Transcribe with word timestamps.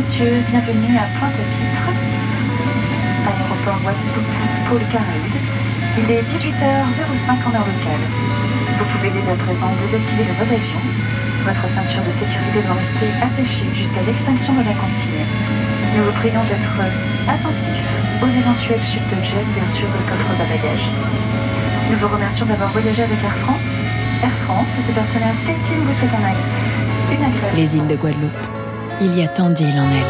messieurs, 0.00 0.40
bienvenue 0.48 0.96
à 0.96 1.04
Pointe-à-Pitre, 1.20 1.92
aéroport 3.28 3.80
Guadeloupe, 3.84 4.32
pôle 4.68 4.84
Caraïbes. 4.88 5.40
Il 6.00 6.08
est 6.08 6.24
18h05 6.24 7.28
en 7.44 7.52
heure 7.52 7.68
locale. 7.68 8.04
Vous 8.80 8.86
pouvez 8.96 9.12
dès 9.12 9.28
à 9.28 9.36
présent 9.36 9.68
désactiver 9.84 10.24
le 10.24 10.34
mode 10.40 10.56
avion. 10.56 10.80
Votre 11.44 11.66
ceinture 11.76 12.00
de 12.00 12.12
sécurité 12.16 12.64
doit 12.64 12.80
rester 12.80 13.12
attachée 13.20 13.68
jusqu'à 13.76 14.00
l'extinction 14.08 14.56
de 14.56 14.64
la 14.64 14.72
consigne. 14.72 15.24
Nous 15.92 16.04
vous 16.08 16.16
prions 16.16 16.44
d'être 16.48 16.80
attentifs 17.28 17.92
aux 18.24 18.32
éventuelles 18.32 18.86
chutes 18.88 19.10
de 19.12 19.20
jet, 19.20 19.44
ouverture 19.52 19.90
de 19.92 20.00
coffre 20.08 20.32
à 20.32 20.48
bagages. 20.48 20.88
Nous 21.92 21.98
vous 22.00 22.08
remercions 22.08 22.46
d'avoir 22.48 22.72
voyagé 22.72 23.04
avec 23.04 23.20
Air 23.20 23.36
France. 23.44 23.68
Air 24.24 24.36
France 24.48 24.70
et 24.80 24.82
ses 24.88 24.96
partenaires 24.96 25.36
SkyTeam 25.44 25.84
vous 25.84 25.92
souhaitent 25.92 26.16
un. 26.16 27.56
Les 27.56 27.76
îles 27.76 27.88
de 27.88 27.96
Guadeloupe. 27.96 28.59
Il 29.02 29.16
y 29.16 29.22
a 29.22 29.28
tant 29.28 29.48
d'îles 29.48 29.80
en 29.80 29.90
elles. 29.90 30.02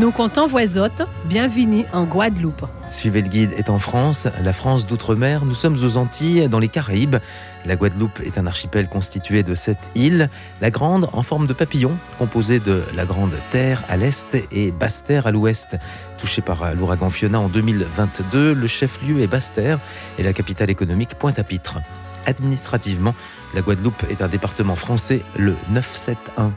Nous 0.00 0.10
comptons 0.10 0.48
voisottes. 0.48 1.02
Bienvenue 1.26 1.84
en 1.92 2.02
Guadeloupe. 2.02 2.66
Suivez 2.90 3.22
le 3.22 3.28
guide 3.28 3.52
est 3.52 3.70
en 3.70 3.78
France, 3.78 4.26
la 4.42 4.52
France 4.52 4.84
d'outre-mer. 4.84 5.44
Nous 5.44 5.54
sommes 5.54 5.76
aux 5.84 5.96
Antilles, 5.96 6.48
dans 6.48 6.58
les 6.58 6.66
Caraïbes. 6.66 7.18
La 7.66 7.76
Guadeloupe 7.76 8.18
est 8.24 8.36
un 8.36 8.48
archipel 8.48 8.88
constitué 8.88 9.44
de 9.44 9.54
sept 9.54 9.92
îles. 9.94 10.28
La 10.60 10.70
Grande, 10.70 11.08
en 11.12 11.22
forme 11.22 11.46
de 11.46 11.52
papillon, 11.52 11.96
composée 12.18 12.58
de 12.58 12.82
la 12.96 13.04
Grande 13.04 13.34
Terre 13.52 13.84
à 13.88 13.96
l'est 13.96 14.36
et 14.50 14.72
Basse-Terre 14.72 15.28
à 15.28 15.30
l'ouest. 15.30 15.76
Touchée 16.16 16.42
par 16.42 16.74
l'ouragan 16.74 17.10
Fiona 17.10 17.38
en 17.38 17.48
2022, 17.48 18.54
le 18.54 18.66
chef-lieu 18.66 19.20
est 19.20 19.28
Basse-Terre 19.28 19.78
et 20.18 20.24
la 20.24 20.32
capitale 20.32 20.70
économique 20.70 21.14
Pointe-à-Pitre. 21.14 21.78
Administrativement, 22.26 23.14
la 23.54 23.62
Guadeloupe 23.62 24.02
est 24.10 24.20
un 24.20 24.28
département 24.28 24.74
français, 24.74 25.22
le 25.36 25.54
971. 25.70 26.54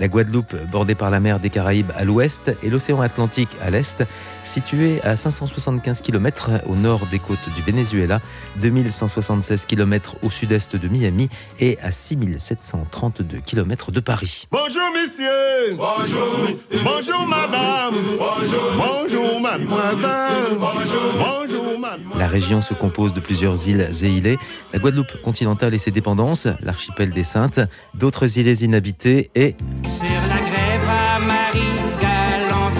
La 0.00 0.08
Guadeloupe, 0.08 0.54
bordée 0.70 0.94
par 0.94 1.10
la 1.10 1.20
mer 1.20 1.40
des 1.40 1.50
Caraïbes 1.50 1.90
à 1.96 2.04
l'ouest 2.04 2.52
et 2.62 2.70
l'océan 2.70 3.00
Atlantique 3.00 3.50
à 3.62 3.70
l'est, 3.70 4.04
située 4.42 5.00
à 5.02 5.16
575 5.16 6.00
km 6.00 6.50
au 6.66 6.76
nord 6.76 7.06
des 7.10 7.18
côtes 7.18 7.48
du 7.56 7.62
Venezuela, 7.62 8.20
2176 8.60 9.64
km 9.66 10.16
au 10.22 10.30
sud-est 10.30 10.76
de 10.76 10.88
Miami 10.88 11.28
et 11.58 11.78
à 11.82 11.92
6732 11.92 13.40
km 13.44 13.92
de 13.92 14.00
Paris. 14.00 14.46
Bonjour 14.50 14.90
messieurs. 14.92 15.76
Bonjour 15.76 16.48
Bonjour 16.84 17.26
madame. 17.26 17.94
Bonjour. 18.18 18.72
Bonjour 18.76 19.40
mademoiselle. 19.40 20.58
Bonjour. 20.58 21.02
Mademoiselle 21.18 21.67
La 22.16 22.26
région 22.26 22.60
se 22.62 22.74
compose 22.74 23.14
de 23.14 23.20
plusieurs 23.20 23.68
îles 23.68 23.90
et 24.02 24.08
îlets, 24.08 24.38
la 24.72 24.78
Guadeloupe 24.78 25.20
continentale 25.22 25.74
et 25.74 25.78
ses 25.78 25.90
dépendances, 25.90 26.48
l'archipel 26.60 27.10
des 27.10 27.24
Saintes, 27.24 27.60
d'autres 27.94 28.38
îles 28.38 28.62
inhabitées 28.62 29.30
et 29.34 29.54
sur 29.84 30.04
la 30.04 30.38
grève 30.38 30.88
à 30.88 31.18
Marie-Galante. 31.18 32.74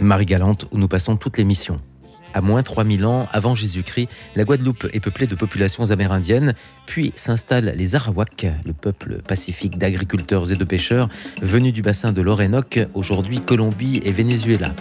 Marie-Galante 0.00 0.66
où 0.70 0.78
nous 0.78 0.88
passons 0.88 1.16
toutes 1.16 1.38
les 1.38 1.44
missions. 1.44 1.80
À 2.34 2.42
moins 2.42 2.62
3000 2.62 3.06
ans 3.06 3.26
avant 3.32 3.54
Jésus-Christ, 3.54 4.08
la 4.34 4.44
Guadeloupe 4.44 4.86
est 4.92 5.00
peuplée 5.00 5.26
de 5.26 5.34
populations 5.34 5.90
amérindiennes, 5.90 6.54
puis 6.84 7.14
s'installent 7.16 7.72
les 7.74 7.94
Arawaks, 7.94 8.46
le 8.66 8.74
peuple 8.74 9.22
pacifique 9.26 9.78
d'agriculteurs 9.78 10.52
et 10.52 10.56
de 10.56 10.64
pêcheurs 10.64 11.08
venus 11.40 11.72
du 11.72 11.80
bassin 11.80 12.12
de 12.12 12.20
l'Orénoque, 12.20 12.80
aujourd'hui 12.92 13.40
Colombie 13.40 14.02
et 14.04 14.12
Venezuela. 14.12 14.74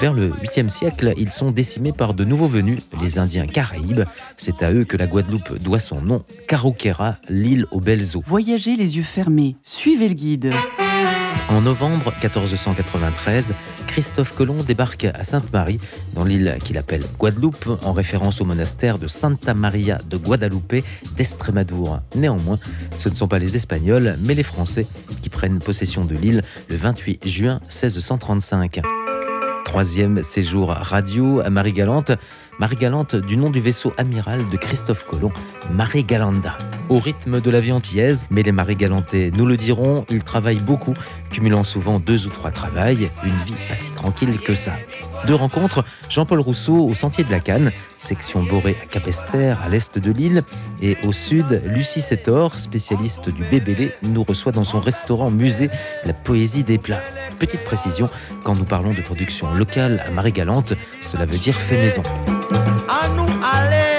Vers 0.00 0.12
le 0.12 0.30
8e 0.30 0.68
siècle, 0.68 1.12
ils 1.16 1.32
sont 1.32 1.50
décimés 1.50 1.92
par 1.92 2.14
de 2.14 2.24
nouveaux 2.24 2.46
venus, 2.46 2.86
les 3.02 3.18
Indiens 3.18 3.46
Caraïbes. 3.46 4.04
C'est 4.36 4.62
à 4.62 4.72
eux 4.72 4.84
que 4.84 4.96
la 4.96 5.08
Guadeloupe 5.08 5.58
doit 5.58 5.80
son 5.80 6.00
nom, 6.00 6.22
Caroquera, 6.46 7.16
l'île 7.28 7.66
aux 7.72 7.80
belles 7.80 8.16
eaux. 8.16 8.22
Voyagez 8.24 8.76
les 8.76 8.96
yeux 8.96 9.02
fermés, 9.02 9.56
suivez 9.64 10.06
le 10.06 10.14
guide. 10.14 10.52
En 11.50 11.62
novembre 11.62 12.12
1493, 12.22 13.54
Christophe 13.88 14.36
Colomb 14.36 14.62
débarque 14.62 15.06
à 15.06 15.24
Sainte-Marie, 15.24 15.80
dans 16.14 16.24
l'île 16.24 16.58
qu'il 16.62 16.78
appelle 16.78 17.02
Guadeloupe, 17.18 17.68
en 17.82 17.92
référence 17.92 18.40
au 18.40 18.44
monastère 18.44 18.98
de 18.98 19.08
Santa 19.08 19.54
Maria 19.54 19.98
de 20.08 20.16
Guadalupe 20.16 20.84
d'Estrémadour. 21.16 21.98
Néanmoins, 22.14 22.60
ce 22.96 23.08
ne 23.08 23.14
sont 23.14 23.26
pas 23.26 23.40
les 23.40 23.56
Espagnols, 23.56 24.16
mais 24.22 24.34
les 24.34 24.44
Français 24.44 24.86
qui 25.22 25.28
prennent 25.28 25.58
possession 25.58 26.04
de 26.04 26.14
l'île 26.14 26.42
le 26.68 26.76
28 26.76 27.26
juin 27.26 27.60
1635. 27.64 28.80
Troisième 29.68 30.22
séjour 30.22 30.70
radio 30.70 31.40
à 31.40 31.50
Marie-Galante. 31.50 32.12
Marie-Galante 32.58 33.14
du 33.14 33.36
nom 33.36 33.50
du 33.50 33.60
vaisseau 33.60 33.92
amiral 33.98 34.48
de 34.48 34.56
Christophe 34.56 35.06
Colomb, 35.06 35.32
Marie-Galanda. 35.72 36.58
Au 36.88 36.98
rythme 36.98 37.40
de 37.40 37.50
la 37.50 37.60
vie 37.60 37.70
antillaise, 37.70 38.26
mais 38.30 38.42
les 38.42 38.50
Marie-Galantais 38.50 39.30
nous 39.32 39.46
le 39.46 39.56
diront, 39.56 40.04
ils 40.08 40.24
travaillent 40.24 40.60
beaucoup, 40.60 40.94
cumulant 41.30 41.62
souvent 41.62 42.00
deux 42.00 42.26
ou 42.26 42.30
trois 42.30 42.50
travails, 42.50 43.10
une 43.24 43.44
vie 43.46 43.54
pas 43.68 43.76
si 43.76 43.92
tranquille 43.92 44.38
que 44.40 44.54
ça. 44.54 44.72
Deux 45.26 45.34
rencontres, 45.34 45.84
Jean-Paul 46.08 46.40
Rousseau 46.40 46.88
au 46.88 46.94
Sentier 46.94 47.24
de 47.24 47.30
la 47.30 47.40
Canne, 47.40 47.70
section 47.98 48.42
Boré 48.42 48.76
à 48.82 48.86
Capester, 48.86 49.54
à 49.64 49.68
l'est 49.68 49.98
de 49.98 50.10
l'île, 50.10 50.42
et 50.80 50.96
au 51.04 51.12
sud, 51.12 51.62
Lucie 51.66 52.00
Setor, 52.00 52.58
spécialiste 52.58 53.28
du 53.28 53.44
bébélé, 53.44 53.92
nous 54.02 54.24
reçoit 54.24 54.52
dans 54.52 54.64
son 54.64 54.80
restaurant 54.80 55.30
musée 55.30 55.70
La 56.06 56.14
Poésie 56.14 56.64
des 56.64 56.78
plats. 56.78 57.02
Petite 57.38 57.64
précision, 57.64 58.08
quand 58.42 58.56
nous 58.56 58.64
parlons 58.64 58.90
de 58.90 59.00
production 59.02 59.52
locale 59.54 60.02
à 60.08 60.10
Marie-Galante, 60.10 60.72
cela 61.02 61.26
veut 61.26 61.38
dire 61.38 61.54
fait 61.54 61.80
maison. 61.80 62.02
À 62.88 63.08
nous 63.16 63.28
aller, 63.42 63.98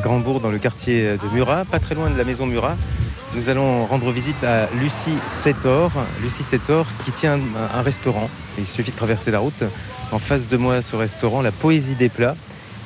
Grandbourg, 0.00 0.40
dans 0.40 0.50
le 0.50 0.58
quartier 0.58 1.16
de 1.16 1.34
Murat, 1.34 1.64
pas 1.64 1.78
très 1.78 1.94
loin 1.94 2.10
de 2.10 2.16
la 2.16 2.24
maison 2.24 2.46
Murat. 2.46 2.76
Nous 3.34 3.48
allons 3.48 3.86
rendre 3.86 4.10
visite 4.10 4.42
à 4.42 4.66
Lucie 4.80 5.16
Setor. 5.28 5.92
Lucie 6.22 6.42
Setor 6.42 6.86
qui 7.04 7.12
tient 7.12 7.38
un, 7.74 7.82
restaurant. 7.82 8.28
Il 8.58 8.66
suffit 8.66 8.90
de 8.90 8.96
traverser 8.96 9.30
la 9.30 9.38
route. 9.38 9.62
En 10.10 10.18
face 10.18 10.48
de 10.48 10.56
moi, 10.56 10.82
ce 10.82 10.96
restaurant, 10.96 11.42
la 11.42 11.52
Poésie 11.52 11.94
des 11.94 12.08
plats. 12.08 12.34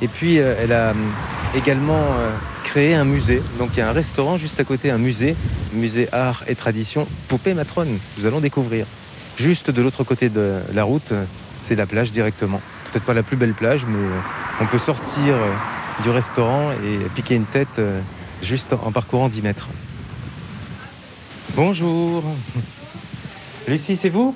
Et 0.03 0.09
puis, 0.09 0.39
euh, 0.39 0.55
elle 0.61 0.73
a 0.73 0.89
euh, 0.89 0.95
également 1.55 1.95
euh, 1.95 2.31
un 2.77 3.05
musée. 3.05 3.41
Donc, 3.59 3.71
il 3.75 3.79
y 3.79 3.83
a 3.83 3.89
un 3.89 3.93
restaurant 3.93 4.37
juste 4.37 4.59
à 4.59 4.65
côté, 4.65 4.91
un 4.91 4.99
musée, 4.99 5.37
musée 5.73 6.09
art 6.13 6.43
et 6.49 6.57
tradition, 6.57 7.07
Poupée 7.29 7.55
Matrone. 7.55 7.99
Nous 8.19 8.27
allons 8.27 8.41
découvrir. 8.41 8.87
Juste 9.37 9.71
de 9.71 9.81
l'autre 9.81 10.03
côté 10.03 10.29
de 10.29 10.59
la 10.73 10.83
route, 10.83 11.13
c'est 11.57 11.77
la 11.77 11.87
plage 11.87 12.11
directement. 12.11 12.61
Peut-être 12.91 13.05
pas 13.05 13.15
la 13.15 13.23
plus 13.23 13.37
belle 13.37 13.55
plage, 13.55 13.85
mais 13.87 13.99
euh, 13.99 14.21
on 14.61 14.67
peut 14.67 14.79
sortir 14.79 15.35
euh, 15.35 15.53
du 16.03 16.11
restaurant 16.11 16.73
et 16.73 16.99
piquer 17.15 17.37
une 17.37 17.45
tête 17.45 17.79
euh, 17.79 18.01
juste 18.43 18.73
en 18.73 18.91
parcourant 18.91 19.29
10 19.29 19.43
mètres. 19.43 19.69
Bonjour. 21.55 22.25
Lucie, 23.69 23.97
c'est 23.97 24.11
vous? 24.11 24.35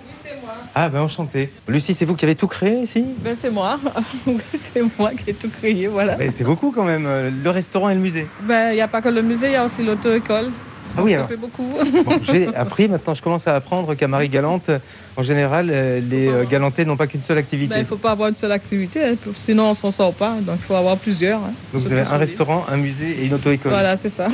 Ah 0.74 0.88
ben 0.88 1.00
enchanté. 1.00 1.50
Lucie, 1.66 1.94
c'est 1.94 2.04
vous 2.04 2.14
qui 2.14 2.24
avez 2.24 2.34
tout 2.34 2.46
créé 2.46 2.82
ici? 2.82 3.04
Ben, 3.18 3.36
c'est 3.38 3.50
moi. 3.50 3.78
c'est 4.54 4.82
moi 4.98 5.10
qui 5.12 5.30
ai 5.30 5.34
tout 5.34 5.48
créé, 5.48 5.86
voilà. 5.88 6.16
Mais 6.16 6.30
C'est 6.30 6.44
beaucoup 6.44 6.70
quand 6.74 6.84
même, 6.84 7.04
euh, 7.06 7.30
le 7.42 7.50
restaurant 7.50 7.88
et 7.90 7.94
le 7.94 8.00
musée. 8.00 8.26
Ben, 8.42 8.70
il 8.72 8.74
n'y 8.76 8.80
a 8.80 8.88
pas 8.88 9.02
que 9.02 9.08
le 9.08 9.22
musée, 9.22 9.46
il 9.48 9.52
y 9.52 9.56
a 9.56 9.64
aussi 9.64 9.82
l'auto-école. 9.82 10.50
Ah 10.96 11.02
oui, 11.02 11.10
Ça 11.10 11.16
alors. 11.16 11.28
fait 11.28 11.36
beaucoup. 11.36 11.68
Bon, 12.04 12.18
J'ai 12.22 12.46
appris, 12.56 12.88
maintenant 12.88 13.14
je 13.14 13.22
commence 13.22 13.46
à 13.46 13.54
apprendre 13.56 13.94
qu'à 13.94 14.08
Marie-Galante, 14.08 14.70
en 15.16 15.22
général, 15.22 15.68
euh, 15.70 16.00
les 16.00 16.28
euh, 16.28 16.44
Galantais 16.44 16.84
n'ont 16.84 16.96
pas 16.96 17.06
qu'une 17.06 17.22
seule 17.22 17.38
activité. 17.38 17.68
Ben, 17.70 17.76
il 17.80 17.82
ne 17.82 17.86
faut 17.86 17.96
pas 17.96 18.12
avoir 18.12 18.28
une 18.30 18.36
seule 18.36 18.52
activité, 18.52 19.04
hein, 19.04 19.14
sinon 19.34 19.70
on 19.70 19.74
s'en 19.74 19.90
sort 19.90 20.14
pas. 20.14 20.34
Donc, 20.40 20.56
il 20.60 20.64
faut 20.64 20.74
avoir 20.74 20.96
plusieurs. 20.96 21.40
hein. 21.40 21.52
Donc 21.74 21.82
vous 21.82 21.92
avez 21.92 22.02
un 22.02 22.16
restaurant, 22.16 22.64
un 22.70 22.76
musée 22.78 23.16
et 23.20 23.26
une 23.26 23.34
auto-école. 23.34 23.70
Voilà, 23.72 23.96
c'est 23.96 24.08
ça. 24.08 24.28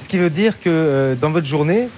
Ce 0.00 0.08
qui 0.08 0.18
veut 0.18 0.30
dire 0.30 0.60
que 0.60 0.68
euh, 0.70 1.14
dans 1.16 1.30
votre 1.30 1.46
journée, 1.46 1.88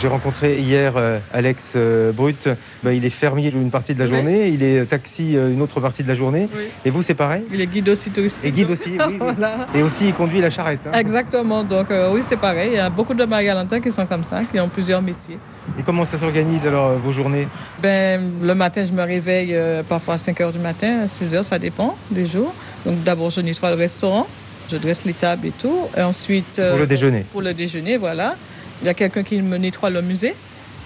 j'ai 0.00 0.08
rencontré 0.08 0.58
hier 0.58 0.94
euh, 0.96 1.18
Alex 1.32 1.72
euh, 1.76 2.12
Brut, 2.12 2.48
bah, 2.82 2.92
il 2.92 3.04
est 3.04 3.10
fermier 3.10 3.50
une 3.50 3.70
partie 3.70 3.94
de 3.94 3.98
la 3.98 4.06
Oui. 4.06 4.14
journée, 4.16 4.48
il 4.48 4.62
est 4.62 4.84
taxi 4.86 5.36
euh, 5.36 5.50
une 5.52 5.60
autre 5.62 5.80
partie 5.80 6.02
de 6.02 6.08
la 6.08 6.14
journée. 6.14 6.48
Oui. 6.56 6.64
Et 6.84 6.90
vous, 6.90 7.02
c'est 7.02 7.14
pareil 7.14 7.42
Il 7.52 7.60
est 7.60 7.66
guide 7.66 7.88
aussi 7.88 8.10
touristique. 8.10 8.44
Et 8.44 8.52
guide 8.52 8.70
aussi, 8.70 8.96
oui, 9.08 9.16
voilà. 9.18 9.66
Et 9.74 9.82
aussi, 9.82 10.08
il 10.08 10.14
conduit 10.14 10.40
la 10.40 10.50
charrette. 10.50 10.80
hein. 10.86 10.96
Exactement. 10.98 11.64
Donc, 11.64 11.90
euh, 11.90 12.12
oui, 12.12 12.20
c'est 12.26 12.36
pareil. 12.38 12.70
Il 12.72 12.76
y 12.76 12.78
a 12.78 12.88
beaucoup 12.90 13.14
de 13.14 13.24
Magalantins 13.24 13.80
qui 13.80 13.90
sont 13.90 14.06
comme 14.06 14.24
ça, 14.24 14.42
qui 14.50 14.58
ont 14.60 14.68
plusieurs 14.68 15.02
métiers. 15.02 15.38
Et 15.78 15.82
comment 15.82 16.04
ça 16.04 16.18
s'organise 16.18 16.66
alors, 16.66 16.92
vos 16.98 17.12
journées 17.12 17.46
Ben, 17.82 18.32
le 18.42 18.54
matin, 18.54 18.82
je 18.84 18.92
me 18.92 19.02
réveille 19.02 19.54
euh, 19.54 19.82
parfois 19.82 20.14
à 20.14 20.18
5 20.18 20.38
h 20.40 20.52
du 20.52 20.58
matin, 20.58 21.00
à 21.04 21.08
6 21.08 21.34
h, 21.34 21.42
ça 21.42 21.58
dépend 21.58 21.96
des 22.10 22.26
jours. 22.26 22.54
Donc, 22.86 23.02
d'abord, 23.04 23.30
je 23.30 23.40
nettoie 23.40 23.70
le 23.70 23.76
restaurant, 23.76 24.26
je 24.70 24.76
dresse 24.76 25.04
les 25.04 25.12
tables 25.14 25.46
et 25.48 25.52
tout. 25.52 25.88
Et 25.96 26.02
ensuite. 26.02 26.58
euh, 26.58 26.70
Pour 26.70 26.78
le 26.80 26.86
déjeuner 26.86 27.24
Pour 27.32 27.42
le 27.42 27.52
déjeuner, 27.54 27.96
voilà. 27.98 28.36
Il 28.82 28.86
y 28.86 28.88
a 28.88 28.94
quelqu'un 28.94 29.22
qui 29.22 29.40
me 29.42 29.56
nettoie 29.58 29.90
le 29.90 30.02
musée. 30.02 30.34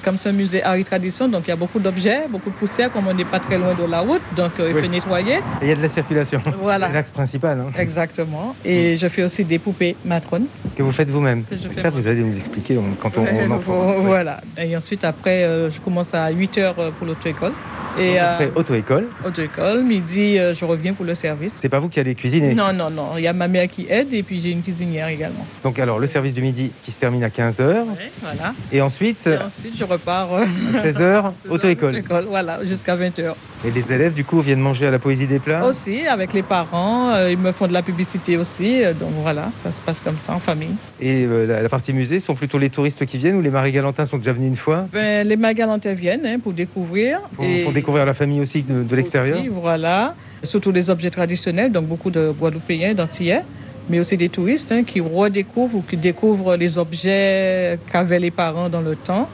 comme 0.05 0.19
c'est 0.19 0.29
un 0.29 0.33
musée 0.33 0.63
art 0.63 0.75
et 0.75 0.85
tradition, 0.85 1.29
donc 1.29 1.45
il 1.47 1.49
y 1.49 1.53
a 1.53 1.57
beaucoup 1.57 1.79
d'objets, 1.79 2.25
beaucoup 2.29 2.51
de 2.51 2.55
poussière, 2.57 2.93
comme 2.93 3.07
on 3.09 3.15
n'est 3.15 3.25
pas 3.25 3.41
très 3.41 3.57
loin 3.57 3.73
de 3.73 3.91
la 3.91 4.01
route, 4.01 4.21
donc 4.37 4.51
euh, 4.61 4.69
il 4.69 4.75
Oui. 4.77 4.83
faut 4.83 4.87
nettoyer. 4.91 5.37
Et 5.37 5.63
il 5.63 5.69
y 5.69 5.73
a 5.73 5.77
de 5.77 5.81
la 5.81 5.89
circulation. 5.89 6.43
Voilà. 6.61 6.89
C'est 6.89 6.93
l'axe 6.93 7.11
principal 7.11 7.59
hein, 7.59 7.71
Exactement. 7.79 8.55
Et 8.67 8.97
je 8.99 9.09
fais 9.09 9.23
aussi 9.23 9.45
des 9.47 9.59
poupées 9.59 9.97
matrones. 10.05 10.45
que 10.77 10.83
vous 10.83 10.93
faites 10.93 11.09
vous-même. 11.09 11.45
Ça, 11.81 11.89
vous 11.89 12.07
allez 12.07 12.21
nous 12.21 12.37
expliquer 12.37 12.77
on- 12.77 12.95
quand 13.01 13.17
on, 13.17 13.23
on 13.23 13.51
en 13.57 13.61
fera. 13.61 13.87
Oui. 13.97 14.05
Voilà. 14.05 14.43
Et 14.59 14.77
ensuite, 14.77 15.05
après, 15.05 15.43
euh, 15.45 15.71
je 15.71 15.81
commence 15.81 16.13
à 16.13 16.29
8 16.31 16.59
heures 16.59 16.79
euh, 16.81 16.91
pour 16.91 17.07
l'auto-école. 17.07 17.53
Et 17.99 18.19
Après, 18.19 18.47
euh, 18.47 18.51
auto-école. 18.57 19.07
auto-école, 19.25 19.85
midi, 19.85 20.37
euh, 20.39 20.53
je 20.53 20.65
reviens 20.65 20.95
pour 20.95 21.05
le 21.05 21.15
service. 21.15 21.55
C'est 21.57 21.69
pas 21.69 21.79
vous 21.79 21.89
qui 21.89 22.01
allez 22.01 22.15
cuisiner? 22.17 22.53
Non, 22.55 22.73
non, 22.73 22.91
non. 22.91 23.11
Il 23.17 23.23
y 23.23 23.29
a 23.29 23.33
ma 23.33 23.47
mère 23.47 23.69
qui 23.69 23.87
aide 23.89 24.13
et 24.13 24.23
puis 24.25 24.41
j'ai 24.41 24.51
une 24.51 24.63
cuisinière 24.63 25.07
également. 25.09 25.47
Donc, 25.63 25.79
alors, 25.79 26.01
le 26.01 26.07
service 26.09 26.35
du 26.35 26.43
midi 26.43 26.73
qui 26.85 26.91
se 26.91 26.99
termine 26.99 27.23
à 27.23 27.29
15h. 27.29 27.61
Ouais, 27.63 28.11
voilà. 28.21 28.53
Et 28.73 28.81
ensuite, 28.81 29.27
Et 29.29 29.39
ensuite, 29.39 29.77
je 29.79 29.85
repars 29.85 30.35
euh, 30.35 30.45
à 30.75 30.85
16h, 30.85 31.25
auto-école. 31.51 31.91
auto-école, 31.91 32.25
voilà, 32.29 32.65
jusqu'à 32.65 32.97
20h. 32.97 33.35
Et 33.65 33.71
les 33.71 33.93
élèves, 33.93 34.13
du 34.13 34.25
coup, 34.25 34.41
viennent 34.41 34.61
manger 34.61 34.87
à 34.87 34.91
la 34.91 34.99
poésie 34.99 35.27
des 35.27 35.39
plats? 35.39 35.65
Aussi, 35.65 36.07
avec 36.07 36.33
les 36.33 36.43
parents, 36.43 37.17
ils 37.29 37.39
me 37.39 37.53
font 37.53 37.67
de 37.69 37.73
la 37.73 37.83
publicité 37.83 38.37
aussi. 38.37 38.83
donc 39.01 39.11
voilà, 39.23 39.51
ça 39.63 39.71
se 39.71 39.81
passe 39.81 40.01
comme 40.01 40.17
ça 40.21 40.35
en 40.35 40.39
famille. 40.41 40.75
Et 41.01 41.25
euh, 41.25 41.47
la, 41.47 41.63
la 41.63 41.69
partie 41.69 41.93
musée 41.93 42.19
sont 42.19 42.35
plutôt 42.35 42.59
les 42.59 42.71
touristes 42.71 43.07
qui 43.07 43.19
viennent 43.19 43.37
ou 43.37 43.41
les 43.41 43.51
Marie-Galantins 43.51 44.05
sont 44.05 44.19
déjà 44.19 44.33
venus 44.33 44.49
une 44.49 44.57
fois? 44.57 44.87
Ben, 44.93 45.27
les 45.27 45.37
Magalantais 45.37 45.95
viennent 45.95 46.27
hein, 46.27 46.39
pour 46.43 46.53
découvrir. 46.53 47.21
Et 47.41 47.63
font 47.63 47.71
découvrir 47.71 47.84
la 47.93 48.15
famille 48.15 48.41
aussi 48.41 48.63
de, 48.63 48.83
de 48.83 48.97
l'extérieur. 48.97 49.39
aussi, 49.39 49.49
voilà. 49.49 50.15
Surtout 50.43 50.73
des 50.73 50.91
objets 50.91 51.11
traditionnels, 51.11 51.73
donc 51.73 51.87
beaucoup 51.87 52.11
de 52.11 52.33
Guadeloupéens, 52.39 52.95
d'Antillais, 52.95 53.43
mais 53.89 53.99
aussi 54.01 54.17
des 54.17 54.29
touristes 54.29 54.73
hein, 54.73 54.83
qui 54.85 55.01
redécouvrent 55.01 55.77
ou 55.77 55.83
qui 55.83 55.97
découvrent 55.97 56.57
les 56.57 56.79
objets 56.79 57.79
qu'avaient 57.91 58.19
les 58.21 58.31
parents 58.31 58.69
dans 58.69 58.81
le 58.81 58.97
temps. 58.97 59.29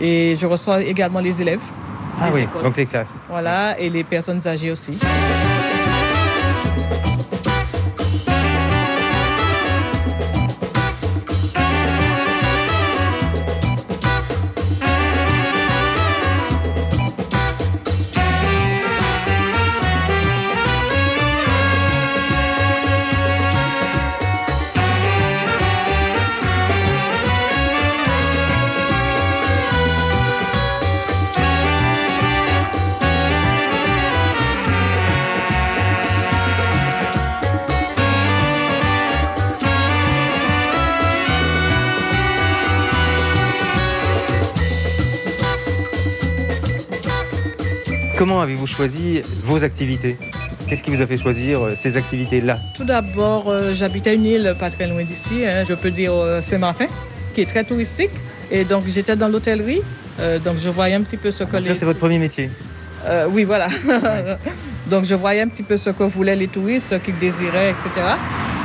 Et 0.00 0.36
je 0.40 0.46
reçois 0.46 0.82
également 0.82 1.20
les 1.20 1.40
élèves. 1.40 1.60
Ah 2.20 2.28
oui, 2.32 2.42
écoles. 2.42 2.62
donc 2.62 2.76
les 2.76 2.86
classes. 2.86 3.12
Voilà, 3.28 3.78
et 3.78 3.90
les 3.90 4.04
personnes 4.04 4.40
âgées 4.46 4.70
aussi. 4.70 4.98
Comment 48.24 48.40
avez-vous 48.40 48.66
choisi 48.66 49.20
vos 49.42 49.64
activités? 49.64 50.16
Qu'est-ce 50.66 50.82
qui 50.82 50.90
vous 50.90 51.02
a 51.02 51.06
fait 51.06 51.18
choisir 51.18 51.60
euh, 51.62 51.74
ces 51.76 51.98
activités-là? 51.98 52.58
Tout 52.74 52.84
d'abord, 52.84 53.50
euh, 53.50 53.74
j'habite 53.74 54.06
à 54.06 54.14
une 54.14 54.24
île 54.24 54.56
pas 54.58 54.70
très 54.70 54.86
loin 54.86 55.04
d'ici, 55.04 55.44
hein, 55.44 55.62
je 55.68 55.74
peux 55.74 55.90
dire 55.90 56.14
euh, 56.14 56.40
Saint-Martin, 56.40 56.86
qui 57.34 57.42
est 57.42 57.44
très 57.44 57.64
touristique. 57.64 58.12
Et 58.50 58.64
donc, 58.64 58.84
j'étais 58.86 59.14
dans 59.14 59.28
l'hôtellerie, 59.28 59.82
euh, 60.20 60.38
donc 60.38 60.54
je 60.58 60.70
voyais 60.70 60.94
un 60.94 61.02
petit 61.02 61.18
peu 61.18 61.30
ce 61.30 61.44
que 61.44 61.58
Donc 61.58 61.66
les... 61.66 61.74
C'est 61.74 61.84
votre 61.84 61.98
premier 61.98 62.18
métier? 62.18 62.48
Oui, 63.28 63.44
voilà. 63.44 63.68
donc, 64.90 65.04
je 65.04 65.14
voyais 65.14 65.42
un 65.42 65.48
petit 65.48 65.62
peu 65.62 65.76
ce 65.76 65.90
que 65.90 66.04
voulaient 66.04 66.34
les 66.34 66.48
touristes, 66.48 66.86
ce 66.86 66.94
qu'ils 66.94 67.18
désiraient, 67.18 67.72
etc. 67.72 67.90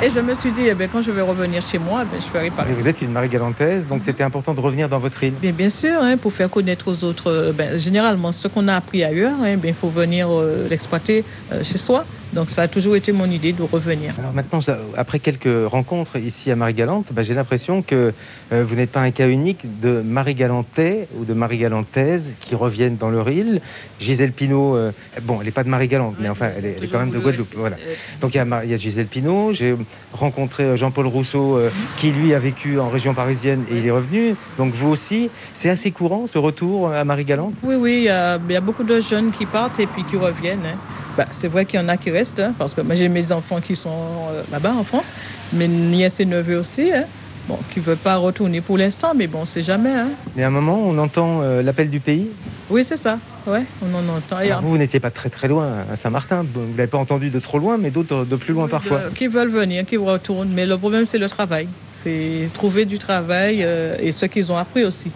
Et 0.01 0.09
je 0.09 0.21
me 0.21 0.33
suis 0.33 0.51
dit, 0.51 0.61
eh 0.65 0.73
bien, 0.73 0.87
quand 0.87 1.01
je 1.01 1.11
vais 1.11 1.21
revenir 1.21 1.61
chez 1.61 1.77
moi, 1.77 2.03
eh 2.03 2.09
bien, 2.09 2.21
je 2.21 2.25
ferai 2.27 2.49
pareil. 2.49 2.71
Et 2.71 2.81
vous 2.81 2.87
êtes 2.87 3.01
une 3.01 3.11
Marie-Galantaise, 3.11 3.85
donc 3.85 4.01
c'était 4.01 4.23
important 4.23 4.53
de 4.53 4.61
revenir 4.61 4.87
dans 4.87 4.97
votre 4.97 5.21
île. 5.21 5.33
Bien, 5.41 5.51
bien 5.51 5.69
sûr, 5.69 6.01
hein, 6.01 6.15
pour 6.15 6.31
faire 6.31 6.49
connaître 6.49 6.87
aux 6.89 7.03
autres, 7.03 7.29
euh, 7.29 7.51
ben, 7.51 7.77
généralement, 7.77 8.31
ce 8.31 8.47
qu'on 8.47 8.69
a 8.69 8.75
appris 8.75 9.03
ailleurs, 9.03 9.35
hein, 9.43 9.57
ben, 9.57 9.67
il 9.67 9.73
faut 9.73 9.89
venir 9.89 10.29
euh, 10.31 10.67
l'exploiter 10.69 11.25
euh, 11.51 11.65
chez 11.65 11.77
soi. 11.77 12.05
Donc, 12.33 12.49
ça 12.51 12.61
a 12.63 12.67
toujours 12.67 12.95
été 12.95 13.11
mon 13.11 13.25
idée 13.25 13.53
de 13.53 13.63
revenir. 13.63 14.13
Alors 14.19 14.33
maintenant, 14.33 14.59
après 14.95 15.19
quelques 15.19 15.49
rencontres 15.67 16.17
ici 16.17 16.51
à 16.51 16.55
Marie-Galante, 16.55 17.07
bah, 17.11 17.23
j'ai 17.23 17.33
l'impression 17.33 17.81
que 17.81 18.13
euh, 18.51 18.63
vous 18.67 18.75
n'êtes 18.75 18.91
pas 18.91 19.01
un 19.01 19.11
cas 19.11 19.27
unique 19.27 19.79
de 19.81 20.01
Marie-Galantais 20.05 21.07
ou 21.17 21.25
de 21.25 21.33
Marie-Galantaises 21.33 22.31
qui 22.39 22.53
reviennent 22.55 22.97
dans 22.97 23.09
leur 23.09 23.29
île. 23.29 23.61
Gisèle 23.99 24.31
Pinault, 24.31 24.75
euh, 24.75 24.91
bon, 25.23 25.37
elle 25.39 25.45
n'est 25.45 25.51
pas 25.51 25.63
de 25.63 25.69
Marie-Galante, 25.69 26.15
mais 26.19 26.29
enfin, 26.29 26.49
elle 26.55 26.65
est, 26.65 26.75
elle 26.77 26.83
est 26.83 26.87
quand 26.87 26.99
même 26.99 27.11
de 27.11 27.19
Guadeloupe. 27.19 27.53
Voilà. 27.55 27.77
Donc 28.21 28.33
il 28.35 28.37
y, 28.37 28.39
a 28.39 28.45
Mar- 28.45 28.63
il 28.63 28.69
y 28.69 28.73
a 28.73 28.77
Gisèle 28.77 29.07
Pinault, 29.07 29.53
j'ai 29.53 29.75
rencontré 30.13 30.63
euh, 30.63 30.77
Jean-Paul 30.77 31.07
Rousseau 31.07 31.57
euh, 31.57 31.69
qui 31.97 32.11
lui 32.11 32.33
a 32.35 32.39
vécu 32.39 32.79
en 32.79 32.89
région 32.89 33.13
parisienne 33.13 33.63
et 33.71 33.77
il 33.77 33.87
est 33.87 33.91
revenu. 33.91 34.35
Donc 34.57 34.73
vous 34.75 34.89
aussi, 34.89 35.29
c'est 35.53 35.69
assez 35.69 35.91
courant 35.91 36.27
ce 36.27 36.37
retour 36.37 36.91
à 36.91 37.03
Marie-Galante? 37.03 37.53
Oui, 37.63 37.75
oui, 37.75 37.93
il 37.97 38.03
y, 38.03 38.09
a, 38.09 38.37
il 38.47 38.53
y 38.53 38.55
a 38.55 38.61
beaucoup 38.61 38.83
de 38.83 38.99
jeunes 39.01 39.31
qui 39.31 39.45
partent 39.47 39.79
et 39.79 39.87
puis 39.87 40.03
qui 40.03 40.15
reviennent. 40.15 40.59
hein. 40.65 40.77
Bah, 41.17 41.25
c'est 41.31 41.47
vrai 41.47 41.65
qu'il 41.65 41.79
y 41.79 41.83
en 41.83 41.89
a 41.89 41.97
qui 41.97 42.11
restent, 42.11 42.39
hein, 42.39 42.53
parce 42.57 42.73
que 42.73 42.81
moi 42.81 42.95
j'ai 42.95 43.09
mes 43.09 43.31
enfants 43.31 43.59
qui 43.59 43.75
sont 43.75 43.89
euh, 44.31 44.43
là-bas 44.51 44.73
en 44.77 44.83
France, 44.83 45.11
mes 45.53 45.67
nièces 45.67 46.19
et 46.19 46.25
neveux 46.25 46.57
aussi, 46.59 46.91
hein, 46.93 47.03
bon, 47.47 47.57
qui 47.73 47.79
ne 47.79 47.85
veulent 47.85 47.97
pas 47.97 48.15
retourner 48.17 48.61
pour 48.61 48.77
l'instant, 48.77 49.11
mais 49.15 49.27
bon, 49.27 49.43
c'est 49.43 49.61
jamais. 49.63 49.89
hein. 49.91 50.07
Mais 50.35 50.43
à 50.43 50.47
un 50.47 50.51
moment, 50.51 50.79
on 50.81 50.97
entend 50.97 51.41
euh, 51.41 51.61
l'appel 51.61 51.89
du 51.89 51.99
pays? 51.99 52.27
Oui, 52.69 52.83
c'est 52.85 52.95
ça, 52.97 53.17
ouais, 53.47 53.63
on 53.81 53.93
en 53.95 54.17
entend. 54.17 54.37
Alors, 54.37 54.61
vous, 54.61 54.69
vous 54.69 54.77
n'étiez 54.77 54.99
pas 55.01 55.11
très 55.11 55.29
très 55.29 55.47
loin 55.47 55.67
à 55.91 55.95
Saint-Martin. 55.97 56.45
Vous 56.53 56.61
ne 56.61 56.77
l'avez 56.77 56.87
pas 56.87 56.99
entendu 56.99 57.29
de 57.31 57.39
trop 57.39 57.57
loin, 57.59 57.77
mais 57.77 57.89
d'autres 57.89 58.23
de 58.23 58.35
plus 58.37 58.53
loin 58.53 58.67
parfois. 58.67 58.99
de- 58.99 59.09
qui 59.15 59.27
veulent 59.27 59.49
venir, 59.49 59.85
qui 59.85 59.97
retournent, 59.97 60.51
mais 60.53 60.65
le 60.67 60.77
problème 60.77 61.03
c'est 61.05 61.17
le 61.17 61.27
travail. 61.27 61.67
C'est 62.03 62.47
trouver 62.53 62.85
du 62.85 62.97
travail 62.97 63.59
euh, 63.63 63.97
et 63.99 64.13
ce 64.13 64.25
qu'ils 64.25 64.51
ont 64.53 64.57
appris 64.57 64.85
aussi. 64.85 65.11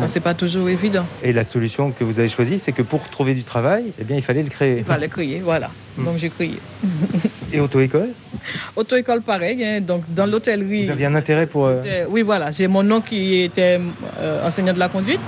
Ce 0.00 0.06
c'est 0.08 0.20
pas 0.20 0.34
toujours 0.34 0.68
évident. 0.68 1.06
Et 1.22 1.32
la 1.32 1.44
solution 1.44 1.92
que 1.92 2.04
vous 2.04 2.18
avez 2.18 2.28
choisie, 2.28 2.58
c'est 2.58 2.72
que 2.72 2.82
pour 2.82 3.02
trouver 3.08 3.34
du 3.34 3.44
travail, 3.44 3.92
eh 4.00 4.04
bien, 4.04 4.16
il 4.16 4.22
fallait 4.22 4.42
le 4.42 4.48
créer. 4.48 4.78
Il 4.78 4.84
fallait 4.84 5.08
crier, 5.08 5.40
voilà. 5.42 5.70
Hmm. 5.96 6.04
Donc 6.04 6.18
j'ai 6.18 6.30
crié. 6.30 6.58
Et 7.52 7.60
auto-école? 7.60 8.08
Auto-école 8.74 9.22
pareil, 9.22 9.64
hein, 9.64 9.80
donc 9.80 10.02
dans 10.08 10.26
l'hôtellerie. 10.26 10.86
Vous 10.86 10.92
aviez 10.92 11.06
un 11.06 11.14
intérêt 11.14 11.46
pour... 11.46 11.66
euh, 11.66 11.80
Oui, 12.08 12.22
voilà. 12.22 12.50
J'ai 12.50 12.66
mon 12.66 12.88
oncle 12.90 13.08
qui 13.10 13.42
était 13.42 13.78
euh, 14.18 14.46
enseignant 14.46 14.72
de 14.72 14.78
la 14.80 14.88
conduite. 14.88 15.20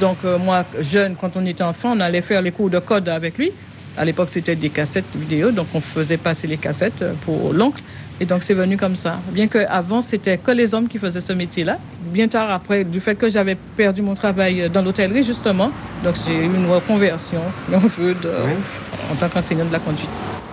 Donc, 0.00 0.16
euh, 0.24 0.38
moi, 0.38 0.64
jeune, 0.80 1.14
quand 1.20 1.36
on 1.36 1.44
était 1.44 1.62
enfant, 1.64 1.92
on 1.94 2.00
allait 2.00 2.22
faire 2.22 2.40
les 2.40 2.52
cours 2.52 2.70
de 2.70 2.78
code 2.78 3.08
avec 3.08 3.36
lui. 3.36 3.52
À 3.96 4.04
l'époque, 4.04 4.28
c'était 4.30 4.56
des 4.56 4.70
cassettes 4.70 5.04
vidéo, 5.14 5.50
donc 5.50 5.66
on 5.74 5.80
faisait 5.80 6.16
passer 6.18 6.46
les 6.46 6.56
cassettes 6.56 7.04
pour 7.24 7.52
l'oncle. 7.52 7.82
Et 8.20 8.24
donc, 8.24 8.42
c'est 8.42 8.54
venu 8.54 8.76
comme 8.76 8.96
ça. 8.96 9.20
Bien 9.30 9.46
qu'avant, 9.46 10.00
c'était 10.00 10.38
que 10.38 10.50
les 10.50 10.74
hommes 10.74 10.88
qui 10.88 10.98
faisaient 10.98 11.20
ce 11.20 11.32
métier-là. 11.32 11.78
Bien 12.12 12.26
tard 12.26 12.50
après, 12.50 12.82
du 12.84 13.00
fait 13.00 13.14
que 13.14 13.28
j'avais 13.28 13.56
perdu 13.76 14.02
mon 14.02 14.14
travail 14.14 14.62
euh, 14.62 14.68
dans 14.68 14.82
l'hôtellerie, 14.82 15.22
justement, 15.22 15.70
donc 16.02 16.16
j'ai 16.26 16.34
eu 16.34 16.44
une 16.46 16.66
reconversion, 16.68 17.40
si 17.54 17.74
on 17.74 17.78
veut, 17.78 18.14
de- 18.14 18.28
Oui. 18.44 18.52
en 19.12 19.14
tant 19.14 19.28
qu'enseignant 19.28 19.64
de 19.66 19.72
la 19.72 19.78
conduite. 19.78 20.08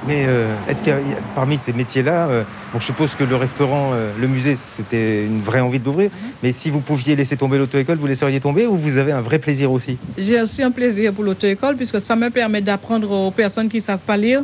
Mais 0.07 0.25
euh, 0.27 0.53
est-ce 0.69 0.79
qu'il 0.84 0.89
y 0.89 0.95
a, 0.95 1.00
parmi 1.34 1.57
ces 1.57 1.74
métiers-là, 1.74 2.27
euh, 2.27 2.43
bon, 2.72 2.79
je 2.79 2.86
suppose 2.86 3.15
que 3.15 3.24
le 3.24 3.36
restaurant, 3.36 3.93
euh, 3.93 4.12
le 4.22 4.27
musée, 4.27 4.55
c'était 4.55 5.25
une 5.25 5.41
vraie 5.41 5.62
envie 5.62 5.79
d'ouvrir. 5.79 6.12
Mais 6.43 6.51
si 6.51 6.69
vous 6.69 6.81
pouviez 6.81 7.15
laisser 7.15 7.36
tomber 7.38 7.57
l'auto-école, 7.57 7.98
vous 7.98 8.05
laisseriez 8.05 8.39
tomber 8.39 8.67
ou 8.67 8.75
vous 8.77 9.00
avez 9.00 9.12
un 9.13 9.22
vrai 9.22 9.39
plaisir 9.39 9.72
aussi? 9.72 9.98
J'ai 10.15 10.39
aussi 10.39 10.62
un 10.62 10.69
plaisir 10.69 11.12
pour 11.13 11.24
l'auto-école 11.24 11.75
puisque 11.77 12.00
ça 12.00 12.15
me 12.15 12.29
permet 12.29 12.62
d'apprendre 12.62 13.10
aux 13.10 13.31
personnes 13.31 13.67
qui 13.69 13.77
ne 13.77 13.81
savent 13.81 13.98
pas 14.05 14.17
lire 14.17 14.43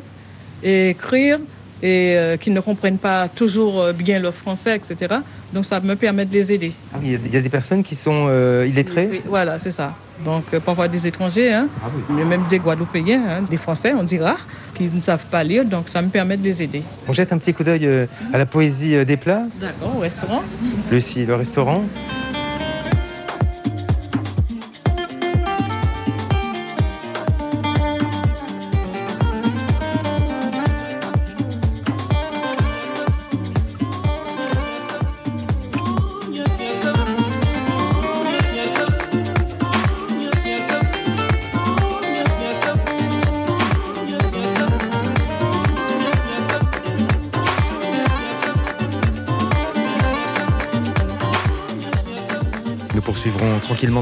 et 0.63 0.90
écrire 0.90 1.38
et 1.84 2.16
euh, 2.16 2.38
qui 2.38 2.52
ne 2.52 2.60
comprennent 2.60 2.98
pas 2.98 3.28
toujours 3.28 3.82
euh, 3.82 3.94
bien 3.94 4.20
le 4.20 4.32
français, 4.32 4.76
etc. 4.76 5.16
Donc 5.54 5.66
ça 5.66 5.80
me 5.80 5.96
permet 5.96 6.26
de 6.26 6.34
les 6.34 6.52
aider. 6.54 6.74
Ah 6.94 6.98
il 7.04 7.12
y 7.12 7.16
a- 7.16 7.20
il 7.26 7.34
y, 7.34 7.38
a 7.38 7.42
des 7.42 7.50
personnes 7.50 7.84
qui 7.84 7.96
sont 7.96 8.28
euh, 8.30 8.66
illettrées 8.68 9.08
Oui, 9.12 9.22
Voilà, 9.28 9.58
c'est 9.58 9.72
ça. 9.72 9.94
Donc 10.24 10.44
euh, 10.54 10.60
parfois 10.60 10.88
des 10.88 11.08
étrangers, 11.08 11.52
hein, 11.52 11.68
Ah 11.84 11.88
oui. 12.10 12.24
même 12.24 12.44
des 12.50 12.60
Guadeloupéens, 12.60 13.24
hein, 13.28 13.42
des 13.50 13.58
Français, 13.58 13.94
on 13.98 14.04
dira, 14.04 14.36
qui 14.76 14.84
ne 14.94 15.02
savent 15.02 15.26
pas 15.26 15.44
lire. 15.44 15.66
Donc 15.66 15.90
ça 15.90 16.02
me 16.02 16.10
permet 16.10 16.38
de 16.38 16.44
les 16.44 16.62
aider. 16.64 16.84
On 17.08 17.14
jette 17.14 17.34
un 17.34 17.38
petit 17.40 17.54
coup 17.54 17.64
d'œil 17.64 17.86
euh, 17.88 18.06
à 18.32 18.38
la 18.38 18.46
poésie 18.46 19.04
des 19.06 19.18
plats. 19.18 19.42
D'accord, 19.60 19.96
au 19.98 20.00
restaurant. 20.00 20.44
Lucie, 20.92 21.26
le 21.26 21.36
restaurant. 21.36 21.84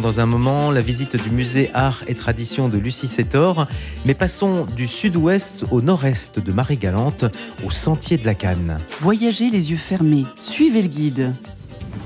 Dans 0.10 0.20
un 0.20 0.25
moment 0.25 0.72
la 0.72 0.82
visite 0.82 1.22
du 1.22 1.30
musée 1.30 1.70
Art 1.75 2.01
et 2.08 2.16
Tradition 2.16 2.68
de 2.68 2.80
Lucie 2.80 3.08
Sétor, 3.08 3.68
mais 4.08 4.16
passons 4.16 4.66
du 4.66 4.88
sud-ouest 4.88 5.66
au 5.70 5.84
nord-est 5.84 6.39
de 6.39 6.51
Marie-Galante, 6.51 7.25
au 7.63 7.70
sentier 7.70 8.18
de 8.18 8.25
la 8.25 8.34
Canne. 8.34 8.80
Voyagez 9.01 9.51
les 9.51 9.70
yeux 9.70 9.78
fermés, 9.78 10.24
suivez 10.36 10.82
le 10.82 10.88
guide. 10.88 11.36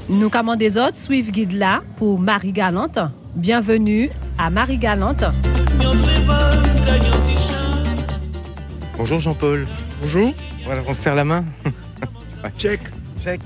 Nous 0.09 0.29
commandons 0.29 0.57
des 0.57 0.75
autres, 0.75 0.97
suivent 0.97 1.31
guide 1.31 1.53
là 1.53 1.81
pour 1.95 2.19
Marie-Galante. 2.19 2.99
Bienvenue 3.35 4.09
à 4.37 4.49
Marie-Galante. 4.49 5.23
Bonjour 8.97 9.19
Jean-Paul. 9.19 9.65
Bonjour. 10.01 10.33
Voilà, 10.65 10.81
on 10.89 10.93
se 10.93 11.03
serre 11.03 11.15
la 11.15 11.23
main. 11.23 11.45
Check. 12.59 12.81
Check, 13.23 13.41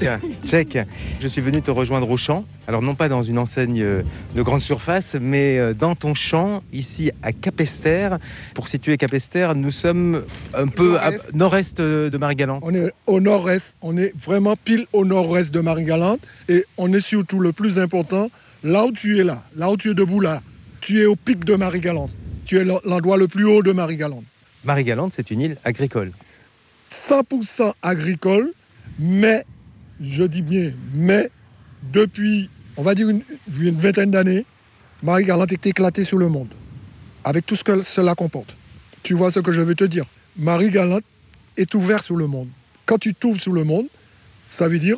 check. 0.46 0.78
Je 1.20 1.28
suis 1.28 1.42
venu 1.42 1.62
te 1.62 1.70
rejoindre 1.70 2.10
au 2.10 2.18
champ. 2.18 2.46
Alors 2.68 2.82
non 2.82 2.96
pas 2.96 3.10
dans 3.10 3.22
une 3.22 3.38
enseigne 3.38 3.82
euh, 3.82 4.02
de 4.36 4.42
grande 4.42 4.62
surface, 4.62 5.16
mais 5.20 5.60
euh, 5.60 5.74
dans 5.74 5.94
ton 5.96 6.14
champ, 6.16 6.64
ici 6.74 7.12
à 7.22 7.32
Capester. 7.32 8.10
Pour 8.56 8.70
situer 8.70 8.98
Capester, 8.98 9.52
nous 9.56 9.70
sommes 9.72 10.24
un 10.54 10.68
peu 10.68 10.94
Nord-est. 10.94 11.34
nord-est 11.36 11.80
euh, 11.80 12.10
de 12.10 12.18
Marie-Galante. 12.18 12.64
On 12.66 12.74
est 12.74 12.92
au 13.06 13.20
nord-est, 13.20 13.76
on 13.82 13.98
est 13.98 14.14
vraiment 14.18 14.56
pile 14.56 14.86
au 14.94 15.06
nord-ouest 15.06 15.52
de 15.54 15.60
Marie-Galante 15.60 16.22
et 16.50 16.66
on 16.78 16.92
est 16.94 17.02
surtout 17.02 17.40
le 17.40 17.52
plus 17.52 17.78
important, 17.78 18.32
là 18.64 18.86
où 18.86 18.92
tu 18.92 19.20
es 19.20 19.24
là, 19.24 19.44
là 19.56 19.70
où 19.70 19.78
tu 19.78 19.92
es 19.92 19.94
debout 19.94 20.22
là, 20.22 20.42
tu 20.82 21.02
es 21.02 21.06
au 21.06 21.16
pic 21.16 21.46
de 21.46 21.56
Marie-Galante. 21.56 22.10
Tu 22.46 22.58
es 22.58 22.64
l'en- 22.64 22.80
l'endroit 22.84 23.18
le 23.18 23.28
plus 23.28 23.46
haut 23.46 23.62
de 23.62 23.74
Marie-Galante. 23.74 24.24
Marie-Galante, 24.66 25.14
c'est 25.16 25.30
une 25.30 25.42
île 25.42 25.58
agricole. 25.64 26.12
100% 26.92 27.74
agricole, 27.84 28.52
mais, 29.00 29.44
je 30.01 30.24
dis 30.24 30.42
bien, 30.42 30.72
mais, 30.94 31.30
depuis, 31.92 32.50
on 32.75 32.84
va 32.84 32.96
dire 32.96 33.10
une, 33.10 33.22
vingtaine 33.48 34.12
d'années, 34.12 34.46
Marie-Galante 35.04 35.51
est 35.51 35.68
éclatée 35.68 36.04
sur 36.04 36.18
le 36.18 36.30
monde, 36.30 36.50
avec 37.24 37.46
tout 37.46 37.56
ce 37.56 37.63
que 37.63 37.82
cela 37.82 38.16
comporte. 38.16 38.56
Tu 39.04 39.13
vois 39.13 39.32
ce 39.32 39.39
que 39.39 39.51
je 39.51 39.62
veux 39.62 39.75
te 39.75 39.84
dire. 39.84 40.06
Marie-Galante 40.38 41.04
est 41.56 41.74
ouverte 41.75 42.06
sur 42.06 42.16
le 42.16 42.27
monde. 42.27 42.50
Quand 42.86 42.98
tu 42.98 43.13
t'ouvres 43.13 43.42
sur 43.42 43.54
le 43.54 43.63
monde, 43.63 43.88
ça 44.46 44.68
veut 44.68 44.80
dire 44.80 44.98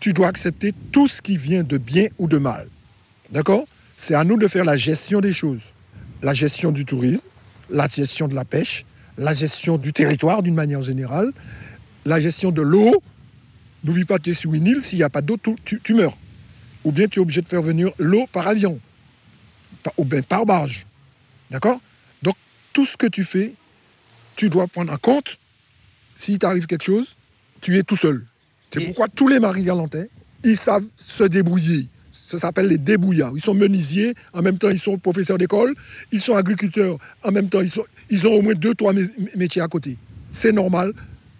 tu 0.00 0.12
dois 0.12 0.28
accepter 0.28 0.72
tout 0.92 1.08
ce 1.08 1.20
qui 1.20 1.36
vient 1.36 1.62
de 1.62 1.76
bien 1.76 2.06
ou 2.18 2.28
de 2.28 2.38
mal. 2.38 2.68
D'accord? 3.30 3.64
C'est 3.96 4.14
à 4.14 4.24
nous 4.24 4.36
de 4.36 4.46
faire 4.46 4.64
la 4.64 4.76
gestion 4.76 5.20
des 5.20 5.32
choses. 5.32 5.60
La 6.22 6.34
gestion 6.34 6.70
du 6.70 6.84
tourisme, 6.84 7.22
la 7.68 7.86
gestion 7.86 8.28
de 8.28 8.34
la 8.34 8.44
pêche, 8.44 8.84
la 9.16 9.34
gestion 9.34 9.76
du 9.76 9.92
territoire 9.92 10.42
d'une 10.42 10.54
manière 10.54 10.82
générale, 10.82 11.32
la 12.04 12.20
gestion 12.20 12.50
de 12.50 12.62
l'eau. 12.62 13.02
N'oublie 13.84 14.04
pas 14.04 14.18
que 14.18 14.24
tu 14.24 14.30
es 14.30 14.34
sur 14.34 14.52
une 14.54 14.66
île, 14.66 14.84
s'il 14.84 14.98
n'y 14.98 15.04
a 15.04 15.10
pas 15.10 15.20
d'eau, 15.22 15.36
tu, 15.64 15.94
meurs. 15.94 16.16
Ou 16.84 16.92
bien 16.92 17.06
tu 17.08 17.18
es 17.18 17.22
obligé 17.22 17.42
de 17.42 17.48
faire 17.48 17.62
venir 17.62 17.90
l'eau 17.98 18.26
par 18.32 18.46
avion, 18.48 18.80
Par- 19.82 19.92
ou 19.96 20.04
bien 20.04 20.22
par 20.22 20.44
barge. 20.46 20.86
D'accord? 21.50 21.80
Donc 22.22 22.34
tout 22.72 22.86
ce 22.86 22.96
que 22.96 23.06
tu 23.06 23.24
fais, 23.24 23.52
tu 24.36 24.48
dois 24.48 24.66
prendre 24.66 24.92
en 24.92 24.96
compte. 24.98 25.38
S'il 26.16 26.38
t'arrive 26.38 26.66
quelque 26.66 26.84
chose, 26.84 27.14
tu 27.60 27.78
es 27.78 27.82
tout 27.82 27.96
seul. 27.96 28.24
C'est 28.72 28.82
Et- 28.82 28.86
pourquoi 28.86 29.08
tous 29.08 29.28
les 29.28 29.38
maris-galantais, 29.40 30.10
ils 30.44 30.56
savent 30.56 30.84
se 30.96 31.24
débrouiller. 31.24 31.88
Ça 32.12 32.38
s'appelle 32.38 32.66
les 32.68 32.76
débrouillards. 32.78 33.32
Ils 33.34 33.42
sont 33.42 33.54
menuisiers, 33.54 34.14
en 34.34 34.42
même 34.42 34.58
temps 34.58 34.68
ils 34.70 34.78
sont 34.80 34.98
professeurs 34.98 35.38
d'école, 35.38 35.74
ils 36.12 36.20
sont 36.20 36.34
agriculteurs, 36.34 36.98
en 37.24 37.30
même 37.32 37.48
temps 37.48 37.60
ils, 37.62 37.70
sont, 37.70 37.84
ils 38.10 38.26
ont 38.26 38.32
au 38.32 38.42
moins 38.42 38.54
deux, 38.54 38.74
trois 38.74 38.92
mé- 38.92 39.10
métiers 39.36 39.62
à 39.62 39.68
côté. 39.68 39.96
C'est 40.32 40.52
normal 40.52 40.92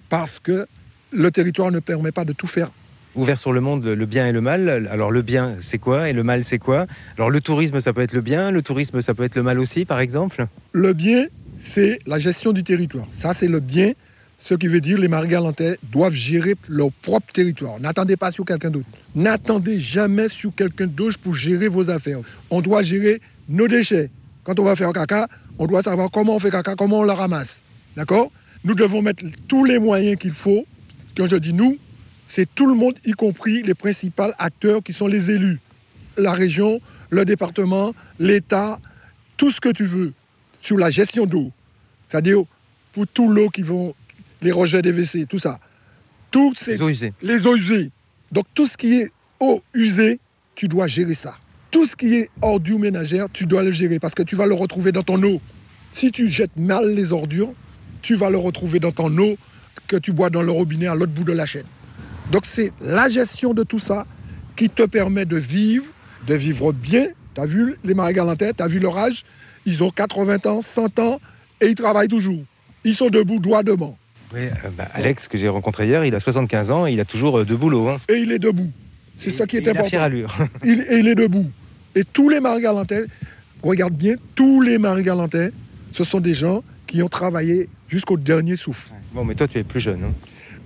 parce 0.08 0.38
que 0.38 0.66
le 1.12 1.30
territoire 1.30 1.70
ne 1.70 1.80
permet 1.80 2.12
pas 2.12 2.24
de 2.24 2.32
tout 2.32 2.46
faire. 2.46 2.70
Ouvert 3.14 3.38
sur 3.38 3.52
le 3.52 3.60
monde, 3.60 3.84
le 3.84 4.06
bien 4.06 4.28
et 4.28 4.32
le 4.32 4.40
mal. 4.40 4.88
Alors 4.90 5.10
le 5.10 5.22
bien, 5.22 5.56
c'est 5.60 5.78
quoi 5.78 6.08
Et 6.08 6.12
le 6.12 6.22
mal, 6.22 6.44
c'est 6.44 6.58
quoi? 6.58 6.86
Alors 7.16 7.30
le 7.30 7.40
tourisme, 7.40 7.80
ça 7.80 7.92
peut 7.92 8.02
être 8.02 8.12
le 8.12 8.20
bien. 8.20 8.50
Le 8.50 8.62
tourisme, 8.62 9.00
ça 9.00 9.14
peut 9.14 9.24
être 9.24 9.34
le 9.34 9.42
mal 9.42 9.58
aussi, 9.58 9.84
par 9.84 9.98
exemple? 9.98 10.46
Le 10.72 10.92
bien, 10.92 11.26
c'est 11.58 11.98
la 12.06 12.18
gestion 12.18 12.52
du 12.52 12.62
territoire. 12.62 13.06
Ça, 13.10 13.34
c'est 13.34 13.48
le 13.48 13.60
bien, 13.60 13.92
ce 14.38 14.54
qui 14.54 14.68
veut 14.68 14.80
dire 14.80 14.98
les 14.98 15.08
Marie-Galantais 15.08 15.78
doivent 15.82 16.14
gérer 16.14 16.54
leur 16.68 16.92
propre 16.92 17.32
territoire. 17.32 17.80
N'attendez 17.80 18.16
pas 18.16 18.30
sur 18.30 18.44
quelqu'un 18.44 18.70
d'autre. 18.70 18.86
N'attendez 19.14 19.80
jamais 19.80 20.28
sur 20.28 20.54
quelqu'un 20.54 20.86
d'autre 20.86 21.18
pour 21.18 21.34
gérer 21.34 21.68
vos 21.68 21.90
affaires. 21.90 22.20
On 22.50 22.60
doit 22.60 22.82
gérer 22.82 23.20
nos 23.48 23.66
déchets. 23.66 24.10
Quand 24.44 24.58
on 24.60 24.64
va 24.64 24.76
faire 24.76 24.92
caca, 24.92 25.26
on 25.58 25.66
doit 25.66 25.82
savoir 25.82 26.10
comment 26.10 26.36
on 26.36 26.38
fait 26.38 26.50
caca, 26.50 26.76
comment 26.76 27.00
on 27.00 27.04
le 27.04 27.12
ramasse. 27.12 27.60
D'accord? 27.96 28.30
Nous 28.64 28.74
devons 28.74 29.02
mettre 29.02 29.24
tous 29.48 29.64
les 29.64 29.78
moyens 29.78 30.16
qu'il 30.16 30.32
faut. 30.32 30.64
Quand 31.18 31.26
je 31.26 31.34
dis 31.34 31.52
nous, 31.52 31.76
c'est 32.28 32.48
tout 32.54 32.66
le 32.66 32.74
monde, 32.74 32.94
y 33.04 33.10
compris 33.10 33.64
les 33.64 33.74
principaux 33.74 34.30
acteurs 34.38 34.84
qui 34.84 34.92
sont 34.92 35.08
les 35.08 35.32
élus. 35.32 35.58
La 36.16 36.32
région, 36.32 36.80
le 37.10 37.24
département, 37.24 37.92
l'État, 38.20 38.78
tout 39.36 39.50
ce 39.50 39.60
que 39.60 39.68
tu 39.70 39.84
veux 39.84 40.12
sur 40.62 40.78
la 40.78 40.90
gestion 40.90 41.26
d'eau. 41.26 41.50
C'est-à-dire 42.06 42.42
pour 42.92 43.08
tout 43.08 43.28
l'eau 43.28 43.50
qui 43.50 43.62
vont, 43.62 43.96
les 44.42 44.52
rejets 44.52 44.80
des 44.80 44.92
WC, 44.92 45.26
tout 45.26 45.40
ça. 45.40 45.58
Tout 46.30 46.54
ces 46.56 46.76
Les 46.76 46.82
eaux 46.82 46.88
usées. 46.88 47.12
les 47.20 47.46
eaux 47.48 47.56
usées. 47.56 47.90
Donc 48.30 48.46
tout 48.54 48.68
ce 48.68 48.76
qui 48.76 49.00
est 49.00 49.10
eau 49.40 49.60
usée, 49.74 50.20
tu 50.54 50.68
dois 50.68 50.86
gérer 50.86 51.14
ça. 51.14 51.34
Tout 51.72 51.84
ce 51.84 51.96
qui 51.96 52.14
est 52.14 52.30
ordures 52.42 52.78
ménagères, 52.78 53.26
tu 53.32 53.44
dois 53.44 53.64
le 53.64 53.72
gérer 53.72 53.98
parce 53.98 54.14
que 54.14 54.22
tu 54.22 54.36
vas 54.36 54.46
le 54.46 54.54
retrouver 54.54 54.92
dans 54.92 55.02
ton 55.02 55.20
eau. 55.24 55.40
Si 55.92 56.12
tu 56.12 56.28
jettes 56.28 56.56
mal 56.56 56.94
les 56.94 57.10
ordures, 57.10 57.52
tu 58.02 58.14
vas 58.14 58.30
le 58.30 58.38
retrouver 58.38 58.78
dans 58.78 58.92
ton 58.92 59.18
eau 59.18 59.36
que 59.88 59.96
tu 59.96 60.12
bois 60.12 60.30
dans 60.30 60.42
le 60.42 60.52
robinet 60.52 60.86
à 60.86 60.94
l'autre 60.94 61.12
bout 61.12 61.24
de 61.24 61.32
la 61.32 61.46
chaîne. 61.46 61.64
Donc 62.30 62.42
c'est 62.44 62.72
la 62.80 63.08
gestion 63.08 63.54
de 63.54 63.62
tout 63.64 63.78
ça 63.78 64.06
qui 64.54 64.68
te 64.68 64.82
permet 64.84 65.24
de 65.24 65.36
vivre, 65.36 65.86
de 66.26 66.34
vivre 66.34 66.72
bien. 66.72 67.06
Tu 67.34 67.40
as 67.40 67.46
vu 67.46 67.76
les 67.84 67.94
Marie-Galantais, 67.94 68.52
tu 68.52 68.62
as 68.62 68.66
vu 68.68 68.78
leur 68.78 68.96
âge, 68.98 69.24
ils 69.66 69.82
ont 69.82 69.90
80 69.90 70.38
ans, 70.46 70.60
100 70.60 70.98
ans 70.98 71.20
et 71.60 71.66
ils 71.66 71.74
travaillent 71.74 72.08
toujours. 72.08 72.42
Ils 72.84 72.94
sont 72.94 73.08
debout, 73.08 73.38
droit 73.38 73.62
devant. 73.62 73.96
Oui, 74.34 74.42
euh, 74.42 74.68
bah, 74.76 74.88
Alex, 74.92 75.26
que 75.26 75.38
j'ai 75.38 75.48
rencontré 75.48 75.86
hier, 75.86 76.04
il 76.04 76.14
a 76.14 76.20
75 76.20 76.70
ans 76.70 76.86
et 76.86 76.92
il 76.92 77.00
a 77.00 77.04
toujours 77.06 77.38
euh, 77.40 77.44
deux 77.44 77.56
boulots. 77.56 77.88
hein. 77.88 77.96
Et 78.08 78.18
il 78.18 78.30
est 78.30 78.38
debout. 78.38 78.70
C'est 79.16 79.30
ça 79.30 79.46
qui 79.46 79.56
est 79.56 79.60
il 79.60 79.68
a 79.68 79.70
important. 79.72 79.88
fière 79.88 80.02
allure. 80.02 80.36
il, 80.64 80.80
et 80.90 80.98
il 80.98 81.08
est 81.08 81.14
debout. 81.14 81.50
Et 81.94 82.04
tous 82.04 82.28
les 82.28 82.40
Marie-Galantais, 82.40 83.04
regarde 83.62 83.94
bien, 83.94 84.14
tous 84.34 84.60
les 84.60 84.76
Marie-Galantais, 84.78 85.50
ce 85.92 86.04
sont 86.04 86.20
des 86.20 86.34
gens 86.34 86.62
qui 86.86 87.02
ont 87.02 87.08
travaillé 87.08 87.68
jusqu'au 87.88 88.16
dernier 88.18 88.56
souffle. 88.56 88.90
Bon, 89.12 89.24
mais 89.24 89.34
toi, 89.34 89.48
tu 89.48 89.58
es 89.58 89.64
plus 89.64 89.80
jeune. 89.80 90.02
hein. 90.04 90.12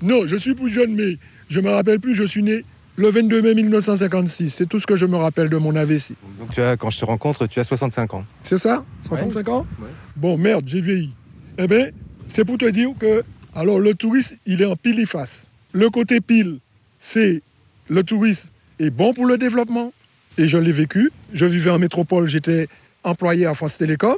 Non, 0.01 0.27
je 0.27 0.37
suis 0.37 0.55
plus 0.55 0.69
jeune, 0.71 0.95
mais 0.95 1.17
je 1.49 1.61
me 1.61 1.71
rappelle 1.71 2.01
plus, 2.01 2.15
je 2.15 2.25
suis 2.25 2.43
né 2.43 2.65
le 2.97 3.09
22 3.09 3.41
mai 3.43 3.55
1956. 3.55 4.51
C'est 4.51 4.67
tout 4.67 4.81
ce 4.81 4.87
que 4.87 4.97
je 4.97 5.07
me 5.07 5.17
rappelle 5.17 5.49
de 5.49 5.57
mon 5.57 5.75
AVC. 5.77 6.15
Donc, 6.39 6.53
tu 6.53 6.61
as, 6.61 6.77
quand 6.77 6.91
je 6.91 6.99
te 6.99 7.05
rencontre, 7.05 7.47
tu 7.47 7.61
as 7.61 7.65
65 7.65 8.15
ans. 8.15 8.25
C'est 8.45 8.59
ça? 8.59 8.85
65 9.07 9.49
ans? 9.49 9.67
Ouais. 9.81 9.89
Bon, 10.17 10.37
merde, 10.37 10.65
j'ai 10.67 10.81
vieilli. 10.81 11.13
Eh 11.59 11.67
bien, 11.67 11.89
c'est 12.27 12.45
pour 12.45 12.59
te 12.59 12.69
dire 12.69 12.91
que, 12.99 13.23
alors, 13.55 13.79
le 13.79 13.95
tourisme, 13.95 14.37
il 14.47 14.61
est 14.63 14.67
en 14.67 14.77
pile 14.77 14.99
et 15.01 15.07
face. 15.07 15.49
Le 15.73 15.89
côté 15.91 16.21
pile, 16.21 16.59
c'est 16.99 17.43
le 17.89 18.03
tourisme 18.03 18.51
est 18.79 18.91
bon 18.91 19.15
pour 19.15 19.27
le 19.27 19.39
développement. 19.39 19.93
Et 20.39 20.49
je 20.49 20.57
l'ai 20.59 20.73
vécu. 20.73 21.13
Je 21.33 21.45
vivais 21.47 21.71
en 21.71 21.79
métropole, 21.79 22.27
j'étais 22.27 22.67
employé 23.05 23.47
à 23.47 23.55
France 23.55 23.77
Télécom. 23.79 24.17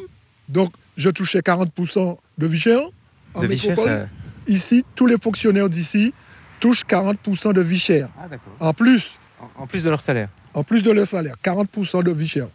Donc, 0.49 0.73
je 0.97 1.11
touchais 1.11 1.41
40% 1.41 2.17
de 2.39 2.47
vie 2.47 2.59
chère. 2.59 2.81
En 3.35 3.41
De 3.43 3.47
vie 3.47 3.59
chère, 3.59 3.71
métropole. 3.71 3.93
ça- 4.47 4.53
Ici, 4.53 4.85
tous 4.95 5.07
les 5.07 5.17
fonctionnaires 5.23 5.69
d'ici 5.69 6.13
touchent 6.61 6.85
40% 6.87 7.53
de 7.53 7.61
vie 7.63 7.79
chère. 7.79 8.09
Ah, 8.19 8.29
d'accord. 8.29 8.53
En 8.61 8.73
plus, 8.75 9.19
En, 9.41 9.63
en 9.63 9.67
plus 9.67 9.83
de 9.85 9.91
leur 9.91 10.03
salaire. 10.03 10.29
en 10.55 10.63
plus 10.65 10.83
de 10.83 10.91
leur 10.91 11.07
salaire, 11.07 11.35
40% 11.43 12.03
de 12.03 12.13
vie 12.13 12.29
chère. 12.29 12.49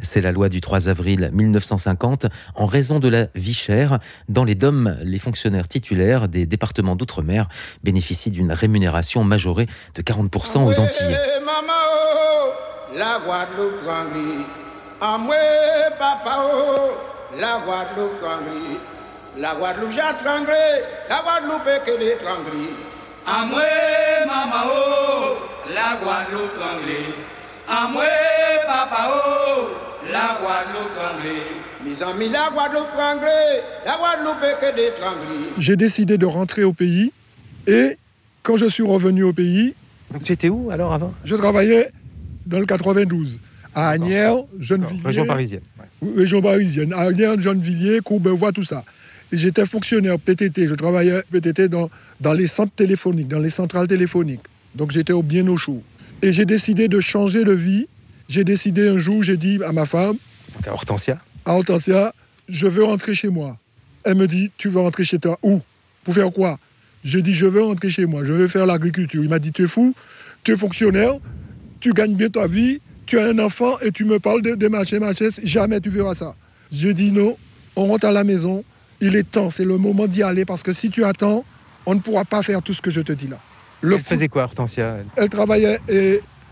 C'est 0.00 0.22
la 0.22 0.32
loi 0.32 0.48
du 0.48 0.60
3 0.62 0.88
avril 0.88 1.30
1950. 1.34 2.26
En 2.54 2.64
raison 2.66 2.98
de 2.98 3.08
la 3.08 3.26
vie 3.34 3.52
chère, 3.54 3.98
dans 4.28 4.42
les 4.44 4.54
DOM, 4.54 4.96
les 5.02 5.18
fonctionnaires 5.18 5.68
titulaires 5.68 6.28
des 6.28 6.46
départements 6.46 6.96
d'outre-mer 6.96 7.48
bénéficient 7.84 8.30
d'une 8.30 8.52
rémunération 8.52 9.22
majorée 9.22 9.66
de 9.94 10.00
40% 10.02 10.64
aux 10.64 10.78
Antilles. 10.80 11.16
Maman, 11.44 11.72
oh, 11.92 12.52
la 12.98 13.18
La 19.38 19.54
Guadeloupe 19.54 19.54
trangli. 19.54 19.54
La 19.54 19.54
Guadeloupe 19.54 19.90
j'ai 19.92 20.24
trangré, 20.24 20.64
la 21.08 21.22
Guadeloupe 21.22 21.66
est 21.66 21.84
que 21.90 21.98
des 21.98 22.16
trangli. 22.16 22.68
Amwe, 23.26 23.62
mama 24.26 24.64
oh, 24.66 25.36
la 25.74 25.96
Guadeloupe 26.02 26.58
anglais. 26.60 27.14
Amwe, 27.68 28.08
papa 28.66 29.10
oh, 29.10 29.68
la 30.10 30.38
Guadeloupe 30.40 30.98
anglais. 30.98 31.42
Mes 31.84 32.02
amis, 32.02 32.28
la 32.28 32.50
Guadeloupe 32.52 32.90
trangré, 32.90 33.28
la 33.86 33.96
Guadeloupe 33.96 34.42
est 34.44 34.60
que 34.60 34.76
des 34.76 34.90
trangli. 35.00 35.46
J'ai 35.58 35.76
décidé 35.76 36.18
de 36.18 36.26
rentrer 36.26 36.64
au 36.64 36.72
pays 36.72 37.12
et 37.66 37.96
quand 38.42 38.56
je 38.56 38.66
suis 38.66 38.82
revenu 38.84 39.22
au 39.24 39.32
pays, 39.32 39.74
Donc, 40.10 40.24
tu 40.24 40.32
étais 40.32 40.48
où 40.48 40.70
alors 40.70 40.92
avant? 40.92 41.14
je 41.24 41.34
travaillais 41.36 41.90
dans 42.44 42.58
le 42.58 42.66
92 42.66 43.38
à 43.74 43.88
Agnières, 43.90 44.34
Gennevilliers, 44.60 45.00
Région 45.06 45.24
parisienne. 45.26 45.62
ouais. 45.78 46.10
région 46.18 46.42
parisienne, 46.42 46.92
à 46.92 47.02
Agnières, 47.02 47.40
Gennevilliers, 47.40 48.00
Courbevoie, 48.00 48.52
tout 48.52 48.64
ça. 48.64 48.84
J'étais 49.32 49.66
fonctionnaire 49.66 50.18
PTT, 50.18 50.68
je 50.68 50.74
travaillais 50.74 51.22
PTT 51.30 51.68
dans, 51.68 51.90
dans 52.20 52.32
les 52.32 52.46
centres 52.46 52.74
téléphoniques, 52.74 53.28
dans 53.28 53.38
les 53.38 53.50
centrales 53.50 53.88
téléphoniques. 53.88 54.42
Donc 54.74 54.90
j'étais 54.90 55.12
au 55.12 55.22
bien 55.22 55.46
au 55.48 55.56
chaud. 55.56 55.82
Et 56.20 56.32
j'ai 56.32 56.44
décidé 56.44 56.88
de 56.88 57.00
changer 57.00 57.44
de 57.44 57.52
vie 57.52 57.88
j'ai 58.32 58.44
décidé 58.44 58.88
un 58.88 58.96
jour, 58.96 59.22
j'ai 59.22 59.36
dit 59.36 59.60
à 59.62 59.72
ma 59.72 59.84
femme, 59.84 60.16
à 60.66 60.72
Hortensia. 60.72 61.20
à 61.44 61.54
Hortensia, 61.54 62.14
je 62.48 62.66
veux 62.66 62.82
rentrer 62.82 63.14
chez 63.14 63.28
moi. 63.28 63.58
Elle 64.04 64.14
me 64.14 64.26
dit, 64.26 64.50
tu 64.56 64.70
veux 64.70 64.80
rentrer 64.80 65.04
chez 65.04 65.18
toi 65.18 65.38
Où? 65.42 65.60
Pour 66.02 66.14
faire 66.14 66.32
quoi 66.32 66.58
J'ai 67.04 67.20
dit, 67.20 67.34
je 67.34 67.44
veux 67.44 67.62
rentrer 67.62 67.90
chez 67.90 68.06
moi, 68.06 68.24
je 68.24 68.32
veux 68.32 68.48
faire 68.48 68.64
l'agriculture. 68.64 69.22
Il 69.22 69.28
m'a 69.28 69.38
dit, 69.38 69.52
tu 69.52 69.64
es 69.64 69.66
fou, 69.66 69.94
tu 70.44 70.52
es 70.52 70.56
fonctionnaire, 70.56 71.18
tu 71.80 71.92
gagnes 71.92 72.14
bien 72.14 72.30
ta 72.30 72.46
vie, 72.46 72.80
tu 73.04 73.18
as 73.18 73.26
un 73.26 73.38
enfant 73.38 73.78
et 73.80 73.92
tu 73.92 74.06
me 74.06 74.18
parles 74.18 74.40
de, 74.40 74.54
de 74.54 74.68
machin, 74.68 74.98
machin, 75.00 75.28
jamais 75.44 75.80
tu 75.80 75.90
verras 75.90 76.14
ça. 76.14 76.34
J'ai 76.72 76.94
dit, 76.94 77.12
non, 77.12 77.36
on 77.76 77.86
rentre 77.86 78.06
à 78.06 78.12
la 78.12 78.24
maison, 78.24 78.64
il 79.02 79.16
est 79.16 79.28
temps, 79.28 79.50
c'est 79.50 79.64
le 79.64 79.76
moment 79.76 80.06
d'y 80.06 80.22
aller 80.22 80.44
parce 80.44 80.62
que 80.62 80.72
si 80.72 80.88
tu 80.88 81.04
attends, 81.04 81.44
on 81.86 81.94
ne 81.94 82.00
pourra 82.00 82.24
pas 82.24 82.42
faire 82.42 82.62
tout 82.62 82.72
ce 82.72 82.80
que 82.80 82.90
je 82.90 83.00
te 83.00 83.12
dis 83.12 83.26
là. 83.26 83.38
Le 83.80 83.96
Elle 83.96 84.02
faisait 84.04 84.28
quoi, 84.28 84.44
Hortensia 84.44 84.98
elle? 85.00 85.06
Elle 85.16 85.28
travaillait 85.28 85.78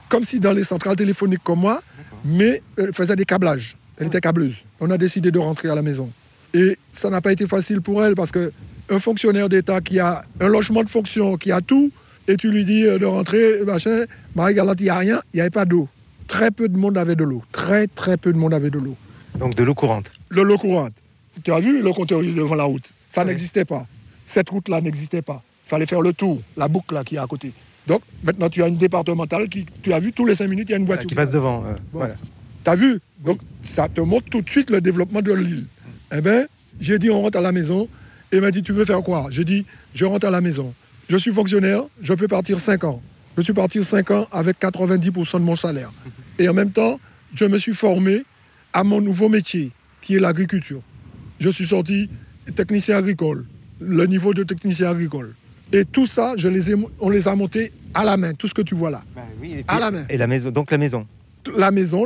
comme 0.08 0.24
si 0.24 0.40
dans 0.40 0.52
les 0.52 0.64
centrales 0.64 0.96
téléphoniques 0.96 1.44
comme 1.44 1.60
moi, 1.60 1.80
mais 2.24 2.60
elle 2.76 2.92
faisait 2.92 3.14
des 3.14 3.24
câblages. 3.24 3.76
Elle 3.96 4.08
était 4.08 4.20
câbleuse. 4.20 4.56
On 4.80 4.90
a 4.90 4.98
décidé 4.98 5.30
de 5.30 5.38
rentrer 5.38 5.68
à 5.68 5.76
la 5.76 5.82
maison. 5.82 6.10
Et 6.52 6.76
ça 6.92 7.08
n'a 7.08 7.20
pas 7.20 7.30
été 7.30 7.46
facile 7.46 7.80
pour 7.80 8.04
elle 8.04 8.16
parce 8.16 8.32
que 8.32 8.52
un 8.88 8.98
fonctionnaire 8.98 9.48
d'État 9.48 9.80
qui 9.80 10.00
a 10.00 10.24
un 10.40 10.48
logement 10.48 10.82
de 10.82 10.90
fonction, 10.90 11.36
qui 11.36 11.52
a 11.52 11.60
tout, 11.60 11.92
et 12.26 12.36
tu 12.36 12.50
lui 12.50 12.64
dis 12.64 12.84
euh, 12.84 12.98
de 12.98 13.06
rentrer, 13.06 13.64
machin, 13.64 14.04
Marie-Galante, 14.34 14.80
il 14.80 14.84
n'y 14.84 14.90
a 14.90 14.96
rien, 14.96 15.20
il 15.32 15.36
n'y 15.36 15.40
avait 15.42 15.50
pas 15.50 15.64
d'eau. 15.64 15.88
Très 16.26 16.50
peu 16.50 16.68
de 16.68 16.76
monde 16.76 16.98
avait 16.98 17.14
de 17.14 17.22
l'eau. 17.22 17.44
Très, 17.52 17.86
très 17.86 18.16
peu 18.16 18.32
de 18.32 18.38
monde 18.38 18.52
avait 18.52 18.70
de 18.70 18.78
l'eau. 18.78 18.96
Donc 19.38 19.54
de 19.54 19.62
l'eau 19.62 19.74
courante. 19.74 20.10
De 20.32 20.40
l'eau 20.40 20.58
courante. 20.58 20.94
Tu 21.44 21.52
as 21.52 21.60
vu 21.60 21.82
le 21.82 21.92
compteur 21.92 22.20
devant 22.22 22.54
la 22.54 22.64
route 22.64 22.90
Ça 23.08 23.24
n'existait 23.24 23.64
pas. 23.64 23.86
Cette 24.24 24.50
route-là 24.50 24.80
n'existait 24.80 25.22
pas. 25.22 25.42
Il 25.66 25.70
fallait 25.70 25.86
faire 25.86 26.00
le 26.00 26.12
tour, 26.12 26.40
la 26.56 26.68
boucle 26.68 26.94
là 26.94 27.04
qui 27.04 27.14
est 27.16 27.18
à 27.18 27.26
côté. 27.26 27.52
Donc 27.86 28.02
maintenant 28.22 28.48
tu 28.48 28.62
as 28.62 28.68
une 28.68 28.76
départementale 28.76 29.48
qui, 29.48 29.64
tu 29.82 29.92
as 29.92 29.98
vu, 30.00 30.12
tous 30.12 30.26
les 30.26 30.34
cinq 30.34 30.48
minutes, 30.48 30.68
il 30.68 30.72
y 30.72 30.74
a 30.74 30.78
une 30.78 30.84
voiture. 30.86 31.06
Qui 31.08 31.14
passe 31.14 31.30
devant. 31.30 31.64
euh, 31.64 31.72
Bon. 31.92 32.00
Voilà. 32.00 32.14
T'as 32.64 32.74
vu? 32.76 33.00
Donc 33.24 33.40
ça 33.62 33.88
te 33.88 34.00
montre 34.00 34.28
tout 34.30 34.42
de 34.42 34.50
suite 34.50 34.70
le 34.70 34.80
développement 34.80 35.22
de 35.22 35.32
l'île. 35.32 35.66
Eh 36.14 36.20
bien, 36.20 36.46
j'ai 36.80 36.98
dit 36.98 37.10
on 37.10 37.22
rentre 37.22 37.38
à 37.38 37.40
la 37.40 37.52
maison. 37.52 37.88
Et 38.32 38.36
il 38.36 38.42
m'a 38.42 38.50
dit 38.50 38.62
tu 38.62 38.72
veux 38.72 38.84
faire 38.84 39.02
quoi? 39.02 39.26
J'ai 39.30 39.44
dit 39.44 39.64
je 39.94 40.04
rentre 40.04 40.26
à 40.26 40.30
la 40.30 40.40
maison. 40.40 40.72
Je 41.08 41.16
suis 41.16 41.32
fonctionnaire, 41.32 41.82
je 42.02 42.14
peux 42.14 42.28
partir 42.28 42.58
5 42.60 42.84
ans. 42.84 43.02
Je 43.36 43.42
suis 43.42 43.52
parti 43.52 43.82
5 43.82 44.10
ans 44.12 44.28
avec 44.30 44.60
90% 44.60 45.34
de 45.34 45.44
mon 45.44 45.56
salaire. 45.56 45.90
Et 46.38 46.48
en 46.48 46.54
même 46.54 46.70
temps, 46.70 47.00
je 47.34 47.44
me 47.46 47.58
suis 47.58 47.74
formé 47.74 48.22
à 48.72 48.84
mon 48.84 49.00
nouveau 49.00 49.28
métier, 49.28 49.70
qui 50.02 50.14
est 50.16 50.20
l'agriculture. 50.20 50.80
Je 51.40 51.50
suis 51.50 51.66
sorti 51.66 52.08
technicien 52.54 52.96
agricole, 52.98 53.44
le 53.80 54.06
niveau 54.06 54.34
de 54.34 54.42
technicien 54.44 54.90
agricole. 54.90 55.34
Et 55.72 55.84
tout 55.84 56.06
ça, 56.06 56.34
je 56.36 56.48
les 56.48 56.70
ai, 56.70 56.74
on 57.00 57.08
les 57.10 57.28
a 57.28 57.34
montés 57.34 57.72
à 57.94 58.04
la 58.04 58.16
main, 58.16 58.32
tout 58.34 58.48
ce 58.48 58.54
que 58.54 58.62
tu 58.62 58.74
vois 58.74 58.90
là. 58.90 59.02
à 59.68 59.78
la 59.80 59.90
main. 59.90 60.04
Et 60.08 60.16
la 60.16 60.26
maison, 60.26 60.50
donc 60.50 60.70
la 60.70 60.78
maison. 60.78 61.06
La 61.56 61.70
maison, 61.70 62.04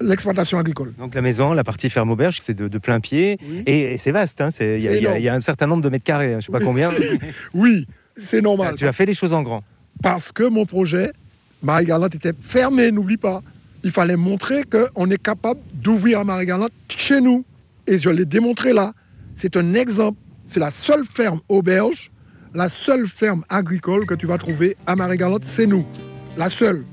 l'exploitation 0.00 0.58
agricole. 0.58 0.92
Donc 0.98 1.14
la 1.14 1.22
maison, 1.22 1.52
la 1.54 1.64
partie 1.64 1.88
ferme 1.88 2.10
auberge, 2.10 2.38
c'est 2.42 2.52
de, 2.54 2.68
de 2.68 2.78
plein 2.78 3.00
pied 3.00 3.38
et, 3.64 3.94
et 3.94 3.98
c'est 3.98 4.10
vaste. 4.12 4.40
hein, 4.40 4.48
Il 4.60 4.80
y, 4.80 4.88
a- 4.88 5.18
y 5.18 5.22
y 5.22 5.28
un 5.28 5.40
certain 5.40 5.66
nombre 5.66 5.82
de 5.82 5.88
mètres 5.88 6.04
carrés, 6.04 6.34
hein, 6.34 6.40
je 6.40 6.46
sais 6.46 6.52
pas 6.52 6.60
combien. 6.60 6.90
Oui, 7.54 7.86
c'est 8.16 8.42
normal. 8.42 8.74
tu 8.76 8.86
as 8.86 8.92
fait 8.92 9.06
les 9.06 9.14
choses 9.14 9.32
en 9.32 9.42
grand. 9.42 9.62
Parce 10.02 10.30
que 10.32 10.42
mon 10.42 10.66
projet, 10.66 11.12
Marie-Galante 11.62 12.14
était 12.16 12.34
fermé, 12.40 12.90
n'oublie 12.92 13.16
pas. 13.16 13.42
Il 13.84 13.90
fallait 13.92 14.16
montrer 14.16 14.64
qu'on 14.64 15.08
est 15.10 15.22
capable 15.22 15.60
d'ouvrir 15.72 16.20
à 16.20 16.24
Marie-Galante 16.24 16.72
chez 16.88 17.20
nous. 17.22 17.44
Et 17.86 17.98
je 17.98 18.10
l'ai 18.10 18.24
démontré 18.24 18.72
là. 18.72 18.92
C'est 19.34 19.56
un 19.56 19.74
exemple. 19.74 20.18
C'est 20.46 20.60
la 20.60 20.70
seule 20.70 21.04
ferme 21.04 21.40
auberge, 21.48 22.10
la 22.54 22.68
seule 22.68 23.06
ferme 23.06 23.44
agricole 23.48 24.06
que 24.06 24.14
tu 24.14 24.26
vas 24.26 24.38
trouver 24.38 24.76
à 24.86 24.96
Marie-Galante, 24.96 25.44
c'est 25.44 25.66
nous. 25.66 25.84
La 26.38 26.48
seule 26.48 26.84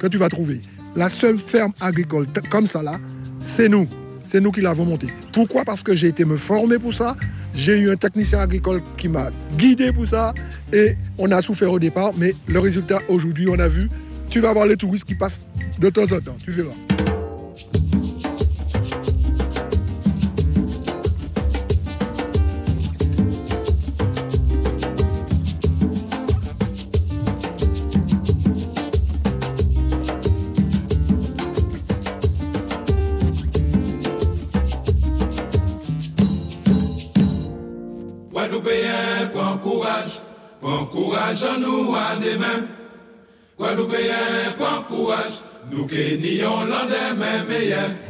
que 0.00 0.06
tu 0.06 0.16
vas 0.16 0.28
trouver. 0.28 0.60
La 0.96 1.08
seule 1.08 1.38
ferme 1.38 1.72
agricole 1.80 2.26
comme 2.50 2.66
ça 2.66 2.82
là, 2.82 2.98
c'est 3.38 3.68
nous. 3.68 3.86
C'est 4.30 4.40
nous 4.40 4.50
qui 4.50 4.62
l'avons 4.62 4.86
montée. 4.86 5.08
Pourquoi? 5.32 5.64
Parce 5.64 5.82
que 5.82 5.94
j'ai 5.94 6.08
été 6.08 6.24
me 6.24 6.36
former 6.36 6.78
pour 6.78 6.94
ça. 6.94 7.16
J'ai 7.54 7.78
eu 7.78 7.90
un 7.90 7.96
technicien 7.96 8.40
agricole 8.40 8.80
qui 8.96 9.08
m'a 9.08 9.30
guidé 9.58 9.92
pour 9.92 10.08
ça. 10.08 10.32
Et 10.72 10.96
on 11.18 11.30
a 11.30 11.42
souffert 11.42 11.70
au 11.70 11.78
départ, 11.78 12.12
mais 12.16 12.34
le 12.48 12.58
résultat 12.58 12.98
aujourd'hui, 13.08 13.46
on 13.50 13.58
a 13.58 13.68
vu. 13.68 13.90
Tu 14.30 14.40
vas 14.40 14.54
voir 14.54 14.66
les 14.66 14.76
touristes 14.76 15.04
qui 15.04 15.14
passent 15.14 15.40
de 15.78 15.90
temps 15.90 16.10
en 16.10 16.20
temps. 16.20 16.36
Tu 16.42 16.50
verras. 16.52 17.21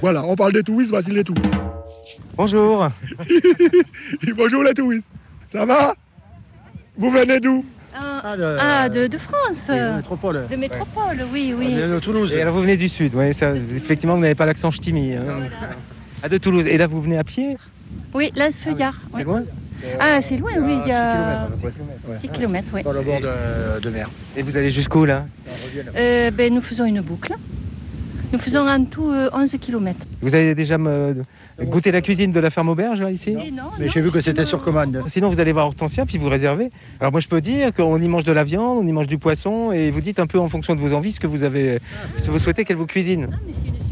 Voilà, 0.01 0.25
on 0.25 0.35
parle 0.37 0.53
des 0.53 0.63
touristes, 0.63 0.91
voici 0.91 1.11
les 1.11 1.25
touristes. 1.25 1.55
Bonjour. 2.37 2.89
Bonjour 4.37 4.63
les 4.63 4.75
touristes. 4.75 5.05
Ça 5.51 5.65
va? 5.67 5.95
Vous 6.97 7.11
venez 7.11 7.41
d'où? 7.41 7.65
Ah, 7.95 8.89
de, 8.89 9.07
de 9.07 9.19
France. 9.19 9.67
de 9.69 9.97
métropole. 9.97 10.47
De 10.51 10.57
métropole, 10.57 11.27
oui, 11.33 11.55
oui. 11.57 11.75
de 11.75 11.99
Toulouse. 12.01 12.33
Et 12.33 12.41
alors 12.41 12.55
vous 12.55 12.63
venez 12.63 12.77
du 12.77 12.89
sud, 12.89 13.13
ça, 13.33 13.53
effectivement 13.55 14.15
vous 14.15 14.21
n'avez 14.23 14.35
pas 14.35 14.47
l'accent 14.47 14.71
ch'timi. 14.71 15.13
hein. 15.15 15.23
Ah, 16.23 16.29
de 16.29 16.39
Toulouse. 16.39 16.67
Et 16.67 16.79
là 16.79 16.87
vous 16.87 17.03
venez 17.03 17.19
à 17.19 17.25
pied? 17.25 17.55
Oui, 18.15 18.31
là, 18.35 18.51
Feuillard. 18.51 18.99
C'est 19.15 19.25
loin? 19.25 19.43
Ah, 19.99 20.21
c'est 20.21 20.37
loin, 20.37 20.53
oui, 20.61 20.79
il 20.85 20.89
y 20.89 20.93
a 20.93 21.49
6 22.19 22.29
Ouais. 22.29 22.33
km, 22.33 22.69
oui. 22.75 22.83
Dans 22.85 22.93
le 22.93 23.03
bord 23.03 23.21
de, 23.21 23.81
de 23.81 23.91
mer. 23.91 24.09
Et 24.37 24.43
vous 24.43 24.57
allez 24.57 24.71
jusqu'où 24.71 25.05
là? 25.05 25.27
Euh, 25.97 26.31
ben, 26.31 26.55
nous 26.55 26.63
faisons 26.63 26.85
une 26.85 27.01
boucle. 27.01 27.35
Nous 28.33 28.39
faisons 28.39 28.67
en 28.67 28.83
tout 28.85 29.11
euh, 29.11 29.29
11 29.35 29.57
km. 29.61 30.07
Vous 30.23 30.35
avez 30.35 30.55
déjà 30.55 30.79
goûté 31.65 31.91
la 31.93 32.01
cuisine 32.01 32.33
de 32.33 32.41
la 32.41 32.51
ferme 32.51 32.69
auberge 32.69 33.01
là, 33.01 33.11
ici 33.11 33.37
Mais 33.79 33.89
j'ai 33.89 34.01
vu 34.01 34.11
que 34.11 34.21
c'était 34.21 34.45
sur 34.45 34.63
commande. 34.63 35.03
Sinon, 35.07 35.29
vous 35.29 35.41
allez 35.41 35.53
voir 35.53 35.67
Hortensia, 35.67 36.05
puis 36.07 36.19
vous 36.19 36.29
réservez. 36.29 36.71
Alors 37.01 37.13
moi, 37.13 37.21
je 37.21 37.29
peux 37.29 37.41
dire 37.41 37.73
qu'on 37.75 38.01
y 38.01 38.09
mange 38.09 38.25
de 38.25 38.33
la 38.33 38.45
viande, 38.45 38.79
on 38.83 38.87
y 38.87 38.93
mange 38.93 39.07
du 39.07 39.19
poisson, 39.19 39.73
et 39.73 39.91
vous 39.91 40.01
dites 40.01 40.19
un 40.21 40.27
peu 40.27 40.39
en 40.39 40.49
fonction 40.49 40.75
de 40.75 40.81
vos 40.81 40.93
envies 40.93 41.13
ce 41.13 41.21
que 41.21 41.27
vous 41.27 41.43
avez, 41.45 41.79
ce 42.17 42.27
que 42.27 42.31
vous 42.31 42.39
souhaitez 42.39 42.65
qu'elle 42.65 42.77
vous 42.77 42.87
cuisine. 42.87 43.29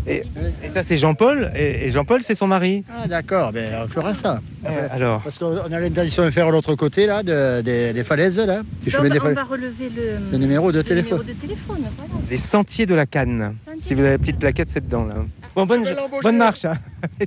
Et, 0.06 0.22
et 0.64 0.68
ça, 0.68 0.82
c'est 0.82 0.96
Jean-Paul, 0.96 1.52
et, 1.54 1.86
et 1.86 1.90
Jean-Paul, 1.90 2.22
c'est 2.22 2.34
son 2.34 2.46
mari. 2.46 2.84
Ah 2.90 3.06
d'accord, 3.06 3.52
ben, 3.52 3.68
on 3.84 3.88
fera 3.88 4.14
ça. 4.14 4.40
Euh, 4.66 4.88
alors 4.90 5.20
Parce 5.22 5.38
qu'on 5.38 5.56
a 5.56 5.80
l'intention 5.80 6.24
de 6.24 6.30
faire 6.30 6.50
l'autre 6.50 6.74
côté 6.74 7.06
là, 7.06 7.22
de- 7.22 7.60
des, 7.62 7.92
des 7.92 8.04
falaises 8.04 8.38
là. 8.38 8.62
Du 8.82 8.88
on, 8.88 8.90
chemin 8.90 9.02
va, 9.04 9.08
des 9.10 9.18
on 9.18 9.22
falaises. 9.22 9.36
va 9.36 9.44
relever 9.44 9.90
le, 9.94 10.32
Le 10.32 10.38
numéro 10.38 10.72
de 10.72 10.78
le 10.78 10.84
téléphone. 10.84 11.18
numéro 11.18 11.24
de 11.24 11.32
téléphone, 11.38 11.78
voilà. 11.96 12.12
Les 12.30 12.36
sentiers 12.38 12.86
de 12.86 12.94
la 12.94 13.06
canne. 13.06 13.54
Si 13.78 13.94
vous 13.94 14.00
avez 14.00 14.10
la 14.12 14.18
petite 14.18 14.38
plaquette, 14.38 14.68
c'est 14.70 14.84
dedans 14.84 15.04
là. 15.04 15.14
Bon, 15.54 15.66
bonne, 15.66 15.84
bonne 16.22 16.36
marche. 16.36 16.64
hein. 16.64 16.78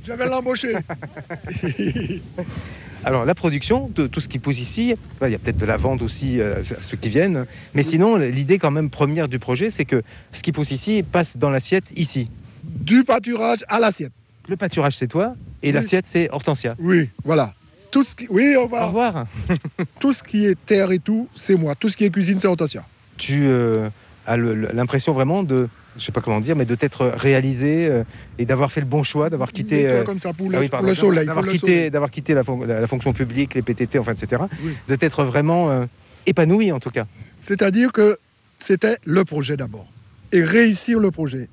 Je 0.05 0.13
vais 0.13 0.27
l'embaucher. 0.27 0.75
Alors 3.05 3.25
la 3.25 3.35
production 3.35 3.89
de 3.93 4.07
tout 4.07 4.21
ce 4.21 4.29
qui 4.29 4.39
pousse 4.39 4.59
ici, 4.59 4.95
il 5.21 5.29
y 5.29 5.35
a 5.35 5.37
peut-être 5.39 5.57
de 5.57 5.65
la 5.65 5.75
vente 5.77 6.01
aussi 6.01 6.39
euh, 6.39 6.59
à 6.61 6.83
ceux 6.83 6.95
qui 6.95 7.09
viennent, 7.09 7.45
mais 7.73 7.83
sinon 7.83 8.15
l'idée 8.15 8.57
quand 8.59 8.71
même 8.71 8.89
première 8.89 9.27
du 9.27 9.39
projet, 9.39 9.69
c'est 9.69 9.83
que 9.85 10.03
ce 10.31 10.41
qui 10.41 10.53
pousse 10.53 10.71
ici 10.71 11.03
passe 11.03 11.35
dans 11.37 11.49
l'assiette 11.49 11.91
ici. 11.97 12.29
Du 12.63 13.03
pâturage 13.03 13.59
à 13.67 13.79
l'assiette. 13.79 14.13
Le 14.47 14.55
pâturage 14.55 14.95
c'est 14.95 15.07
toi 15.07 15.35
et 15.61 15.67
Oui. 15.67 15.73
l'assiette 15.73 16.05
c'est 16.05 16.29
Hortensia. 16.31 16.75
Oui, 16.79 17.09
voilà. 17.25 17.53
Tout 17.91 18.03
ce 18.03 18.15
qui, 18.15 18.25
oui, 18.29 18.55
on 18.57 18.67
va. 18.67 18.85
Au 18.85 18.87
revoir. 18.87 19.27
Tout 19.99 20.13
ce 20.13 20.23
qui 20.23 20.45
est 20.47 20.55
terre 20.65 20.91
et 20.91 20.97
tout, 20.97 21.27
c'est 21.35 21.53
moi. 21.55 21.75
Tout 21.75 21.89
ce 21.89 21.95
qui 21.97 22.05
est 22.05 22.09
cuisine, 22.09 22.39
c'est 22.41 22.47
Hortensia. 22.47 22.83
Tu 23.17 23.43
euh, 23.45 23.87
as 24.25 24.35
l'impression 24.35 25.13
vraiment 25.13 25.43
de, 25.43 25.69
je 25.97 26.03
sais 26.03 26.11
pas 26.11 26.21
comment 26.21 26.39
dire, 26.39 26.55
mais 26.55 26.65
de 26.65 26.75
t'être 26.75 27.05
réalisé 27.15 27.87
euh, 27.87 28.03
et 28.37 28.45
d'avoir 28.45 28.71
fait 28.71 28.81
le 28.81 28.87
bon 28.87 29.03
choix, 29.03 29.29
d'avoir 29.29 29.51
quitté, 29.51 29.83
Mets-toi 29.83 29.91
euh, 29.99 30.03
comme 30.03 30.19
ça 30.19 30.33
pour 30.33 30.47
ah 30.49 30.55
le, 30.55 30.59
oui, 30.59 30.69
pardon, 30.69 30.85
pour 30.87 30.89
le 30.95 30.95
soleil. 30.99 31.25
d'avoir 31.25 31.47
quitté, 31.47 31.89
d'avoir 31.89 32.11
quitté 32.11 32.33
la, 32.33 32.43
fon- 32.43 32.63
la- 32.65 32.81
la 32.81 32.87
fonction 32.87 33.13
publique, 33.13 33.53
les 33.53 33.61
PTT, 33.61 33.99
enfin 33.99 34.13
etc. 34.13 34.43
Oui. 34.63 34.73
De 34.87 34.95
t'être 34.95 35.23
vraiment 35.23 35.69
euh, 35.71 35.85
épanoui 36.25 36.71
en 36.71 36.79
tout 36.79 36.89
cas. 36.91 37.05
C'est-à-dire 37.41 37.91
que 37.91 38.17
c'était 38.59 38.97
le 39.05 39.23
projet 39.25 39.57
d'abord. 39.57 39.87
Et 40.31 40.43
réussir 40.43 40.99
le 40.99 41.11
projet. 41.11 41.47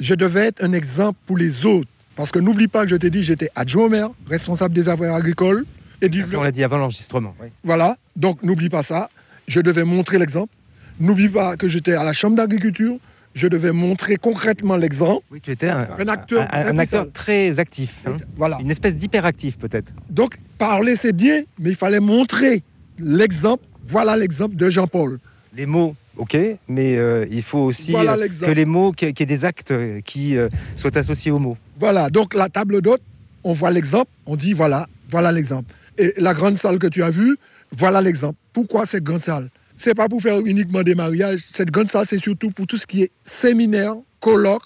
Je 0.00 0.14
devais 0.14 0.46
être 0.46 0.64
un 0.64 0.72
exemple 0.72 1.18
pour 1.26 1.36
les 1.36 1.66
autres. 1.66 1.88
Parce 2.16 2.30
que 2.30 2.38
n'oublie 2.38 2.68
pas 2.68 2.84
que 2.84 2.90
je 2.90 2.96
t'ai 2.96 3.10
dit, 3.10 3.22
j'étais 3.24 3.48
adjoint 3.56 3.86
au 3.86 3.88
maire, 3.88 4.08
responsable 4.28 4.72
des 4.72 4.88
affaires 4.88 5.14
agricoles. 5.14 5.64
Et 6.00 6.08
du 6.08 6.22
Ça, 6.26 6.38
on 6.38 6.42
l'a 6.42 6.52
dit 6.52 6.62
avant 6.64 6.78
l'enregistrement. 6.78 7.34
oui. 7.42 7.48
Voilà, 7.64 7.96
donc 8.16 8.42
n'oublie 8.42 8.68
pas 8.68 8.82
ça. 8.82 9.10
Je 9.48 9.60
devais 9.60 9.84
montrer 9.84 10.18
l'exemple. 10.18 10.52
N'oublie 11.00 11.28
pas 11.28 11.56
que 11.56 11.66
j'étais 11.68 11.94
à 11.94 12.04
la 12.04 12.12
Chambre 12.12 12.36
d'agriculture. 12.36 12.96
Je 13.34 13.48
devais 13.48 13.72
montrer 13.72 14.16
concrètement 14.16 14.76
l'exemple. 14.76 15.24
Oui, 15.30 15.40
tu 15.40 15.50
étais 15.50 15.68
un, 15.68 15.88
Un 15.98 16.08
acteur 16.08 16.46
un- 16.52 16.66
un 16.68 16.78
acteur 16.78 17.10
très 17.12 17.58
actif. 17.58 18.00
hein. 18.06 18.16
Voilà. 18.36 18.58
Une 18.60 18.70
espèce 18.70 18.96
d'hyperactif 18.96 19.58
peut-être. 19.58 19.92
Donc, 20.08 20.36
parler, 20.56 20.94
c'est 20.96 21.12
bien, 21.12 21.42
mais 21.58 21.70
il 21.70 21.76
fallait 21.76 22.00
montrer 22.00 22.62
l'exemple. 22.98 23.64
Voilà 23.86 24.16
l'exemple 24.16 24.56
de 24.56 24.70
Jean-Paul. 24.70 25.18
Les 25.54 25.66
mots 25.66 25.94
ok, 26.16 26.36
mais 26.68 26.96
euh, 26.96 27.26
il 27.30 27.42
faut 27.42 27.58
aussi 27.58 27.90
Voilà 27.90 28.16
euh, 28.16 28.28
que 28.28 28.50
les 28.52 28.64
mots, 28.64 28.92
qu'il 28.92 29.08
y 29.08 29.22
ait- 29.22 29.26
des 29.26 29.44
actes 29.44 29.72
euh, 29.72 30.00
qui 30.04 30.36
euh, 30.36 30.48
soient 30.76 30.96
associés 30.96 31.32
aux 31.32 31.40
mots. 31.40 31.56
Voilà, 31.78 32.08
donc 32.10 32.34
la 32.34 32.48
table 32.48 32.80
d'hôte, 32.80 33.02
on 33.42 33.52
voit 33.52 33.72
l'exemple, 33.72 34.10
on 34.26 34.36
dit 34.36 34.52
voilà, 34.52 34.86
voilà 35.10 35.32
l'exemple. 35.32 35.72
Et 35.98 36.14
la 36.16 36.32
grande 36.34 36.56
salle 36.56 36.78
que 36.78 36.86
tu 36.86 37.02
as 37.02 37.10
vue, 37.10 37.36
voilà 37.76 38.00
l'exemple. 38.00 38.38
Pourquoi 38.52 38.86
cette 38.86 39.02
grande 39.02 39.24
salle? 39.24 39.50
C'est 39.84 39.94
pas 39.94 40.08
pour 40.08 40.22
faire 40.22 40.38
uniquement 40.38 40.82
des 40.82 40.94
mariages. 40.94 41.40
Cette 41.40 41.70
grande 41.70 41.90
salle, 41.90 42.06
c'est 42.08 42.18
surtout 42.18 42.50
pour 42.50 42.66
tout 42.66 42.78
ce 42.78 42.86
qui 42.86 43.02
est 43.02 43.10
séminaire, 43.22 43.94
colloque 44.18 44.62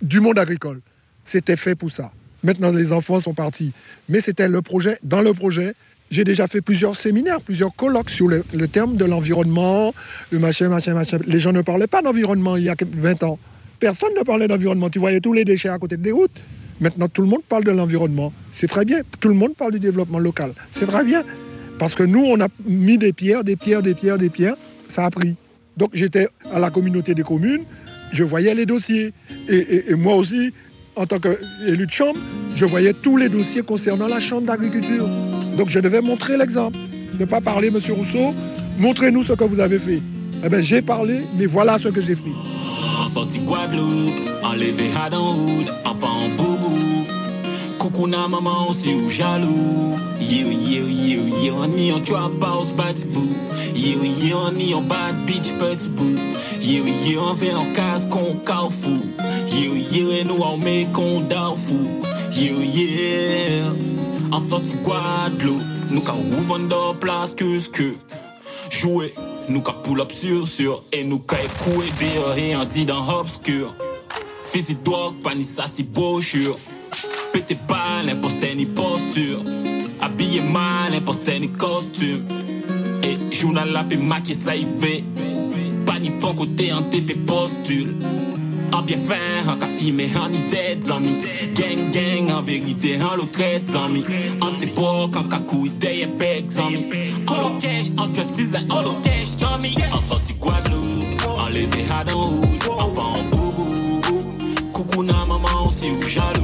du 0.00 0.18
monde 0.18 0.38
agricole. 0.38 0.80
C'était 1.26 1.56
fait 1.56 1.74
pour 1.74 1.92
ça. 1.92 2.10
Maintenant, 2.42 2.72
les 2.72 2.90
enfants 2.90 3.20
sont 3.20 3.34
partis. 3.34 3.72
Mais 4.08 4.22
c'était 4.22 4.48
le 4.48 4.62
projet. 4.62 4.96
Dans 5.02 5.20
le 5.20 5.34
projet, 5.34 5.74
j'ai 6.10 6.24
déjà 6.24 6.46
fait 6.46 6.62
plusieurs 6.62 6.96
séminaires, 6.96 7.42
plusieurs 7.42 7.76
colloques 7.76 8.08
sur 8.08 8.28
le, 8.28 8.44
le 8.54 8.66
terme 8.66 8.96
de 8.96 9.04
l'environnement, 9.04 9.92
le 10.30 10.38
machin, 10.38 10.70
machin, 10.70 10.94
machin. 10.94 11.18
Les 11.26 11.38
gens 11.38 11.52
ne 11.52 11.60
parlaient 11.60 11.86
pas 11.86 12.00
d'environnement 12.00 12.56
il 12.56 12.62
y 12.62 12.70
a 12.70 12.74
20 12.80 13.24
ans. 13.24 13.38
Personne 13.78 14.14
ne 14.16 14.22
parlait 14.22 14.48
d'environnement. 14.48 14.88
Tu 14.88 15.00
voyais 15.00 15.20
tous 15.20 15.34
les 15.34 15.44
déchets 15.44 15.68
à 15.68 15.78
côté 15.78 15.98
des 15.98 16.12
routes. 16.12 16.32
Maintenant, 16.80 17.10
tout 17.10 17.20
le 17.20 17.28
monde 17.28 17.42
parle 17.46 17.64
de 17.64 17.72
l'environnement. 17.72 18.32
C'est 18.52 18.68
très 18.68 18.86
bien. 18.86 19.00
Tout 19.20 19.28
le 19.28 19.34
monde 19.34 19.54
parle 19.54 19.72
du 19.72 19.80
développement 19.80 20.18
local. 20.18 20.54
C'est 20.70 20.86
très 20.86 21.04
bien. 21.04 21.24
Parce 21.82 21.96
que 21.96 22.04
nous, 22.04 22.24
on 22.24 22.40
a 22.40 22.46
mis 22.64 22.96
des 22.96 23.12
pierres, 23.12 23.42
des 23.42 23.56
pierres, 23.56 23.82
des 23.82 23.94
pierres, 23.94 24.16
des 24.16 24.28
pierres. 24.28 24.54
Ça 24.86 25.04
a 25.04 25.10
pris. 25.10 25.34
Donc, 25.76 25.90
j'étais 25.94 26.28
à 26.54 26.60
la 26.60 26.70
communauté 26.70 27.12
des 27.12 27.24
communes. 27.24 27.64
Je 28.12 28.22
voyais 28.22 28.54
les 28.54 28.66
dossiers. 28.66 29.12
Et, 29.48 29.92
moi 29.96 30.14
aussi, 30.14 30.52
en 30.94 31.06
tant 31.06 31.18
qu'élu 31.18 31.84
de 31.84 31.90
chambre, 31.90 32.20
je 32.54 32.64
voyais 32.66 32.92
tous 32.92 33.16
les 33.16 33.28
dossiers 33.28 33.62
concernant 33.62 34.06
la 34.06 34.20
chambre 34.20 34.46
d'agriculture. 34.46 35.08
Donc, 35.58 35.70
je 35.70 35.80
devais 35.80 36.00
montrer 36.00 36.36
l'exemple. 36.36 36.78
Ne 37.18 37.24
pas 37.24 37.40
parler, 37.40 37.68
Monsieur 37.72 37.94
Rousseau. 37.94 38.32
Montrez-nous 38.78 39.24
ce 39.24 39.32
que 39.32 39.42
vous 39.42 39.58
avez 39.58 39.80
fait. 39.80 39.98
Eh 40.44 40.48
bien, 40.48 40.60
j'ai 40.60 40.82
parlé, 40.82 41.22
mais 41.36 41.46
voilà 41.46 41.80
ce 41.80 41.88
que 41.88 42.00
j'ai 42.00 42.14
fait. 42.14 42.30
Sorti 43.12 43.40
Guadeloupe, 43.40 44.22
enlevé 44.44 44.84
hood, 44.86 45.66
en 45.84 45.94
pas 45.96 46.06
en 46.06 46.28
boubou. 46.28 46.91
Coucou 47.82 48.06
na 48.06 48.28
maman 48.28 48.68
aussi 48.68 48.94
ou 48.94 49.10
jaloux. 49.10 49.98
Yeah, 50.20 50.46
yeah, 50.46 50.86
yeah, 50.86 51.42
yeah, 51.42 51.52
on 51.52 51.72
y 51.76 51.90
en 51.90 51.98
drop 51.98 52.40
house, 52.40 52.70
petit 52.70 53.06
bout. 53.06 53.34
Yeah, 53.74 53.96
yeah, 54.04 54.36
on 54.36 54.56
y 54.56 54.72
en 54.72 54.82
bad 54.82 55.26
bitch, 55.26 55.50
petit 55.58 55.88
bout. 55.88 56.16
Yeah, 56.60 56.84
yeah, 57.04 57.18
on 57.18 57.32
vient 57.32 57.58
en 57.58 57.72
casse 57.72 58.06
qu'on 58.06 58.70
fou. 58.70 59.00
Yeah, 59.48 59.74
yeah, 59.90 60.20
et 60.20 60.24
nous 60.24 60.40
on 60.40 60.58
met 60.58 60.86
qu'on 60.92 61.26
fou. 61.56 61.80
Yeah, 62.30 62.62
yeah. 62.62 63.72
En 64.30 64.38
sorti 64.38 64.74
Guadeloupe, 64.84 65.64
nous 65.90 66.02
qu'à 66.02 66.14
ouvre 66.14 66.60
dans 66.60 66.94
place 66.94 67.32
que 67.32 67.58
ce 67.58 67.68
que. 67.68 67.94
Jouer, 68.70 69.12
nous 69.48 69.60
qu'à 69.60 69.72
pull 69.72 70.00
up 70.00 70.12
sur 70.12 70.46
sur. 70.46 70.84
Et 70.92 71.02
nous 71.02 71.18
qu'à 71.18 71.38
écouer 71.42 71.90
dehors 72.00 72.36
et 72.36 72.54
en 72.54 72.64
dit 72.64 72.86
dans 72.86 73.08
obscur. 73.08 73.74
Physique 74.44 74.84
drogue, 74.84 75.16
pas 75.20 75.34
ni 75.34 75.42
ça 75.42 75.64
si 75.66 75.82
brochure. 75.82 76.56
Pété 77.32 77.54
pas 77.54 78.02
l'imposteur 78.04 78.54
ni 78.54 78.66
posture. 78.66 79.42
Habillé 80.00 80.42
mal, 80.42 80.94
imposteur 80.94 81.40
ni 81.40 81.48
costume. 81.48 82.26
Et 83.02 83.34
journal 83.34 83.72
la 83.72 83.84
pe 83.84 83.96
maquillé 83.96 84.34
ça 84.34 84.54
y 84.54 84.64
va. 84.64 84.88
Pas 85.86 85.98
ni 85.98 86.10
pon 86.10 86.34
côté 86.34 86.72
en 86.72 86.82
TP 86.82 87.14
postule. 87.26 87.96
En 88.72 88.82
bien 88.82 88.96
faire, 88.96 89.48
en 89.48 89.56
café, 89.56 89.92
mais 89.92 90.10
en 90.16 90.32
idée 90.32 90.76
d'amis. 90.76 91.18
Gang, 91.54 91.90
gang, 91.90 92.30
en 92.36 92.42
vérité, 92.42 92.98
en 93.02 93.16
l'autre 93.16 93.40
amis. 93.76 94.04
En 94.40 94.52
porcs, 94.74 95.16
en 95.16 95.24
cacou, 95.24 95.66
idée 95.66 96.06
et 96.06 96.60
amis. 96.60 96.86
En 97.28 97.58
cash, 97.58 97.90
en 97.98 98.08
dress 98.08 98.32
bizarre, 98.32 98.62
en 98.70 98.94
cash, 99.02 99.42
amis. 99.54 99.74
En 99.92 100.00
sorti 100.00 100.34
Guadeloupe, 100.34 101.38
en 101.38 101.48
levé 101.48 101.84
à 101.90 102.00
en 102.14 102.88
pas 102.88 103.02
en 103.02 103.22
boubou. 103.30 104.20
Coucou 104.72 105.02
na 105.02 105.26
maman 105.26 105.66
aussi 105.66 105.90
ou 105.90 106.00
jaloux. 106.00 106.41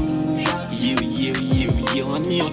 Nous 2.39 2.47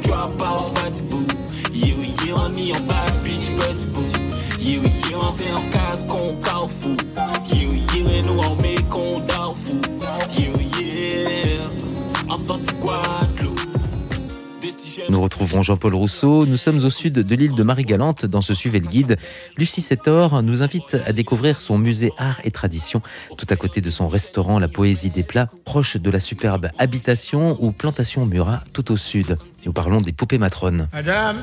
on 15.09 15.11
Nous 15.11 15.21
retrouverons 15.21 15.61
Jean-Paul 15.61 15.93
Rousseau. 15.93 16.45
Nous 16.47 16.57
sommes 16.57 16.83
au 16.83 16.89
sud 16.89 17.13
de 17.13 17.35
l'île 17.35 17.53
de 17.53 17.63
Marie-Galante 17.63 18.25
dans 18.25 18.41
ce 18.41 18.55
Suivez 18.55 18.79
le 18.79 18.87
Guide. 18.87 19.17
Lucie 19.55 19.81
Sétor 19.81 20.41
nous 20.41 20.63
invite 20.63 20.97
à 21.05 21.13
découvrir 21.13 21.61
son 21.61 21.77
musée 21.77 22.11
Art 22.17 22.41
et 22.43 22.49
Tradition, 22.51 23.01
tout 23.37 23.47
à 23.49 23.55
côté 23.55 23.81
de 23.81 23.89
son 23.91 24.07
restaurant 24.07 24.57
La 24.57 24.67
Poésie 24.67 25.11
des 25.11 25.23
Plats, 25.23 25.47
proche 25.63 25.97
de 25.97 26.09
la 26.09 26.19
superbe 26.19 26.69
habitation 26.79 27.57
ou 27.59 27.71
plantation 27.71 28.25
Murat, 28.25 28.63
tout 28.73 28.91
au 28.91 28.97
sud. 28.97 29.37
Nous 29.65 29.73
parlons 29.73 29.99
des 29.99 30.11
poupées 30.11 30.37
matrones. 30.37 30.87
Madame, 30.93 31.37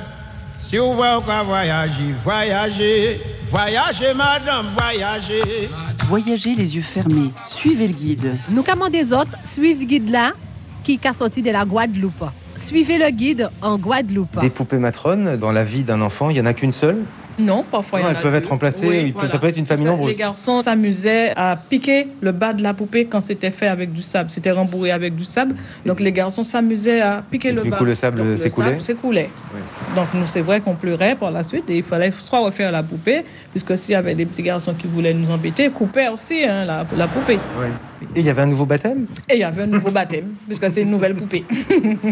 si 0.57 0.77
vous 0.77 0.95
voulez 0.95 1.19
voyager, 1.45 2.15
voyagez, 2.23 3.21
voyagez, 3.51 4.15
madame, 4.15 4.67
voyagez. 4.79 5.69
Voyagez 6.07 6.55
les 6.55 6.77
yeux 6.77 6.83
fermés. 6.83 7.33
Suivez 7.47 7.89
le 7.89 7.95
guide. 7.95 8.37
Nous 8.49 8.63
commandons 8.63 8.93
des 8.93 9.13
autres, 9.13 9.33
suivez 9.45 9.85
guide 9.85 10.09
là, 10.11 10.33
qui 10.85 11.01
est 11.03 11.13
sorti 11.13 11.43
de 11.43 11.51
la 11.51 11.65
Guadeloupe. 11.65 12.25
Suivez 12.57 12.99
le 12.99 13.11
guide 13.11 13.51
en 13.61 13.77
Guadeloupe. 13.77 14.41
Des 14.41 14.51
poupées 14.51 14.79
matrones, 14.79 15.37
dans 15.37 15.51
la 15.51 15.65
vie 15.65 15.83
d'un 15.83 16.01
enfant, 16.01 16.31
il 16.31 16.35
n'y 16.35 16.41
en 16.41 16.47
a 16.47 16.55
qu'une 16.55 16.73
seule? 16.73 16.99
Non, 17.43 17.65
parfois 17.71 18.01
il 18.01 18.03
y 18.03 18.07
en 18.07 18.11
elles 18.11 18.17
a 18.17 18.21
peuvent 18.21 18.33
deux. 18.33 18.39
être 18.39 18.49
remplacées, 18.49 18.87
Oui, 18.87 19.07
peut- 19.07 19.13
voilà. 19.15 19.29
ça 19.29 19.39
peut 19.39 19.47
être 19.49 19.57
une 19.57 19.67
famille 19.67 19.85
nombreuse. 19.85 20.11
Les 20.11 20.17
garçons 20.17 20.63
s'amusaient 20.63 21.33
à 21.37 21.57
piquer 21.57 22.09
le 22.21 22.33
bas 22.33 22.53
de 22.53 22.63
la 22.63 22.73
poupée 22.75 23.07
quand 23.07 23.21
c'était 23.21 23.51
fait 23.51 23.67
avec 23.67 23.93
du 23.93 24.03
sable. 24.03 24.31
C'était 24.31 24.51
rembourré 24.51 24.91
avec 24.93 25.15
du 25.17 25.25
sable. 25.25 25.55
Donc 25.87 26.01
les 26.01 26.13
garçons 26.13 26.43
s'amusaient 26.43 27.01
à 27.01 27.23
piquer 27.31 27.53
le 27.53 27.63
Du 27.63 27.71
bas. 27.71 27.77
coup, 27.79 27.85
le 27.85 27.95
sable 27.95 28.39
s'écoulait 28.39 28.79
s'écoulait. 28.81 29.31
Donc 29.97 30.09
nous, 30.15 30.27
c'est 30.27 30.41
vrai 30.41 30.61
qu'on 30.61 30.75
pleurait 30.75 31.15
par 31.17 31.31
la 31.31 31.45
suite 31.45 31.69
et 31.69 31.77
il 31.79 31.83
fallait 31.83 32.11
soit 32.13 32.41
refaire 32.41 32.71
la 32.73 32.83
poupée, 32.83 33.25
puisque 33.51 33.77
s'il 33.77 33.93
y 33.93 33.97
avait 33.97 34.15
des 34.15 34.27
petits 34.27 34.43
garçons 34.43 34.75
qui 34.75 34.87
voulaient 34.87 35.15
nous 35.15 35.31
embêter, 35.31 35.69
couper 35.71 36.09
aussi 36.09 36.45
hein, 36.45 36.65
la, 36.65 36.87
la 36.97 37.07
poupée. 37.09 37.39
Et 38.15 38.21
il 38.21 38.27
y 38.27 38.31
avait 38.31 38.43
un 38.43 38.47
nouveau 38.47 38.67
baptême? 38.67 39.07
Et 39.29 39.35
il 39.35 39.41
y 39.41 39.45
avait 39.45 39.63
un 39.63 39.67
nouveau 39.67 39.91
baptême, 39.91 40.31
puisque 40.47 40.71
c'est 40.71 40.83
une 40.83 40.91
nouvelle 40.91 41.15
poupée. 41.15 41.45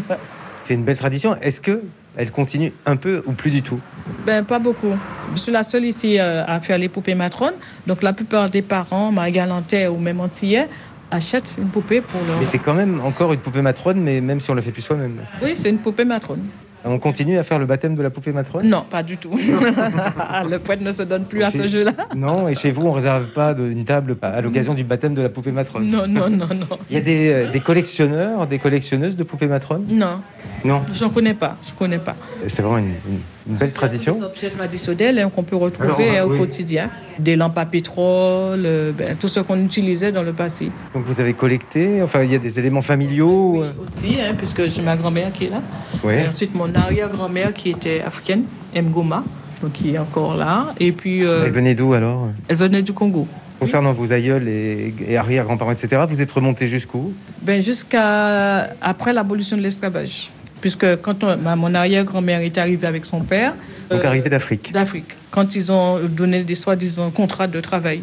C'est 0.65 0.75
une 0.75 0.85
belle 0.85 0.97
tradition. 0.99 1.37
Est-ce 1.41 1.61
que 1.61 1.83
elle 2.17 2.31
continue 2.31 2.73
un 2.87 2.97
peu 2.97 3.23
ou 3.27 3.33
plus 3.33 3.51
du 3.51 3.63
tout? 3.63 3.81
Ben, 4.27 4.45
pas 4.45 4.59
beaucoup. 4.59 4.95
Je 5.35 5.41
suis 5.41 5.53
la 5.53 5.63
seule 5.63 5.85
ici 5.85 6.19
euh, 6.19 6.45
à 6.47 6.61
faire 6.61 6.79
les 6.79 6.89
poupées 6.89 7.15
matrones. 7.15 7.55
Donc, 7.87 8.03
la 8.03 8.13
plupart 8.13 8.51
des 8.51 8.63
parents, 8.63 9.13
Marie-Galantais 9.13 9.87
ou 9.87 9.99
même 9.99 10.21
Antillais, 10.21 10.69
achètent 11.11 11.53
une 11.59 11.69
poupée 11.69 12.01
pour 12.01 12.21
leur... 12.27 12.39
Mais 12.39 12.47
c'est 12.47 12.59
quand 12.59 12.75
même 12.75 13.01
encore 13.01 13.33
une 13.33 13.41
poupée 13.41 13.63
matrone, 13.63 14.01
mais 14.01 14.21
même 14.21 14.41
si 14.41 14.51
on 14.51 14.55
la 14.55 14.63
fait 14.63 14.73
plus 14.73 14.83
soi-même. 14.83 15.17
Oui, 15.43 15.53
c'est 15.55 15.71
une 15.71 15.79
poupée 15.79 16.05
matrone. 16.05 16.43
On 16.85 16.99
continue 16.99 17.37
à 17.39 17.43
faire 17.43 17.59
le 17.59 17.67
baptême 17.67 17.95
de 17.95 18.03
la 18.03 18.11
poupée 18.11 18.33
matrone? 18.33 18.67
Non, 18.69 18.85
pas 18.89 19.03
du 19.03 19.17
tout. 19.19 19.31
le 20.51 20.57
prêtre 20.59 20.83
ne 20.83 20.93
se 20.93 21.03
donne 21.03 21.25
plus 21.25 21.43
à 21.43 21.51
ce 21.51 21.67
jeu-là. 21.67 21.93
Non, 22.17 22.49
et 22.49 22.55
chez 22.55 22.71
vous, 22.71 22.83
on 22.87 22.93
réserve 22.93 23.27
pas 23.35 23.53
de- 23.55 23.65
une 23.69 23.85
table 23.85 24.17
à 24.23 24.41
l'occasion 24.41 24.73
du 24.75 24.85
baptême 24.85 25.15
de 25.15 25.23
la 25.23 25.29
poupée 25.29 25.53
matrone? 25.53 25.87
Non, 25.91 26.07
non, 26.07 26.31
non, 26.31 26.47
non. 26.49 26.79
Il 26.89 26.95
y 26.95 26.99
a 26.99 27.03
des, 27.03 27.29
euh, 27.33 27.51
des 27.51 27.61
collectionneurs, 27.61 28.47
des 28.47 28.59
collectionneuses 28.59 29.17
de 29.17 29.23
poupées 29.25 29.47
matrones? 29.47 29.85
Non, 29.91 30.21
Non, 30.65 30.83
j'en 30.93 31.11
connais 31.11 31.35
pas. 31.35 31.57
Je 31.67 31.73
connais 31.79 31.99
pas. 31.99 32.17
c'est 32.49 32.63
vraiment 32.63 32.79
une, 32.79 32.95
une- 33.09 33.21
une 33.49 33.57
belle 33.57 33.73
tradition. 33.73 34.15
Des 34.15 34.23
objets 34.23 34.51
traditionnels 34.51 35.19
hein, 35.19 35.31
qu'on 35.35 35.43
peut 35.43 35.57
retrouver 35.57 36.11
Alors, 36.11 36.21
hein, 36.21 36.25
au 36.29 36.33
oui. 36.33 36.39
quotidien. 36.39 36.91
Des 37.19 37.37
lampes 37.37 37.59
à 37.59 37.67
pétrole, 37.67 38.63
euh, 38.65 38.93
ben, 38.93 39.17
tout 39.17 39.29
ce 39.29 39.41
qu'on 39.41 39.63
utilisait 39.65 40.13
dans 40.13 40.23
le 40.23 40.33
passé. 40.33 40.71
Donc 40.95 41.05
vous 41.07 41.21
avez 41.21 41.35
collecté, 41.35 42.03
enfin 42.03 42.23
il 42.23 42.33
y 42.33 42.35
a 42.35 42.39
des 42.39 42.59
éléments 42.59 42.83
familiaux. 42.83 43.63
euh, 43.63 43.73
Aussi, 43.83 44.17
hein, 44.21 44.35
puisque 44.37 44.69
j'ai 44.69 44.83
ma 44.83 44.97
grand-mère 44.97 45.33
qui 45.33 45.47
est 45.47 45.51
là. 45.51 45.63
Et 46.11 46.27
ensuite, 46.27 46.55
mon 46.55 46.75
arrière-grand-mère 46.75 47.53
qui 47.55 47.71
était 47.71 48.01
africaine, 48.01 48.45
Mgoma, 48.75 49.25
donc 49.63 49.73
qui 49.73 49.95
est 49.95 49.99
encore 49.99 50.37
là. 50.37 50.73
Et 50.79 50.93
puis, 50.93 51.25
euh, 51.27 51.45
Elle 51.47 51.53
venait 51.53 51.75
d'où 51.75 51.93
alors? 51.93 52.29
elle 52.49 52.57
venait 52.57 52.83
du 52.83 52.93
Congo. 52.93 53.27
Concernant 53.59 53.93
vos 53.93 54.11
aïeuls 54.11 54.49
et, 54.49 54.95
et 55.07 55.17
arrière-grands-parents, 55.19 55.73
etc., 55.73 56.03
vous 56.09 56.23
êtes 56.23 56.31
remonté 56.33 56.67
jusqu'où? 56.67 57.13
Ben, 57.43 57.61
jusqu'à 57.63 58.71
après 58.81 59.13
l'abolition 59.13 59.57
de 59.59 59.63
l'esclavage. 59.63 60.31
Puisque 60.61 60.97
quand 61.01 61.25
on- 61.25 61.37
mon 61.57 61.75
arrière-grand-mère 61.75 62.41
est 62.41 62.57
arrivée 62.59 62.87
avec 62.87 63.05
son 63.07 63.21
père. 63.21 63.55
Donc 63.91 64.05
euh, 64.05 64.09
arrivé 64.09 64.29
d'Afrique. 64.29 64.73
D'Afrique. 64.73 65.17
Quand 65.31 65.55
ils 65.55 65.71
ont 65.73 65.99
donné 66.07 66.45
des 66.45 66.55
soi-disant 66.55 67.11
contrats 67.11 67.47
de 67.47 67.61
travail. 67.61 68.03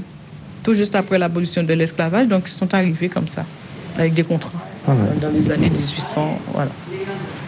Tout 0.64 0.74
juste 0.74 0.96
après 0.96 1.18
l'abolition 1.18 1.64
de 1.64 1.74
l'esclavage. 1.74 2.28
Donc, 2.28 2.44
ils 2.48 2.52
sont 2.52 2.74
arrivés 2.74 3.08
comme 3.08 3.28
ça, 3.30 3.46
avec 3.98 4.14
des 4.14 4.24
contrats. 4.24 4.52
Ah 4.88 4.92
ouais. 4.92 4.98
Dans 5.22 5.30
les 5.30 5.50
années 5.52 5.70
1800, 5.70 6.40
voilà. 6.54 6.72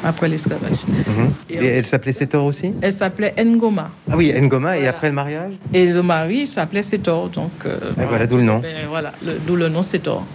Après 0.06 0.30
l'esclavage. 0.30 0.78
Mhm. 0.88 1.32
Et 1.50 1.66
elle 1.66 1.86
s'appelait 1.86 2.14
Sétor 2.14 2.46
aussi 2.46 2.72
Elle 2.82 2.94
s'appelait 2.94 3.34
Ngoma. 3.44 3.90
Ah 4.10 4.16
oui, 4.16 4.32
Ngoma, 4.42 4.78
et 4.78 4.88
après 4.88 5.08
le 5.10 5.16
mariage 5.16 5.52
Et 5.74 5.88
le 5.88 6.02
mari 6.02 6.48
s'appelait 6.48 6.84
Sétor. 6.84 7.28
Donc, 7.30 7.52
euh, 7.66 7.78
voilà, 7.98 8.26
d'où 8.26 8.38
le 8.38 8.44
nom. 8.44 8.60
ben, 8.60 8.70
voilà, 8.88 9.12
d'où 9.46 9.56
le 9.58 9.68
nom 9.68 9.82
Sétor. 9.82 10.26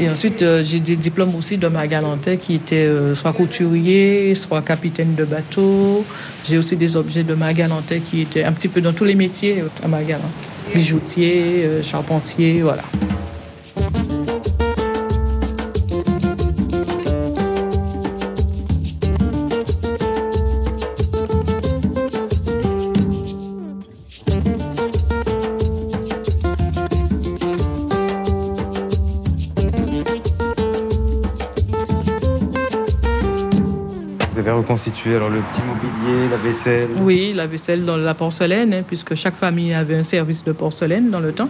Et 0.00 0.08
ensuite, 0.08 0.42
euh, 0.42 0.62
j'ai 0.64 0.80
des 0.80 0.96
diplômes 0.96 1.34
aussi 1.36 1.56
de 1.56 1.68
ma 1.68 1.86
qui 1.86 2.54
était 2.54 2.76
euh, 2.76 3.14
soit 3.14 3.32
couturier, 3.32 4.34
soit 4.34 4.62
capitaine 4.62 5.14
de 5.14 5.24
bateau. 5.24 6.04
J'ai 6.44 6.58
aussi 6.58 6.76
des 6.76 6.96
objets 6.96 7.22
de 7.22 7.34
ma 7.34 7.52
qui 7.54 8.20
étaient 8.22 8.42
un 8.42 8.52
petit 8.52 8.68
peu 8.68 8.80
dans 8.80 8.92
tous 8.92 9.04
les 9.04 9.14
métiers 9.14 9.60
euh, 9.60 9.84
à 9.84 9.88
ma 9.88 9.98
bijoutier, 10.74 11.64
euh, 11.64 11.82
charpentier, 11.82 12.62
voilà. 12.62 12.82
Reconstitué 34.74 35.14
alors 35.14 35.28
le 35.28 35.38
petit 35.38 35.60
mobilier, 35.62 36.28
la 36.28 36.36
vaisselle? 36.36 36.88
Oui, 36.96 37.32
la 37.32 37.46
vaisselle 37.46 37.84
dans 37.84 37.96
la 37.96 38.12
porcelaine, 38.12 38.74
hein, 38.74 38.82
puisque 38.84 39.14
chaque 39.14 39.36
famille 39.36 39.72
avait 39.72 39.94
un 39.94 40.02
service 40.02 40.42
de 40.42 40.50
porcelaine 40.50 41.10
dans 41.10 41.20
le 41.20 41.30
temps. 41.30 41.48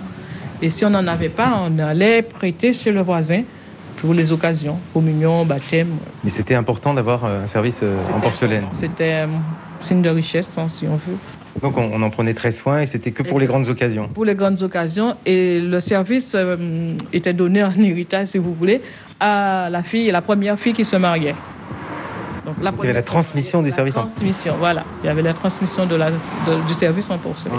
Et 0.60 0.68
si 0.68 0.84
on 0.84 0.90
n'en 0.90 1.06
avait 1.06 1.30
pas, 1.30 1.58
on 1.66 1.78
allait 1.78 2.20
prêter 2.20 2.74
chez 2.74 2.92
le 2.92 3.00
voisin 3.00 3.44
pour 3.96 4.12
les 4.12 4.30
occasions, 4.30 4.78
communion, 4.92 5.46
baptême. 5.46 5.88
Mais 6.22 6.28
c'était 6.28 6.54
important 6.54 6.92
d'avoir 6.92 7.24
euh, 7.24 7.44
un 7.44 7.46
service 7.46 7.80
euh, 7.82 7.98
en 8.14 8.20
porcelaine. 8.20 8.66
C'était 8.74 9.12
un 9.12 9.30
signe 9.80 10.02
de 10.02 10.10
richesse, 10.10 10.58
hein, 10.58 10.66
si 10.68 10.84
on 10.86 10.96
veut. 10.96 11.16
Donc 11.62 11.78
on, 11.78 11.90
on 11.94 12.02
en 12.02 12.10
prenait 12.10 12.34
très 12.34 12.52
soin 12.52 12.80
et 12.80 12.86
c'était 12.86 13.12
que 13.12 13.22
pour 13.22 13.40
les 13.40 13.46
grandes 13.46 13.70
occasions. 13.70 14.08
Pour 14.12 14.26
les 14.26 14.34
grandes 14.34 14.62
occasions. 14.62 15.16
Et 15.24 15.60
le 15.60 15.80
service 15.80 16.32
euh, 16.34 16.94
était 17.10 17.32
donné 17.32 17.64
en 17.64 17.72
héritage, 17.72 18.26
si 18.26 18.38
vous 18.38 18.52
voulez, 18.52 18.82
à 19.18 19.68
la 19.70 19.82
fille, 19.82 20.10
la 20.10 20.20
première 20.20 20.58
fille 20.58 20.74
qui 20.74 20.84
se 20.84 20.96
mariait. 20.96 21.34
Donc, 22.44 22.56
la 22.62 22.70
Il 22.70 22.76
y 22.76 22.80
avait 22.84 22.92
la 22.92 23.02
transmission 23.02 23.62
du 23.62 23.70
service 23.70 23.96
en 23.96 24.02
transmission, 24.06 24.54
voilà. 24.58 24.84
Il 25.02 25.06
y 25.06 25.08
avait 25.08 25.22
la 25.22 25.32
transmission 25.32 25.86
de 25.86 25.94
la, 25.96 26.10
de- 26.10 26.66
du 26.66 26.74
service 26.74 27.10
en 27.10 27.18
porcelaine. 27.18 27.54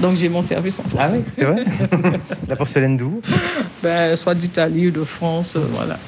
Donc 0.00 0.14
j'ai 0.16 0.28
mon 0.28 0.42
service 0.42 0.78
en 0.78 0.84
Ah 0.86 0.90
porcelaine. 0.90 1.24
oui, 1.26 1.32
c'est 1.34 1.44
vrai 1.44 1.64
La 2.48 2.56
porcelaine 2.56 2.96
d'où? 2.96 3.20
Ben, 3.82 4.14
soit 4.16 4.34
d'Italie 4.34 4.88
ou 4.88 4.90
de 4.90 5.02
France, 5.04 5.56
euh, 5.56 5.60
voilà. 5.72 5.98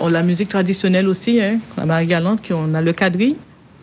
On 0.00 0.06
a 0.06 0.10
la 0.10 0.22
musique 0.22 0.48
traditionnelle 0.48 1.06
aussi, 1.08 1.40
hein, 1.40 1.58
la 1.76 1.84
Marie 1.84 2.06
Galante, 2.06 2.40
qui- 2.42 2.52
on 2.52 2.74
a 2.74 2.80
le 2.80 2.92
quadrille, 2.92 3.36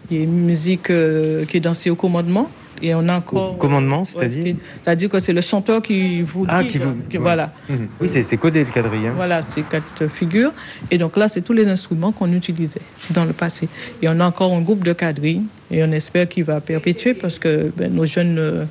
qui 0.08 0.18
est 0.18 0.24
une 0.24 0.46
musique 0.46 0.90
euh, 0.90 1.46
qui 1.46 1.58
est 1.58 1.62
dansée 1.62 1.90
au 1.90 1.96
commandement. 1.96 2.50
Et 2.82 2.94
on 2.96 3.08
a 3.10 3.18
encore. 3.18 3.58
Commandement, 3.58 4.04
c'est-à-dire 4.06 4.56
C'est-à-dire 4.84 5.10
que 5.10 5.20
c'est 5.20 5.34
le 5.34 5.42
chanteur 5.42 5.82
qui 5.82 6.22
vous 6.22 6.46
dit. 6.46 6.52
Ah, 6.54 6.64
qui 6.64 6.78
vous. 6.78 6.96
que- 7.10 7.18
voilà. 7.18 7.52
Mhm. 7.70 7.88
Oui, 8.02 8.10
c'est 8.10 8.24
c'est 8.24 8.38
codé 8.38 8.64
le 8.64 8.72
quadrille. 8.72 9.08
hein. 9.08 9.14
Voilà, 9.16 9.42
c'est 9.42 9.64
quatre 9.64 10.08
figures. 10.08 10.52
Et 10.92 10.98
donc 10.98 11.18
là, 11.18 11.28
c'est 11.28 11.42
tous 11.42 11.54
les 11.54 11.68
instruments 11.68 12.12
qu'on 12.12 12.32
utilisait 12.34 12.82
dans 13.12 13.26
le 13.26 13.34
passé. 13.34 13.68
Et 14.02 14.08
on 14.10 14.20
a 14.20 14.26
encore 14.26 14.54
un 14.54 14.62
groupe 14.62 14.84
de 14.84 14.94
quadrilles. 14.94 15.44
Et 15.70 15.84
on 15.84 15.92
espère 15.92 16.30
qu'il 16.30 16.46
va 16.46 16.62
perpétuer 16.62 17.14
parce 17.14 17.38
que 17.40 17.72
ben, 17.76 17.94
nos 17.94 18.06
jeunes 18.06 18.36
ne, 18.36 18.64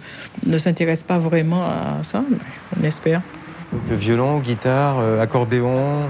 ne 0.46 0.58
s'intéressent 0.58 1.06
pas 1.06 1.18
vraiment 1.18 1.62
à 1.64 1.98
ça. 2.02 2.22
Mais 2.30 2.38
on 2.80 2.84
espère. 2.84 3.20
Donc, 3.76 3.90
le 3.90 3.96
violon, 3.96 4.38
guitare, 4.40 4.96
euh, 5.00 5.20
accordéon, 5.20 6.08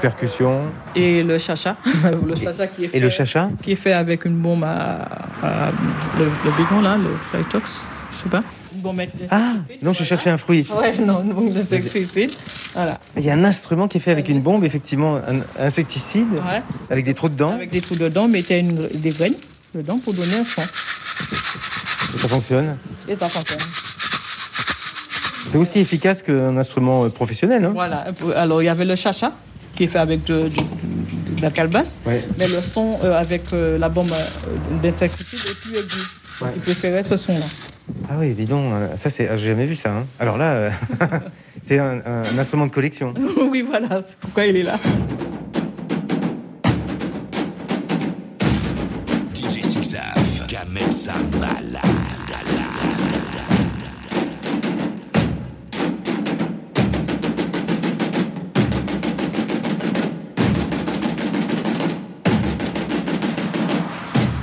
percussion. 0.00 0.60
Et 0.94 1.22
le 1.22 1.36
chacha. 1.36 1.76
le 2.26 2.34
chacha 2.36 2.66
qui 2.66 2.84
est 2.86 2.88
fait, 2.88 2.96
Et 2.96 3.00
le 3.00 3.10
chacha 3.10 3.50
qui 3.62 3.72
est 3.72 3.76
fait 3.76 3.92
avec 3.92 4.24
une 4.24 4.36
bombe 4.36 4.64
à, 4.64 5.02
à- 5.42 5.70
le, 6.18 6.24
le 6.24 6.50
bégon, 6.56 6.80
là, 6.80 6.96
le 6.96 7.10
Flytox, 7.30 7.88
je 8.12 8.16
sais 8.16 8.28
pas. 8.30 8.42
Une 8.74 8.80
bombe 8.80 9.02
Ah, 9.30 9.52
non, 9.82 9.92
je 9.92 10.04
cherchais 10.04 10.30
un 10.30 10.38
fruit. 10.38 10.66
Ouais, 10.74 10.96
non, 10.96 11.22
une 11.22 11.34
bombe 11.34 11.52
d'insecticide. 11.52 12.30
Voilà. 12.74 12.98
Il 13.18 13.22
y 13.24 13.28
a 13.28 13.34
un 13.34 13.44
instrument 13.44 13.88
qui 13.88 13.98
est 13.98 14.00
fait 14.00 14.12
avec 14.12 14.30
une 14.30 14.40
bombe, 14.42 14.64
effectivement, 14.64 15.16
un 15.16 15.40
insecticide, 15.62 16.32
Ouais. 16.32 16.62
avec 16.88 17.04
des 17.04 17.12
trous 17.12 17.28
dedans. 17.28 17.52
Avec 17.52 17.68
des 17.70 17.82
trous 17.82 17.96
dedans, 17.96 18.26
mettez 18.26 18.60
une, 18.60 18.74
des 18.94 19.10
graines 19.10 19.34
dedans 19.74 19.98
pour 20.02 20.14
donner 20.14 20.36
un 20.38 20.44
son. 20.44 20.62
Et 20.62 22.18
ça 22.18 22.28
fonctionne. 22.28 22.76
Et 23.06 23.14
ça 23.14 23.28
fonctionne. 23.28 23.58
C'est 25.50 25.58
aussi 25.58 25.78
efficace 25.80 26.22
qu'un 26.22 26.56
instrument 26.56 27.04
euh, 27.04 27.08
professionnel. 27.08 27.64
Hein 27.64 27.72
Voilà. 27.74 28.06
Alors, 28.36 28.62
il 28.62 28.66
y 28.66 28.68
avait 28.68 28.84
le 28.84 28.94
chacha 28.96 29.32
qui 29.74 29.84
est 29.84 29.86
fait 29.88 29.98
avec 29.98 30.24
de, 30.24 30.42
de- 30.48 30.48
de 31.36 31.42
la 31.42 31.50
calebasse. 31.50 32.00
Ouais. 32.06 32.22
Mais 32.38 32.46
le 32.46 32.58
son 32.60 32.98
euh, 33.04 33.18
avec 33.18 33.52
euh, 33.52 33.78
la 33.78 33.88
bombe 33.88 34.10
d'insecticide 34.82 35.40
est 35.50 35.60
plus 35.60 35.78
aigu. 35.78 36.06
Ouais. 36.42 36.48
Il 36.56 36.62
préférait 36.62 37.02
ce 37.02 37.16
son-là. 37.16 37.46
Ah 38.08 38.14
oui, 38.18 38.32
dis 38.34 38.44
donc, 38.46 38.72
ça 38.96 39.10
c'est, 39.10 39.28
ah, 39.28 39.36
j'ai 39.36 39.48
jamais 39.48 39.66
vu 39.66 39.74
ça. 39.74 39.90
hein. 39.90 40.06
Alors 40.20 40.38
là, 40.38 40.70
c'est 41.62 41.78
un, 41.78 42.00
un 42.06 42.38
instrument 42.38 42.66
de 42.66 42.70
collection. 42.72 43.12
oui, 43.50 43.62
voilà. 43.62 44.00
C'est 44.02 44.16
pourquoi 44.18 44.46
il 44.46 44.56
est 44.56 44.62
là. 44.62 44.78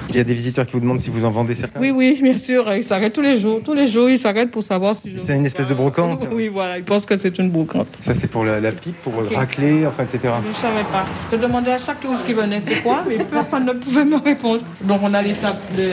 Il 0.09 0.15
y 0.15 0.19
a 0.19 0.23
des 0.23 0.33
visiteurs 0.33 0.65
qui 0.65 0.73
vous 0.73 0.79
demandent 0.79 0.99
si 0.99 1.09
vous 1.11 1.23
en 1.23 1.29
vendez 1.29 1.53
certains. 1.53 1.79
Oui, 1.79 1.91
oui, 1.91 2.19
bien 2.21 2.35
sûr. 2.37 2.73
Il 2.73 2.83
s'arrête 2.83 3.13
tous 3.13 3.21
les 3.21 3.37
jours. 3.37 3.61
Tous 3.63 3.73
les 3.73 3.85
jours, 3.87 4.09
il 4.09 4.17
s'arrête 4.17 4.49
pour 4.49 4.63
savoir 4.63 4.95
si 4.95 5.11
je. 5.11 5.19
C'est 5.19 5.35
une 5.35 5.45
espèce 5.45 5.67
de 5.67 5.73
brocante. 5.75 6.27
Oui, 6.31 6.47
voilà. 6.47 6.77
Il 6.77 6.83
pense 6.83 7.05
que 7.05 7.15
c'est 7.17 7.37
une 7.37 7.49
brocante. 7.49 7.87
Ça 8.01 8.13
c'est 8.13 8.27
pour 8.27 8.43
la, 8.43 8.59
la 8.59 8.71
pipe, 8.71 8.95
pour 9.03 9.13
racler, 9.33 9.85
enfin, 9.85 10.03
etc. 10.03 10.19
Je 10.43 10.49
ne 10.49 10.53
savais 10.55 10.83
pas. 10.91 11.05
Je 11.31 11.37
demandais 11.37 11.71
à 11.71 11.77
chaque 11.77 11.99
touriste 11.99 12.25
qui 12.25 12.33
venait 12.33 12.61
c'est 12.65 12.81
quoi, 12.81 13.03
mais 13.07 13.17
personne 13.23 13.65
ne 13.65 13.73
pouvait 13.73 14.05
me 14.05 14.17
répondre. 14.17 14.61
Donc 14.81 14.99
on 15.03 15.13
a 15.13 15.21
les 15.21 15.33
tapes 15.33 15.61
de 15.77 15.89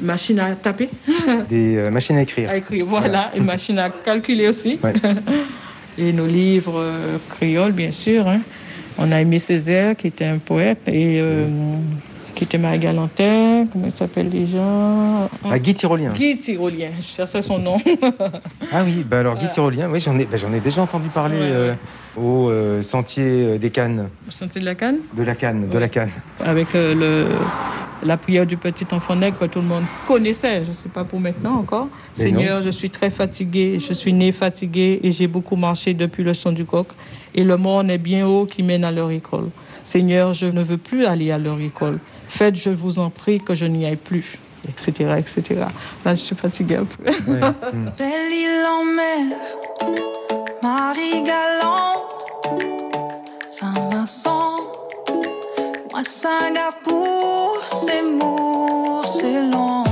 machine 0.00 0.38
à 0.40 0.54
taper, 0.54 0.88
Des 1.48 1.76
euh, 1.76 1.90
machines 1.90 2.16
à 2.16 2.22
écrire. 2.22 2.50
à 2.50 2.56
écrire, 2.56 2.84
voilà, 2.86 3.30
une 3.36 3.44
machine 3.44 3.78
à 3.78 3.88
calculer 3.90 4.48
aussi. 4.48 4.78
Ouais. 4.82 4.92
Et 5.98 6.12
nos 6.12 6.26
livres 6.26 6.78
euh, 6.78 7.16
créoles, 7.30 7.72
bien 7.72 7.90
sûr. 7.92 8.28
hein. 8.28 8.40
On 8.98 9.10
a 9.12 9.20
Aimé 9.20 9.38
Césaire, 9.38 9.96
qui 9.96 10.08
était 10.08 10.24
un 10.24 10.38
poète, 10.38 10.80
et 10.86 11.18
euh, 11.20 11.46
qui 12.34 12.44
était 12.44 12.58
Marie 12.58 12.78
Galantin, 12.80 13.66
comment 13.72 13.86
il 13.86 13.92
s'appelle 13.92 14.28
déjà? 14.28 14.58
Ah, 15.48 15.58
Guy 15.58 15.74
Tyrolien. 15.74 16.10
Guy 16.12 16.36
Tyrolien, 16.38 16.90
je 16.98 17.04
cherchais 17.04 17.42
son 17.42 17.58
nom. 17.58 17.76
Ah 18.72 18.82
oui, 18.84 19.04
bah 19.08 19.20
alors 19.20 19.36
Guy. 19.36 19.48
Tyrolien, 19.52 19.88
oui, 19.90 20.00
j'en 20.00 20.18
ai, 20.18 20.24
bah, 20.24 20.36
j'en 20.36 20.52
ai 20.52 20.60
déjà 20.60 20.82
entendu 20.82 21.08
parler 21.08 21.36
Ouais, 21.36 21.42
euh, 21.44 21.74
au 22.16 22.48
euh, 22.50 22.82
sentier 22.82 23.24
euh, 23.24 23.58
des 23.58 23.70
Cannes, 23.70 24.08
Vous 24.26 24.32
sentez 24.32 24.58
de 24.60 24.64
la 24.64 24.74
canne 24.74 24.96
de 25.16 25.22
la 25.22 25.34
Canne, 25.34 25.68
de 25.68 25.78
la 25.78 25.88
Canne. 25.88 26.10
avec 26.44 26.74
euh, 26.74 26.94
le, 26.94 28.06
la 28.06 28.16
prière 28.16 28.46
du 28.46 28.56
petit 28.56 28.86
enfant 28.92 29.14
nègre 29.16 29.38
que 29.38 29.44
tout 29.46 29.60
le 29.60 29.66
monde 29.66 29.84
connaissait, 30.08 30.64
je 30.64 30.70
ne 30.70 30.74
sais 30.74 30.88
pas 30.88 31.04
pour 31.04 31.20
maintenant 31.20 31.56
encore. 31.58 31.88
Mais 32.18 32.24
Seigneur, 32.24 32.62
je 32.62 32.70
suis 32.70 32.90
très 32.90 33.10
fatigué, 33.10 33.78
je 33.78 33.92
suis 33.92 34.12
né 34.12 34.32
fatigué 34.32 35.00
et 35.02 35.10
j'ai 35.12 35.26
beaucoup 35.28 35.56
marché 35.56 35.94
depuis 35.94 36.24
le 36.24 36.34
son 36.34 36.50
du 36.52 36.64
coq. 36.64 36.88
Et 37.34 37.44
le 37.44 37.56
monde 37.56 37.90
est 37.90 37.98
bien 37.98 38.26
haut 38.26 38.46
qui 38.46 38.62
mène 38.62 38.84
à 38.84 38.90
leur 38.92 39.10
école. 39.10 39.48
Seigneur, 39.84 40.32
je 40.32 40.46
ne 40.46 40.62
veux 40.62 40.78
plus 40.78 41.04
aller 41.04 41.30
à 41.30 41.38
leur 41.38 41.60
école. 41.60 41.98
Faites, 42.36 42.56
je 42.56 42.70
vous 42.70 42.98
en 42.98 43.10
prie, 43.10 43.40
que 43.40 43.54
je 43.54 43.64
n'y 43.64 43.86
aille 43.86 43.94
plus, 43.94 44.38
etc., 44.68 45.14
etc. 45.18 45.66
Là, 46.04 46.16
je 46.16 46.20
suis 46.20 46.34
fatiguée 46.34 46.74
un 46.74 46.84
peu. 46.84 47.04
Belle 47.28 48.32
île 48.32 48.66
en 48.66 48.84
mer, 48.84 49.36
Marie 50.60 51.22
galante, 51.22 52.26
Saint-Vincent, 53.52 54.56
moi 55.92 56.02
Singapour, 56.04 57.56
c'est 57.86 58.02
Mour, 58.02 59.06
c'est 59.06 59.52
long. 59.52 59.83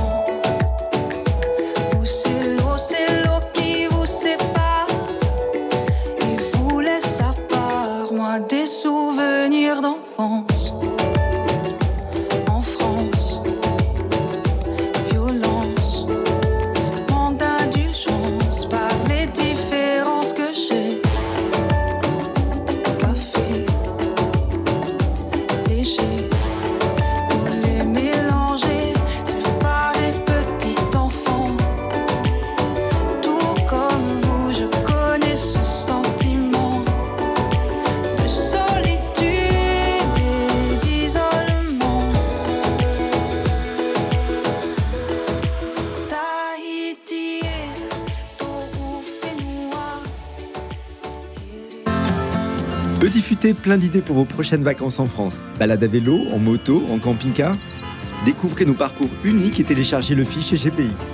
Plein 53.51 53.77
d'idées 53.77 53.99
pour 53.99 54.15
vos 54.15 54.23
prochaines 54.23 54.63
vacances 54.63 54.99
en 54.99 55.05
France. 55.05 55.43
Balade 55.59 55.83
à 55.83 55.87
vélo, 55.87 56.27
en 56.31 56.39
moto, 56.39 56.81
en 56.89 56.97
camping-car. 56.97 57.53
Découvrez 58.23 58.65
nos 58.65 58.73
parcours 58.73 59.09
uniques 59.25 59.59
et 59.59 59.65
téléchargez 59.65 60.15
le 60.15 60.23
fichier 60.23 60.57
GPX. 60.57 61.13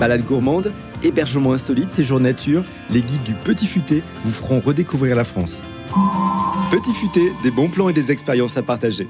Balade 0.00 0.24
gourmande, 0.24 0.72
hébergement 1.04 1.52
insolite, 1.52 1.92
séjour 1.92 2.18
nature, 2.18 2.64
les 2.90 3.02
guides 3.02 3.22
du 3.22 3.34
Petit 3.34 3.66
Futé 3.66 4.02
vous 4.24 4.32
feront 4.32 4.58
redécouvrir 4.58 5.14
la 5.14 5.22
France. 5.22 5.60
Petit 6.72 6.92
Futé, 6.94 7.32
des 7.44 7.52
bons 7.52 7.68
plans 7.68 7.88
et 7.88 7.92
des 7.92 8.10
expériences 8.10 8.56
à 8.56 8.62
partager. 8.62 9.06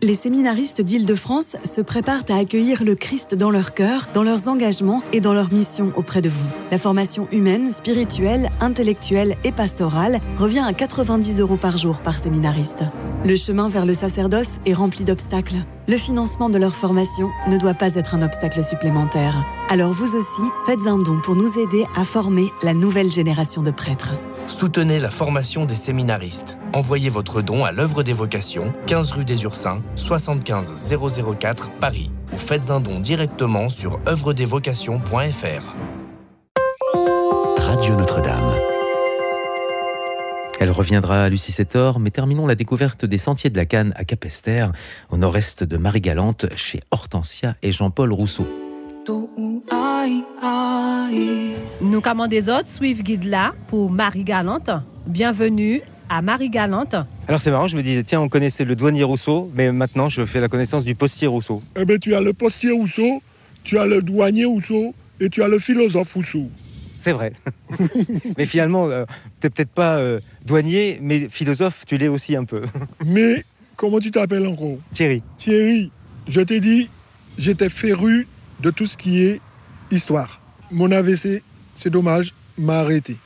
Les 0.00 0.14
séminaristes 0.14 0.80
d'Île-de-France 0.80 1.56
se 1.64 1.80
préparent 1.80 2.22
à 2.28 2.36
accueillir 2.36 2.84
le 2.84 2.94
Christ 2.94 3.34
dans 3.34 3.50
leur 3.50 3.74
cœur, 3.74 4.06
dans 4.14 4.22
leurs 4.22 4.46
engagements 4.46 5.02
et 5.12 5.20
dans 5.20 5.34
leur 5.34 5.52
mission 5.52 5.92
auprès 5.96 6.22
de 6.22 6.28
vous. 6.28 6.48
La 6.70 6.78
formation 6.78 7.26
humaine, 7.32 7.72
spirituelle, 7.72 8.48
intellectuelle 8.60 9.34
et 9.42 9.50
pastorale 9.50 10.20
revient 10.36 10.62
à 10.64 10.72
90 10.72 11.40
euros 11.40 11.56
par 11.56 11.76
jour 11.78 11.98
par 12.00 12.16
séminariste. 12.16 12.84
Le 13.24 13.34
chemin 13.34 13.68
vers 13.68 13.86
le 13.86 13.94
sacerdoce 13.94 14.60
est 14.66 14.74
rempli 14.74 15.02
d'obstacles. 15.02 15.64
Le 15.88 15.96
financement 15.96 16.48
de 16.48 16.58
leur 16.58 16.76
formation 16.76 17.30
ne 17.48 17.56
doit 17.56 17.74
pas 17.74 17.96
être 17.96 18.14
un 18.14 18.22
obstacle 18.22 18.62
supplémentaire. 18.62 19.44
Alors 19.68 19.92
vous 19.92 20.14
aussi, 20.14 20.48
faites 20.64 20.86
un 20.86 20.98
don 20.98 21.20
pour 21.20 21.34
nous 21.34 21.58
aider 21.58 21.84
à 21.96 22.04
former 22.04 22.46
la 22.62 22.72
nouvelle 22.72 23.10
génération 23.10 23.62
de 23.62 23.72
prêtres. 23.72 24.14
Soutenez 24.48 24.98
la 24.98 25.10
formation 25.10 25.66
des 25.66 25.76
séminaristes. 25.76 26.58
Envoyez 26.72 27.10
votre 27.10 27.42
don 27.42 27.66
à 27.66 27.70
l'œuvre 27.70 28.02
des 28.02 28.14
vocations, 28.14 28.72
15 28.86 29.12
rue 29.12 29.24
des 29.26 29.44
Ursins, 29.44 29.82
75 29.94 30.74
004 31.38 31.70
Paris. 31.78 32.10
Ou 32.32 32.38
faites 32.38 32.70
un 32.70 32.80
don 32.80 32.98
directement 32.98 33.68
sur 33.68 34.00
œuvredesvocations.fr. 34.08 35.74
Radio 37.58 37.94
Notre-Dame. 37.96 38.52
Elle 40.60 40.70
reviendra 40.70 41.24
à 41.24 41.28
Lucie 41.28 41.52
Sétor, 41.52 42.00
mais 42.00 42.10
terminons 42.10 42.46
la 42.46 42.54
découverte 42.54 43.04
des 43.04 43.18
sentiers 43.18 43.50
de 43.50 43.56
la 43.56 43.66
Canne 43.66 43.92
à 43.96 44.04
Capester, 44.04 44.66
au 45.10 45.18
nord-est 45.18 45.62
de 45.62 45.76
Marie-Galante, 45.76 46.46
chez 46.56 46.80
Hortensia 46.90 47.54
et 47.62 47.70
Jean-Paul 47.70 48.14
Rousseau. 48.14 48.48
Nous 51.80 52.00
commandons 52.02 52.28
des 52.28 52.48
autres, 52.50 52.68
suivent 52.68 53.02
guide 53.02 53.24
là 53.24 53.54
pour 53.68 53.90
Marie-Galante. 53.90 54.68
Bienvenue 55.06 55.80
à 56.10 56.20
Marie-Galante. 56.20 56.94
Alors 57.26 57.40
c'est 57.40 57.50
marrant, 57.50 57.68
je 57.68 57.76
me 57.76 57.82
disais, 57.82 58.02
tiens, 58.02 58.20
on 58.20 58.28
connaissait 58.28 58.66
le 58.66 58.76
douanier 58.76 59.04
Rousseau, 59.04 59.48
mais 59.54 59.72
maintenant 59.72 60.10
je 60.10 60.26
fais 60.26 60.42
la 60.42 60.48
connaissance 60.48 60.84
du 60.84 60.94
postier 60.94 61.26
Rousseau. 61.26 61.62
Eh 61.76 61.86
bien, 61.86 61.96
tu 61.96 62.14
as 62.14 62.20
le 62.20 62.34
postier 62.34 62.70
Rousseau, 62.72 63.22
tu 63.64 63.78
as 63.78 63.86
le 63.86 64.02
douanier 64.02 64.44
Rousseau 64.44 64.94
et 65.20 65.30
tu 65.30 65.42
as 65.42 65.48
le 65.48 65.58
philosophe 65.58 66.12
Rousseau. 66.12 66.50
C'est 66.94 67.12
vrai. 67.12 67.32
mais 68.36 68.44
finalement, 68.44 68.88
euh, 68.88 69.06
t'es 69.40 69.48
peut-être 69.48 69.70
pas 69.70 69.96
euh, 69.96 70.20
douanier, 70.44 70.98
mais 71.00 71.28
philosophe, 71.30 71.84
tu 71.86 71.96
l'es 71.96 72.08
aussi 72.08 72.36
un 72.36 72.44
peu. 72.44 72.62
Mais 73.06 73.44
comment 73.76 74.00
tu 74.00 74.10
t'appelles 74.10 74.46
encore? 74.46 74.78
Thierry. 74.92 75.22
Thierry, 75.38 75.90
je 76.26 76.40
t'ai 76.40 76.60
dit, 76.60 76.90
j'étais 77.38 77.70
féru 77.70 78.26
de 78.60 78.70
tout 78.70 78.86
ce 78.86 78.96
qui 78.96 79.22
est 79.24 79.40
histoire. 79.90 80.40
Mon 80.70 80.90
AVC, 80.92 81.42
c'est 81.74 81.90
dommage, 81.90 82.34
m'a 82.58 82.80
arrêté. 82.80 83.16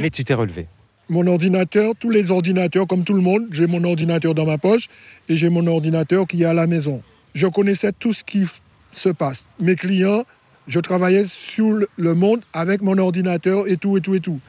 Mais, 0.00 0.10
tu 0.10 0.24
t'es 0.24 0.34
relevé. 0.34 0.66
Mon 1.08 1.26
ordinateur, 1.26 1.92
tous 1.98 2.10
les 2.10 2.30
ordinateurs, 2.30 2.86
comme 2.86 3.04
tout 3.04 3.12
le 3.14 3.20
monde, 3.20 3.46
j'ai 3.50 3.66
mon 3.66 3.84
ordinateur 3.84 4.34
dans 4.34 4.46
ma 4.46 4.58
poche 4.58 4.88
et 5.28 5.36
j'ai 5.36 5.48
mon 5.50 5.66
ordinateur 5.66 6.26
qui 6.26 6.42
est 6.42 6.46
à 6.46 6.54
la 6.54 6.66
maison. 6.66 7.02
Je 7.34 7.46
connaissais 7.46 7.92
tout 7.98 8.12
ce 8.12 8.24
qui 8.24 8.44
se 8.92 9.08
passe. 9.10 9.44
Mes 9.60 9.74
clients, 9.76 10.24
je 10.68 10.80
travaillais 10.80 11.26
sur 11.26 11.70
le- 11.70 11.88
le 11.96 12.14
monde 12.14 12.42
avec 12.52 12.82
mon 12.82 12.96
ordinateur 12.98 13.68
et 13.68 13.76
tout, 13.76 13.96
et 13.96 14.00
tout, 14.00 14.14
et 14.14 14.20
tout. 14.20 14.40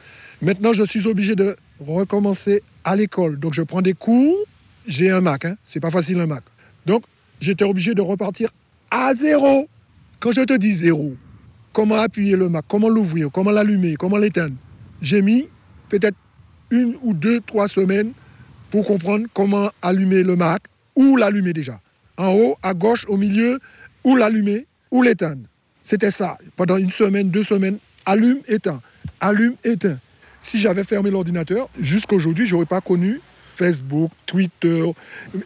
Maintenant, 0.42 0.72
je 0.72 0.84
suis 0.84 1.06
obligé 1.06 1.34
de 1.34 1.56
recommencer 1.80 2.62
à 2.84 2.96
l'école. 2.96 3.38
Donc, 3.38 3.52
je 3.54 3.62
prends 3.62 3.82
des 3.82 3.94
cours. 3.94 4.36
J'ai 4.86 5.10
un 5.10 5.20
Mac, 5.20 5.44
hein. 5.46 5.56
c'est 5.64 5.80
pas 5.80 5.90
facile 5.90 6.18
un 6.20 6.26
Mac. 6.26 6.44
Donc, 6.86 7.02
j'étais 7.40 7.64
obligé 7.64 7.94
de 7.94 8.00
repartir 8.02 8.50
à 8.90 9.14
zéro. 9.14 9.68
Quand 10.24 10.32
je 10.32 10.40
te 10.40 10.56
dis 10.56 10.72
zéro, 10.72 11.14
comment 11.74 11.96
appuyer 11.96 12.34
le 12.34 12.48
Mac, 12.48 12.64
comment 12.66 12.88
l'ouvrir, 12.88 13.28
comment 13.30 13.50
l'allumer, 13.50 13.96
comment 13.96 14.16
l'éteindre, 14.16 14.54
j'ai 15.02 15.20
mis 15.20 15.50
peut-être 15.90 16.16
une 16.70 16.96
ou 17.02 17.12
deux, 17.12 17.42
trois 17.42 17.68
semaines 17.68 18.12
pour 18.70 18.86
comprendre 18.86 19.26
comment 19.34 19.68
allumer 19.82 20.22
le 20.22 20.34
Mac, 20.34 20.62
ou 20.96 21.18
l'allumer 21.18 21.52
déjà. 21.52 21.78
En 22.16 22.28
haut, 22.28 22.56
à 22.62 22.72
gauche, 22.72 23.04
au 23.06 23.18
milieu, 23.18 23.58
ou 24.02 24.16
l'allumer, 24.16 24.66
ou 24.90 25.02
l'éteindre. 25.02 25.42
C'était 25.82 26.10
ça. 26.10 26.38
Pendant 26.56 26.78
une 26.78 26.90
semaine, 26.90 27.28
deux 27.28 27.44
semaines, 27.44 27.76
allume, 28.06 28.38
éteins, 28.48 28.80
allume, 29.20 29.56
éteins. 29.62 29.98
Si 30.40 30.58
j'avais 30.58 30.84
fermé 30.84 31.10
l'ordinateur, 31.10 31.68
jusqu'aujourd'hui, 31.78 32.46
je 32.46 32.54
n'aurais 32.54 32.64
pas 32.64 32.80
connu 32.80 33.20
Facebook, 33.54 34.10
Twitter 34.26 34.84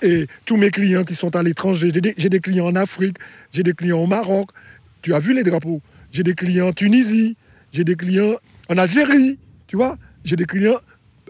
et 0.03 0.27
tous 0.44 0.57
mes 0.57 0.71
clients 0.71 1.05
qui 1.05 1.14
sont 1.14 1.35
à 1.37 1.42
l'étranger. 1.42 1.90
J'ai 1.92 2.29
des, 2.29 2.40
clients 2.40 2.66
en 2.66 2.77
Afrique, 2.77 3.16
j'ai 3.53 3.62
des 3.62 3.73
clients 3.73 3.99
au 3.99 4.07
Maroc. 4.07 4.51
Tu 5.03 5.14
as 5.14 5.18
vu 5.18 5.35
les 5.35 5.42
drapeaux 5.42 5.81
J'ai 6.11 6.23
des 6.23 6.35
clients 6.35 6.68
en 6.68 6.73
Tunisie, 6.73 7.37
j'ai 7.73 7.85
des 7.85 7.94
clients 7.94 8.35
en 8.68 8.79
Algérie, 8.79 9.38
tu 9.66 9.77
vois 9.77 9.97
J'ai 10.25 10.37
des 10.37 10.47
clients 10.47 10.79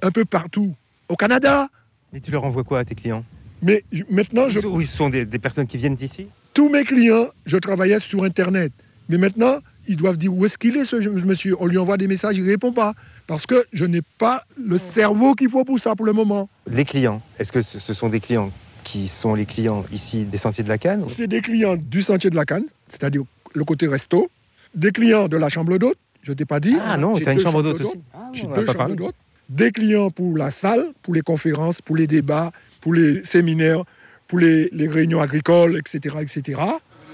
un 0.03 0.11
peu 0.11 0.25
partout. 0.25 0.75
Au 1.09 1.17
Canada. 1.17 1.69
Et 2.12 2.21
tu 2.21 2.31
leur 2.31 2.45
envoies 2.45 2.64
quoi 2.64 2.81
à 2.81 2.85
tes 2.85 2.95
clients? 2.95 3.25
Mais 3.62 3.83
maintenant, 4.11 4.49
je... 4.49 4.61
Ou 4.61 4.81
ils 4.81 4.87
sont 4.87 5.09
des, 5.09 5.25
des 5.25 5.38
personnes 5.38 5.67
qui 5.67 5.79
viennent 5.79 5.95
d'ici? 5.95 6.29
Tous 6.55 6.69
mes 6.69 6.85
clients, 6.85 7.29
je 7.47 7.57
travaillais 7.57 7.99
sur 7.99 8.25
Internet. 8.25 8.73
Mais 9.09 9.17
maintenant, 9.17 9.59
ils 9.87 9.97
doivent 9.97 10.19
dire 10.19 10.33
où 10.33 10.45
est-ce 10.45 10.59
qu'il 10.59 10.77
est 10.77 10.85
ce 10.85 10.97
monsieur? 10.97 11.57
On 11.61 11.67
lui 11.67 11.79
envoie 11.79 11.97
des 11.97 12.09
messages, 12.09 12.37
il 12.37 12.45
ne 12.45 12.51
répond 12.51 12.73
pas. 12.73 12.95
Parce 13.29 13.45
que 13.47 13.64
je 13.75 13.85
n'ai 13.85 14.01
pas 14.03 14.43
le 14.57 14.79
cerveau 14.79 15.35
qu'il 15.35 15.51
faut 15.51 15.62
pour 15.62 15.79
ça 15.79 15.95
pour 15.95 16.07
le 16.07 16.12
moment. 16.14 16.49
Les 16.69 16.85
clients, 16.87 17.21
est-ce 17.38 17.53
que 17.53 17.61
ce 17.62 17.93
sont 17.95 18.09
des 18.09 18.21
clients 18.21 18.51
qui 18.85 19.07
sont 19.07 19.35
les 19.35 19.45
clients 19.45 19.85
ici 19.93 20.25
des 20.25 20.38
Sentiers 20.38 20.64
de 20.64 20.69
la 20.71 20.79
Canne 20.79 21.03
ou- 21.05 21.09
C'est 21.14 21.27
des 21.27 21.43
clients 21.43 21.77
du 21.77 22.03
Sentier 22.03 22.31
de 22.31 22.37
la 22.37 22.47
Canne, 22.47 22.64
c'est-à-dire 22.88 23.23
le 23.55 23.64
côté 23.64 23.87
resto, 23.87 24.31
des 24.75 24.91
clients 24.93 25.29
de 25.29 25.37
la 25.37 25.51
chambre 25.51 25.77
d'hôte, 25.77 25.99
je 26.23 26.33
ne 26.33 26.37
t'ai 26.37 26.47
pas 26.47 26.59
dit. 26.59 26.77
Ah 26.83 26.97
non, 26.97 27.14
J'ai 27.17 27.25
tu 27.25 27.29
as 27.31 27.33
une 27.35 27.38
chambre 27.41 27.62
d'hôte 27.62 27.83
aussi. 27.83 27.99
J'ai 28.33 28.47
on 28.47 28.51
en 28.51 28.53
a 28.53 28.57
deux 28.57 28.64
pas 28.64 28.73
chambres 28.73 28.79
parlé. 28.79 28.95
d'hôte. 28.97 29.14
Des 29.51 29.73
clients 29.73 30.11
pour 30.11 30.37
la 30.37 30.51
salle, 30.51 30.87
pour 31.03 31.14
les 31.14 31.21
conférences, 31.23 31.83
pour 31.83 31.97
les 31.97 32.07
débats, 32.07 32.51
pour 32.81 32.95
les 32.95 33.23
séminaires, 33.25 33.83
pour 34.27 34.38
les, 34.38 34.71
les 34.73 34.88
réunions 34.88 35.21
agricoles, 35.21 35.77
etc., 35.77 36.17
etc. 36.23 36.61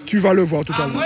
Tu 0.06 0.18
vas 0.20 0.32
le 0.32 0.42
voir 0.42 0.64
tout 0.64 0.72
à 0.78 0.86
l'heure. 0.86 1.02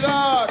Ça 0.00 0.06
va. 0.06 0.46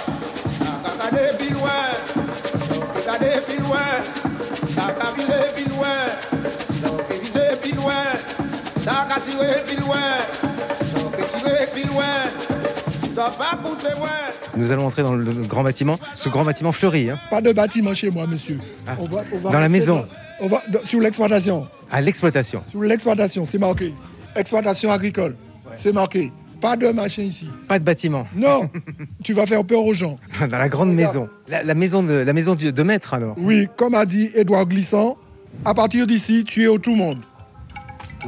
Nous 14.55 14.71
allons 14.71 14.85
entrer 14.85 15.03
dans 15.03 15.13
le 15.13 15.31
grand 15.47 15.63
bâtiment, 15.63 15.97
ce 16.15 16.29
grand 16.29 16.43
bâtiment 16.43 16.71
fleuri, 16.71 17.09
hein, 17.09 17.19
Pas 17.29 17.41
de 17.41 17.51
bâtiment 17.51 17.93
chez 17.93 18.09
moi, 18.09 18.25
monsieur. 18.27 18.59
On 18.99 19.05
va- 19.05 19.23
on 19.31 19.37
va 19.37 19.51
Dans 19.51 19.59
la 19.59 19.69
maison. 19.69 19.97
dans- 19.97 20.05
on 20.45 20.47
va, 20.47 20.63
dans- 20.69 20.85
sur 20.85 20.99
l'exploitation. 20.99 21.67
à 21.91 22.01
l'exploitation. 22.01 22.63
Sur 22.69 22.81
l'exploitation, 22.81 23.45
c'est 23.49 23.57
marqué. 23.59 23.93
Exploitation 24.35 24.91
agricole, 24.91 25.35
c'est 25.75 25.93
marqué. 25.93 26.31
Pas 26.61 26.75
de 26.75 26.87
machin 26.89 27.23
ici. 27.23 27.47
Pas 27.67 27.77
de 27.79 27.83
bâtiment. 27.83 28.25
Non, 28.35 28.69
tu 29.23 29.33
vas 29.33 29.45
faire 29.45 29.63
peur 29.63 29.83
aux 29.85 29.93
gens. 29.93 30.17
Dans 30.39 30.57
la 30.57 30.69
grande 30.69 30.93
maison. 30.93 31.29
La, 31.49 31.63
la 31.63 31.75
maison 31.75 32.01
de, 32.03 32.13
la 32.13 32.33
maison 32.33 32.55
de 32.55 32.83
maître 32.83 33.13
alors. 33.13 33.35
Oui, 33.37 33.67
comme 33.77 33.93
a 33.93 34.05
dit 34.05 34.31
Édouard 34.35 34.65
Glissant, 34.65 35.17
à 35.65 35.73
partir 35.73 36.07
d'ici, 36.07 36.43
tu 36.43 36.63
es 36.63 36.67
au 36.67 36.79
tout 36.79 36.95
monde. 36.95 37.19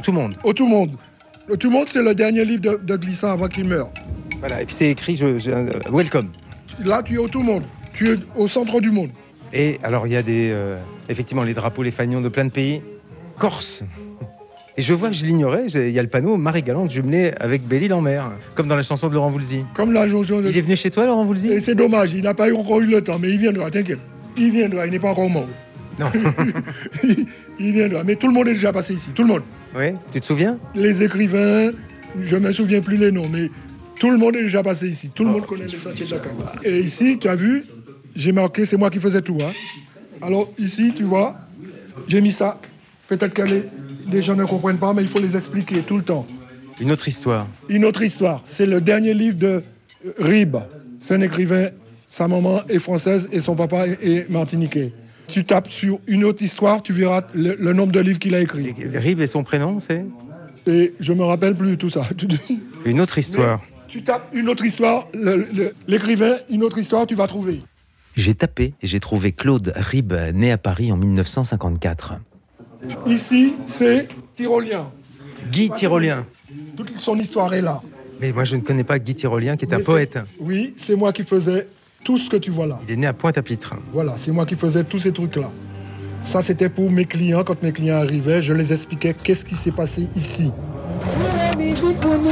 Tout 0.02 0.12
le 0.12 0.18
monde. 0.18 0.36
Au 0.44 0.52
tout 0.52 0.66
monde. 0.68 0.92
Le 1.48 1.56
tout 1.56 1.70
monde, 1.70 1.86
c'est 1.88 2.02
le 2.02 2.14
dernier 2.14 2.44
livre 2.44 2.62
de, 2.62 2.76
de 2.82 2.96
Glissant 2.96 3.30
avant 3.32 3.48
qu'il 3.48 3.64
meure. 3.64 3.90
Voilà. 4.38 4.62
Et 4.62 4.66
puis 4.66 4.74
c'est 4.74 4.90
écrit 4.90 5.16
je, 5.16 5.38
je- 5.38 5.50
euh, 5.50 5.70
Welcome. 5.90 6.28
Là, 6.84 7.02
tu 7.02 7.14
es 7.14 7.18
au 7.18 7.28
tout 7.28 7.42
monde. 7.42 7.64
Tu 7.92 8.08
es 8.10 8.16
au 8.36 8.46
centre 8.46 8.80
du 8.80 8.90
monde. 8.92 9.10
Et 9.52 9.80
alors 9.82 10.06
il 10.06 10.12
y 10.12 10.16
a 10.16 10.22
des 10.22 10.50
euh, 10.52 10.78
effectivement 11.08 11.42
les 11.42 11.54
drapeaux, 11.54 11.82
les 11.82 11.90
fanions 11.90 12.20
de 12.20 12.28
plein 12.28 12.44
de 12.44 12.50
pays. 12.50 12.80
Corse. 13.38 13.82
Et 14.76 14.82
je 14.82 14.94
vois 14.94 15.08
que 15.08 15.14
je 15.14 15.24
l'ignorais, 15.24 15.66
il 15.66 15.90
y 15.90 15.98
a 15.98 16.02
le 16.02 16.08
panneau 16.08 16.36
Marie-Galante 16.36 16.90
jumelé 16.90 17.32
avec 17.38 17.66
Belle-Île 17.66 17.92
en 17.92 18.00
mer, 18.00 18.30
comme 18.54 18.68
dans 18.68 18.76
la 18.76 18.82
chanson 18.82 19.08
de 19.08 19.14
Laurent 19.14 19.30
Voulzy. 19.30 19.64
Comme 19.74 19.92
la 19.92 20.06
jonction 20.06 20.40
de... 20.40 20.48
Il 20.48 20.56
est 20.56 20.60
venu 20.60 20.76
chez 20.76 20.90
toi, 20.90 21.06
Laurent 21.06 21.24
Voulzy? 21.24 21.48
Et 21.48 21.60
c'est 21.60 21.74
dommage, 21.74 22.12
il 22.14 22.22
n'a 22.22 22.34
pas 22.34 22.48
eu 22.48 22.52
encore 22.54 22.80
eu 22.80 22.86
le 22.86 23.02
temps, 23.02 23.18
mais 23.18 23.30
il 23.30 23.38
viendra, 23.38 23.70
t'inquiète. 23.70 23.98
Il 24.36 24.52
viendra, 24.52 24.86
il 24.86 24.92
n'est 24.92 24.98
pas 24.98 25.10
encore 25.10 25.28
mort. 25.28 25.48
Non. 25.98 26.06
il 27.58 27.72
viendra, 27.72 28.04
mais 28.04 28.16
tout 28.16 28.28
le 28.28 28.32
monde 28.32 28.48
est 28.48 28.54
déjà 28.54 28.72
passé 28.72 28.94
ici, 28.94 29.10
tout 29.12 29.22
le 29.22 29.28
monde. 29.28 29.42
Oui, 29.76 29.92
tu 30.12 30.20
te 30.20 30.24
souviens? 30.24 30.58
Les 30.74 31.02
écrivains, 31.02 31.72
je 32.20 32.36
ne 32.36 32.48
me 32.48 32.52
souviens 32.52 32.80
plus 32.80 32.96
les 32.96 33.12
noms, 33.12 33.28
mais 33.28 33.50
tout 33.98 34.10
le 34.10 34.16
monde 34.16 34.36
est 34.36 34.42
déjà 34.42 34.62
passé 34.62 34.88
ici. 34.88 35.10
Tout 35.14 35.24
le 35.24 35.30
monde 35.30 35.46
connaît 35.46 35.66
les 35.66 35.78
sentiers 35.78 36.06
de 36.06 36.12
la. 36.12 36.68
Et 36.70 36.80
ici, 36.80 37.18
tu 37.20 37.28
as 37.28 37.34
vu, 37.36 37.66
j'ai 38.16 38.32
marqué, 38.32 38.66
c'est 38.66 38.76
moi 38.76 38.88
qui 38.88 38.98
faisais 38.98 39.20
tout. 39.20 39.38
hein. 39.42 39.52
Alors 40.22 40.50
ici, 40.58 40.92
tu 40.96 41.02
vois, 41.02 41.36
j'ai 42.08 42.20
mis 42.20 42.32
ça. 42.32 42.58
Peut-être 43.08 43.34
que 43.34 43.42
les, 43.42 43.64
les 44.10 44.22
gens 44.22 44.34
ne 44.36 44.44
comprennent 44.44 44.78
pas, 44.78 44.92
mais 44.92 45.02
il 45.02 45.08
faut 45.08 45.20
les 45.20 45.36
expliquer 45.36 45.82
tout 45.82 45.96
le 45.96 46.02
temps. 46.02 46.26
Une 46.80 46.90
autre 46.92 47.08
histoire. 47.08 47.46
Une 47.68 47.84
autre 47.84 48.02
histoire. 48.02 48.42
C'est 48.46 48.66
le 48.66 48.80
dernier 48.80 49.14
livre 49.14 49.38
de 49.38 49.62
euh, 50.06 50.12
Rib. 50.18 50.56
C'est 50.98 51.14
un 51.14 51.20
écrivain. 51.20 51.68
Sa 52.08 52.26
maman 52.26 52.60
est 52.68 52.78
française 52.78 53.28
et 53.32 53.40
son 53.40 53.54
papa 53.54 53.86
est 53.86 54.28
martiniquais. 54.30 54.92
Tu 55.28 55.44
tapes 55.44 55.70
sur 55.70 56.00
une 56.08 56.24
autre 56.24 56.42
histoire, 56.42 56.82
tu 56.82 56.92
verras 56.92 57.22
le, 57.34 57.54
le 57.54 57.72
nombre 57.72 57.92
de 57.92 58.00
livres 58.00 58.18
qu'il 58.18 58.34
a 58.34 58.40
écrit. 58.40 58.74
Rib 58.94 59.20
et 59.20 59.28
son 59.28 59.44
prénom, 59.44 59.78
c'est? 59.78 60.04
Et 60.66 60.94
je 60.98 61.12
me 61.12 61.22
rappelle 61.22 61.54
plus 61.54 61.76
tout 61.76 61.90
ça. 61.90 62.02
Une 62.84 63.00
autre 63.00 63.18
histoire. 63.18 63.60
tu 63.88 64.02
tapes 64.02 64.28
une 64.32 64.48
autre 64.48 64.64
histoire, 64.64 65.06
l'écrivain, 65.86 66.36
une 66.48 66.62
autre 66.62 66.78
histoire, 66.78 67.06
tu 67.06 67.14
vas 67.14 67.26
trouver. 67.26 67.60
J'ai 68.16 68.34
tapé 68.34 68.74
et 68.82 68.86
j'ai 68.86 69.00
trouvé 69.00 69.32
Claude 69.32 69.72
Rib, 69.76 70.12
né 70.34 70.50
à 70.50 70.58
Paris 70.58 70.90
en 70.90 70.96
1954. 70.96 72.14
Ici, 73.06 73.54
c'est 73.66 74.08
tyrolien. 74.34 74.90
Guy 75.50 75.70
Tyrolien. 75.70 76.26
Toute 76.76 76.98
son 76.98 77.18
histoire 77.18 77.52
est 77.54 77.62
là. 77.62 77.82
Mais 78.20 78.32
moi, 78.32 78.44
je 78.44 78.56
ne 78.56 78.60
connais 78.60 78.84
pas 78.84 78.98
Guy 78.98 79.14
Tyrolien, 79.14 79.56
qui 79.56 79.64
est 79.64 79.74
un 79.74 79.80
poète. 79.80 80.18
Oui, 80.38 80.74
c'est 80.76 80.94
moi 80.94 81.12
qui 81.12 81.24
faisais 81.24 81.68
tout 82.04 82.18
ce 82.18 82.28
que 82.28 82.36
tu 82.36 82.50
vois 82.50 82.66
là. 82.66 82.80
Il 82.86 82.92
est 82.92 82.96
né 82.96 83.06
à 83.06 83.12
Pointe-à-Pitre. 83.12 83.74
Voilà, 83.92 84.16
c'est 84.20 84.32
moi 84.32 84.46
qui 84.46 84.54
faisais 84.54 84.84
tous 84.84 84.98
ces 84.98 85.12
trucs-là. 85.12 85.50
Ça, 86.22 86.42
c'était 86.42 86.68
pour 86.68 86.90
mes 86.90 87.06
clients. 87.06 87.44
Quand 87.44 87.62
mes 87.62 87.72
clients 87.72 87.96
arrivaient, 87.96 88.42
je 88.42 88.52
les 88.52 88.72
expliquais 88.72 89.14
qu'est-ce 89.14 89.44
qui 89.44 89.54
s'est 89.54 89.72
passé 89.72 90.08
ici. 90.14 90.52
musique 91.56 91.98
pour 92.00 92.16
nous. 92.18 92.30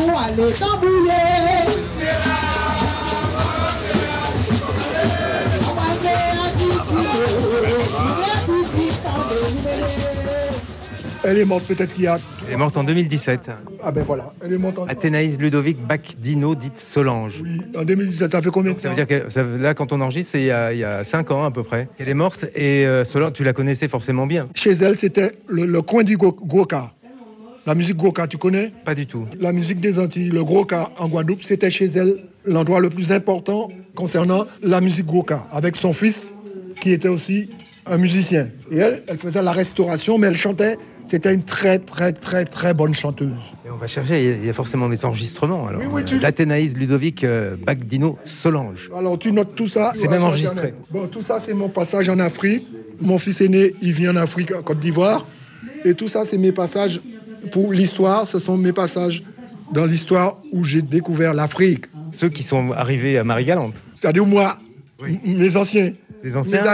Elle 11.31 11.39
est 11.39 11.45
morte 11.45 11.64
peut-être 11.66 11.93
qu'il 11.95 12.05
y 12.05 12.07
a... 12.07 12.18
Elle 12.47 12.55
est 12.55 12.57
morte 12.57 12.76
en 12.79 12.85
2017. 12.85 13.51
Ah 13.83 13.91
ben 13.93 14.03
voilà, 14.03 14.33
elle 14.43 14.53
est 14.55 14.59
morte 14.59 14.79
en... 14.79 14.87
Athénaïs 14.87 15.39
Ludovic 15.39 15.76
Bacdino, 15.79 16.55
dite 16.55 16.79
Solange. 16.79 17.43
Oui, 17.45 17.61
en 17.76 17.85
2017, 17.85 18.33
ça 18.33 18.41
fait 18.41 18.51
combien 18.51 18.72
de 18.72 18.81
Ça 18.81 18.89
temps 18.89 18.95
veut 18.95 19.05
dire 19.05 19.24
que 19.24 19.29
ça- 19.31 19.43
là, 19.43 19.74
quand 19.74 19.93
on 19.93 20.01
enregistre, 20.01 20.33
c'est 20.33 20.41
il 20.41 20.47
y 20.47 20.51
a- 20.51 20.72
il 20.72 20.79
y 20.79 20.85
a 20.85 21.05
5 21.05 21.31
ans 21.31 21.45
à 21.45 21.51
peu 21.51 21.62
près. 21.64 21.89
Elle 21.99 22.09
est 22.09 22.14
morte 22.14 22.47
et 22.55 22.87
euh, 22.87 23.05
Solange, 23.05 23.35
tu 23.35 23.45
la 23.45 23.53
connaissais 23.53 23.89
forcément 23.89 24.26
bien. 24.26 24.49
Chez 24.55 24.72
elle, 24.72 24.99
c'était 24.99 25.33
le, 25.49 25.66
le 25.66 25.83
coin 25.83 26.03
du 26.03 26.16
go- 26.16 26.33
Goka. 26.33 26.93
La 27.66 27.74
musique 27.74 27.97
Goka, 27.99 28.26
tu 28.26 28.39
connais? 28.39 28.72
Pas 28.87 28.95
du 28.95 29.07
tout. 29.07 29.26
La 29.39 29.53
musique 29.53 29.81
des 29.81 29.99
Antilles, 29.99 30.31
le 30.31 30.43
Goka 30.43 30.89
en 30.99 31.09
Guadeloupe, 31.09 31.45
c'était 31.45 31.70
chez 31.70 31.87
elle 31.95 32.24
l'endroit 32.47 32.81
le 32.81 32.89
plus 32.89 33.12
important 33.12 33.68
concernant 33.95 34.47
la 34.62 34.81
musique 34.81 35.05
Goka, 35.05 35.47
avec 35.53 35.76
son 35.76 35.93
fils 35.93 36.33
qui 36.81 36.93
était 36.93 37.09
aussi 37.09 37.51
un 37.85 37.99
musicien. 37.99 38.49
Et 38.70 38.79
elle, 38.79 39.03
elle 39.07 39.18
faisait 39.18 39.43
la 39.43 39.53
restauration, 39.53 40.16
mais 40.16 40.29
elle 40.29 40.37
chantait. 40.37 40.79
C'était 41.09 41.33
une 41.33 41.43
très, 41.43 41.79
très, 41.79 42.13
très, 42.13 42.45
très 42.45 42.75
bonne 42.75 42.95
chanteuse. 42.95 43.33
Et 43.67 43.71
on 43.71 43.77
va 43.77 43.87
chercher, 43.87 44.39
il 44.41 44.45
y 44.47 44.51
a- 44.51 44.53
forcément 44.53 44.89
des 44.89 45.05
enregistrements. 45.05 45.67
Alors, 45.67 45.81
Oui, 45.81 45.87
oui, 45.91 46.05
tu- 46.05 46.19
d'Athénaïs 46.19 46.77
Ludovic 46.77 47.25
euh, 47.25 47.57
Bacdino 47.57 48.19
Solange. 48.25 48.91
Alors 48.95 49.19
tu 49.19 49.33
notes 49.33 49.55
tout 49.55 49.69
ça? 49.69 49.93
C'est 49.95 50.09
même 50.09 50.23
enregistré. 50.23 50.75
Bon, 50.91 51.07
tout 51.09 51.23
ça, 51.23 51.41
c'est 51.41 51.55
mon 51.55 51.69
passage 51.69 52.09
en 52.09 52.19
Afrique. 52.19 52.67
Mon 53.01 53.19
fils 53.19 53.41
aîné, 53.41 53.75
il 53.81 53.93
vit 53.93 54.09
en 54.09 54.17
Afrique, 54.17 54.53
en 54.55 54.63
Côte 54.63 54.81
d'Ivoire. 54.81 55.27
Et 55.85 55.95
tout 55.95 56.09
ça, 56.09 56.25
c'est 56.29 56.39
mes 56.39 56.53
passages 56.53 57.01
pour 57.53 57.73
l'histoire. 57.73 58.27
Ce 58.27 58.39
sont 58.39 58.57
mes 58.59 58.73
passages 58.73 59.23
dans 59.73 59.87
l'histoire 59.87 60.39
où 60.53 60.65
j'ai 60.65 60.83
découvert 60.83 61.33
l'Afrique. 61.35 61.87
Ceux 62.11 62.29
qui 62.29 62.43
sont 62.43 62.73
arrivés 62.73 63.17
à 63.19 63.25
Marie-Galante. 63.25 63.75
C'est-à-dire 63.95 64.27
moi, 64.27 64.59
mes 65.25 65.57
anciens. 65.57 65.93
Les 66.23 66.37
anciens 66.37 66.64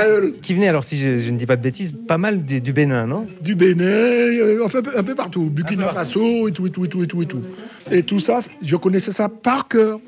qui 0.43 0.55
venaient, 0.55 0.69
alors 0.69 0.85
si 0.85 0.97
je, 0.97 1.19
je 1.19 1.31
ne 1.31 1.37
dis 1.37 1.47
pas 1.47 1.57
de 1.57 1.63
bêtises, 1.63 1.95
pas 2.09 2.19
mal 2.19 2.45
du, 2.45 2.61
du 2.61 2.73
Bénin, 2.73 3.07
non? 3.07 3.27
Du 3.43 3.55
Bénin, 3.55 3.85
euh, 3.85 4.61
enfin, 4.65 4.81
un 4.97 5.03
peu- 5.03 5.15
partout. 5.15 5.51
Burkina 5.51 5.89
Faso 5.91 6.49
et 6.49 6.53
tout, 6.53 6.67
et 6.67 6.71
tout, 6.71 6.85
et 6.85 6.89
tout, 6.89 7.03
et 7.03 7.07
tout, 7.07 7.23
et 7.23 7.27
tout. 7.27 7.43
Et 7.91 8.03
tout 8.03 8.21
ça, 8.21 8.39
je 8.63 8.77
connaissais 8.77 9.13
ça 9.13 9.29
par 9.29 9.69
cœur. 9.69 10.01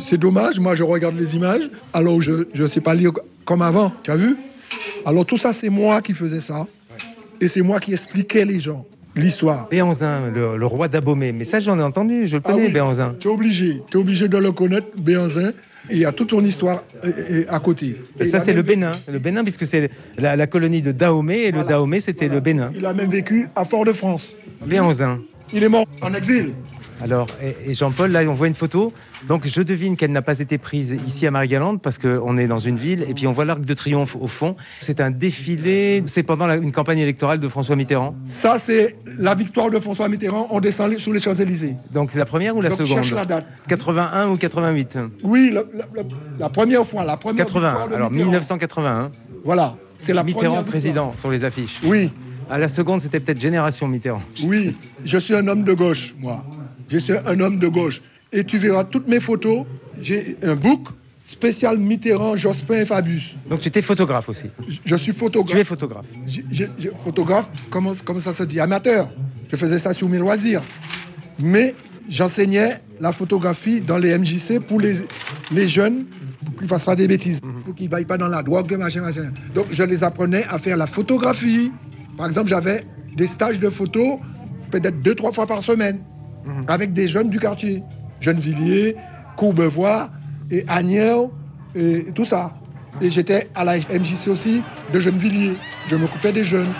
C'est 0.00 0.18
dommage, 0.18 0.58
moi 0.60 0.74
je 0.74 0.82
regarde 0.82 1.18
les 1.18 1.36
images, 1.36 1.70
alors 1.92 2.20
je 2.22 2.46
ne 2.54 2.66
sais 2.66 2.80
pas 2.80 2.94
lire 2.94 3.12
comme 3.44 3.60
avant, 3.62 3.92
tu 4.02 4.10
as 4.10 4.16
vu? 4.16 4.36
Alors 5.04 5.26
tout 5.26 5.36
ça, 5.38 5.52
c'est 5.52 5.68
moi 5.68 6.00
qui 6.00 6.14
faisais 6.14 6.40
ça. 6.40 6.66
Et 7.40 7.48
c'est 7.48 7.62
moi 7.62 7.80
qui 7.80 7.92
expliquais 7.92 8.44
les 8.44 8.60
gens 8.60 8.86
l'histoire. 9.16 9.68
Béanzin, 9.68 10.30
le, 10.34 10.56
le 10.56 10.66
roi 10.66 10.88
d'Abomey. 10.88 11.32
Mais 11.32 11.44
ça, 11.44 11.60
j'en 11.60 11.78
ai 11.78 11.82
entendu, 11.82 12.26
je 12.26 12.36
le 12.36 12.42
connais, 12.42 12.62
Ah 12.62 12.66
oui, 12.66 12.72
Béanzin. 12.72 13.14
Tu 13.20 13.28
es 13.28 13.30
obligé, 13.30 13.82
tu 13.90 13.96
es 13.98 14.00
obligé 14.00 14.26
de 14.28 14.36
le 14.38 14.52
connaître, 14.52 14.86
Béanzin. 14.96 15.52
Et 15.90 15.94
il 15.94 15.98
y 15.98 16.04
a 16.04 16.12
toute 16.12 16.30
son 16.30 16.42
histoire 16.44 16.82
euh, 17.04 17.12
euh, 17.30 17.44
à 17.48 17.58
côté. 17.60 17.94
Et 18.18 18.24
ça, 18.24 18.40
c'est 18.40 18.54
le 18.54 18.62
Bénin. 18.62 18.92
Le 19.06 19.18
Bénin, 19.18 19.42
puisque 19.42 19.66
c'est 19.66 19.90
la, 20.16 20.34
la 20.36 20.46
colonie 20.46 20.80
de 20.82 20.92
Dahomey, 20.92 21.42
et 21.42 21.50
le 21.52 21.62
Dahomey, 21.64 22.00
c'était 22.00 22.28
le 22.28 22.40
Bénin. 22.40 22.70
Il 22.74 22.86
a 22.86 22.94
même 22.94 23.10
vécu 23.10 23.48
à 23.54 23.64
Fort-de-France. 23.64 24.34
Béanzin. 24.66 25.20
Il 25.52 25.62
est 25.62 25.68
mort 25.68 25.86
en 26.00 26.14
exil. 26.14 26.52
Alors, 27.02 27.26
et, 27.42 27.70
et 27.70 27.74
Jean-Paul, 27.74 28.10
là, 28.12 28.20
on 28.28 28.34
voit 28.34 28.46
une 28.46 28.54
photo. 28.54 28.92
Donc, 29.28 29.46
je 29.46 29.62
devine 29.62 29.96
qu'elle 29.96 30.12
n'a 30.12 30.22
pas 30.22 30.38
été 30.38 30.58
prise 30.58 30.96
ici 31.06 31.26
à 31.26 31.30
Marie-Galante 31.30 31.82
parce 31.82 31.98
qu'on 31.98 32.36
est 32.36 32.46
dans 32.46 32.58
une 32.60 32.76
ville 32.76 33.04
et 33.08 33.14
puis 33.14 33.26
on 33.26 33.32
voit 33.32 33.44
l'Arc 33.44 33.60
de 33.62 33.74
Triomphe 33.74 34.16
au 34.18 34.28
fond. 34.28 34.54
C'est 34.80 35.00
un 35.00 35.10
défilé. 35.10 36.02
C'est 36.06 36.22
pendant 36.22 36.46
la- 36.46 36.56
une 36.56 36.72
campagne 36.72 36.98
électorale 37.00 37.40
de 37.40 37.48
François 37.48 37.74
Mitterrand. 37.76 38.14
Ça, 38.26 38.58
c'est 38.58 38.96
la 39.18 39.34
victoire 39.34 39.70
de 39.70 39.78
François 39.80 40.08
Mitterrand. 40.08 40.46
On 40.50 40.60
descend 40.60 40.96
sous 40.98 41.12
les 41.12 41.20
Champs-Élysées. 41.20 41.74
Donc, 41.92 42.14
la 42.14 42.24
première 42.24 42.56
ou 42.56 42.60
la 42.60 42.68
Donc, 42.70 42.78
seconde 42.78 43.02
cherche 43.02 43.12
la 43.12 43.24
date. 43.24 43.46
81 43.68 44.28
ou 44.30 44.36
88 44.36 44.98
Oui, 45.24 45.50
la, 45.52 45.62
la- 45.76 45.84
la- 45.94 46.08
la 46.38 46.48
première 46.48 46.86
fois, 46.86 47.04
la 47.04 47.16
première 47.16 47.44
81. 47.46 47.70
victoire 47.70 47.88
de 47.88 47.94
Alors, 47.94 48.10
Mitterrand. 48.10 48.30
1981. 48.30 49.10
Voilà, 49.44 49.76
c'est 49.98 50.12
la 50.14 50.22
Mitterrand 50.24 50.62
président 50.64 51.12
sur 51.16 51.30
les 51.30 51.44
affiches. 51.44 51.80
Oui. 51.84 52.10
À 52.50 52.58
la 52.58 52.68
seconde, 52.68 53.00
c'était 53.00 53.20
peut-être 53.20 53.40
Génération 53.40 53.88
Mitterrand. 53.88 54.22
Oui, 54.44 54.76
je 55.04 55.16
suis 55.18 55.34
un 55.34 55.46
homme 55.48 55.64
de 55.64 55.72
gauche, 55.72 56.14
moi. 56.20 56.44
Je 56.94 56.98
suis 57.00 57.14
un 57.26 57.40
homme 57.40 57.58
de 57.58 57.66
gauche. 57.66 58.00
Et 58.32 58.44
tu 58.44 58.56
verras 58.58 58.84
toutes 58.84 59.08
mes 59.08 59.18
photos. 59.18 59.64
J'ai 60.00 60.36
un 60.44 60.54
book 60.54 60.88
spécial 61.24 61.76
Mitterrand, 61.78 62.36
Jospin 62.36 62.74
et 62.82 62.86
Fabius. 62.86 63.34
Donc, 63.50 63.60
tu 63.60 63.68
étais 63.68 63.82
photographe 63.82 64.28
aussi. 64.28 64.44
Je- 64.68 64.78
Je 64.84 64.94
suis 64.96 65.12
photographe. 65.12 65.54
Tu 65.56 65.60
es 65.60 65.64
photographe. 65.64 66.06
J'ai- 66.26 66.68
photographe, 67.02 67.48
comment, 67.70 67.92
comment 68.04 68.20
ça 68.20 68.32
se 68.32 68.44
dit 68.44 68.60
Amateur. 68.60 69.08
Je 69.50 69.56
faisais 69.56 69.80
ça 69.80 69.92
sur 69.92 70.08
mes 70.08 70.18
loisirs. 70.18 70.62
Mais 71.42 71.74
j'enseignais 72.08 72.76
la 73.00 73.10
photographie 73.12 73.80
dans 73.80 73.98
les 73.98 74.16
MJC 74.16 74.60
pour 74.60 74.80
les, 74.80 74.94
les 75.52 75.66
jeunes, 75.66 76.04
pour 76.44 76.54
qu'ils 76.54 76.62
ne 76.64 76.68
fassent 76.68 76.84
pas 76.84 76.94
des 76.96 77.08
bêtises, 77.08 77.40
pour 77.64 77.74
qu'ils 77.74 77.86
ne 77.86 77.90
vaillent 77.90 78.04
pas 78.04 78.18
dans 78.18 78.28
la 78.28 78.42
drogue, 78.44 78.72
machin, 78.78 79.00
machin. 79.02 79.32
Donc 79.52 79.66
je 79.70 79.82
les 79.82 80.04
apprenais 80.04 80.44
à 80.48 80.58
faire 80.58 80.76
la 80.76 80.86
photographie. 80.86 81.72
Par 82.16 82.26
exemple, 82.28 82.48
j'avais 82.48 82.84
des 83.16 83.26
stages 83.26 83.58
de 83.58 83.68
photo 83.68 84.20
peut-être 84.70 85.02
deux, 85.02 85.14
trois 85.16 85.32
fois 85.32 85.46
par 85.46 85.62
semaine 85.64 85.98
avec 86.68 86.92
des 86.92 87.08
jeunes 87.08 87.30
du 87.30 87.38
quartier. 87.38 87.82
Gennevilliers, 88.20 88.96
Courbevoie 89.36 90.10
et 90.50 90.64
Agnières 90.68 91.28
et 91.74 92.12
tout 92.14 92.24
ça. 92.24 92.54
Et 93.00 93.10
j'étais 93.10 93.48
à 93.54 93.64
la 93.64 93.76
MJC 93.76 94.28
aussi 94.28 94.62
de 94.92 94.98
Gennevilliers. 95.00 95.56
Je 95.88 95.96
m'occupais 95.96 96.32
des 96.32 96.44
jeunes. 96.44 96.72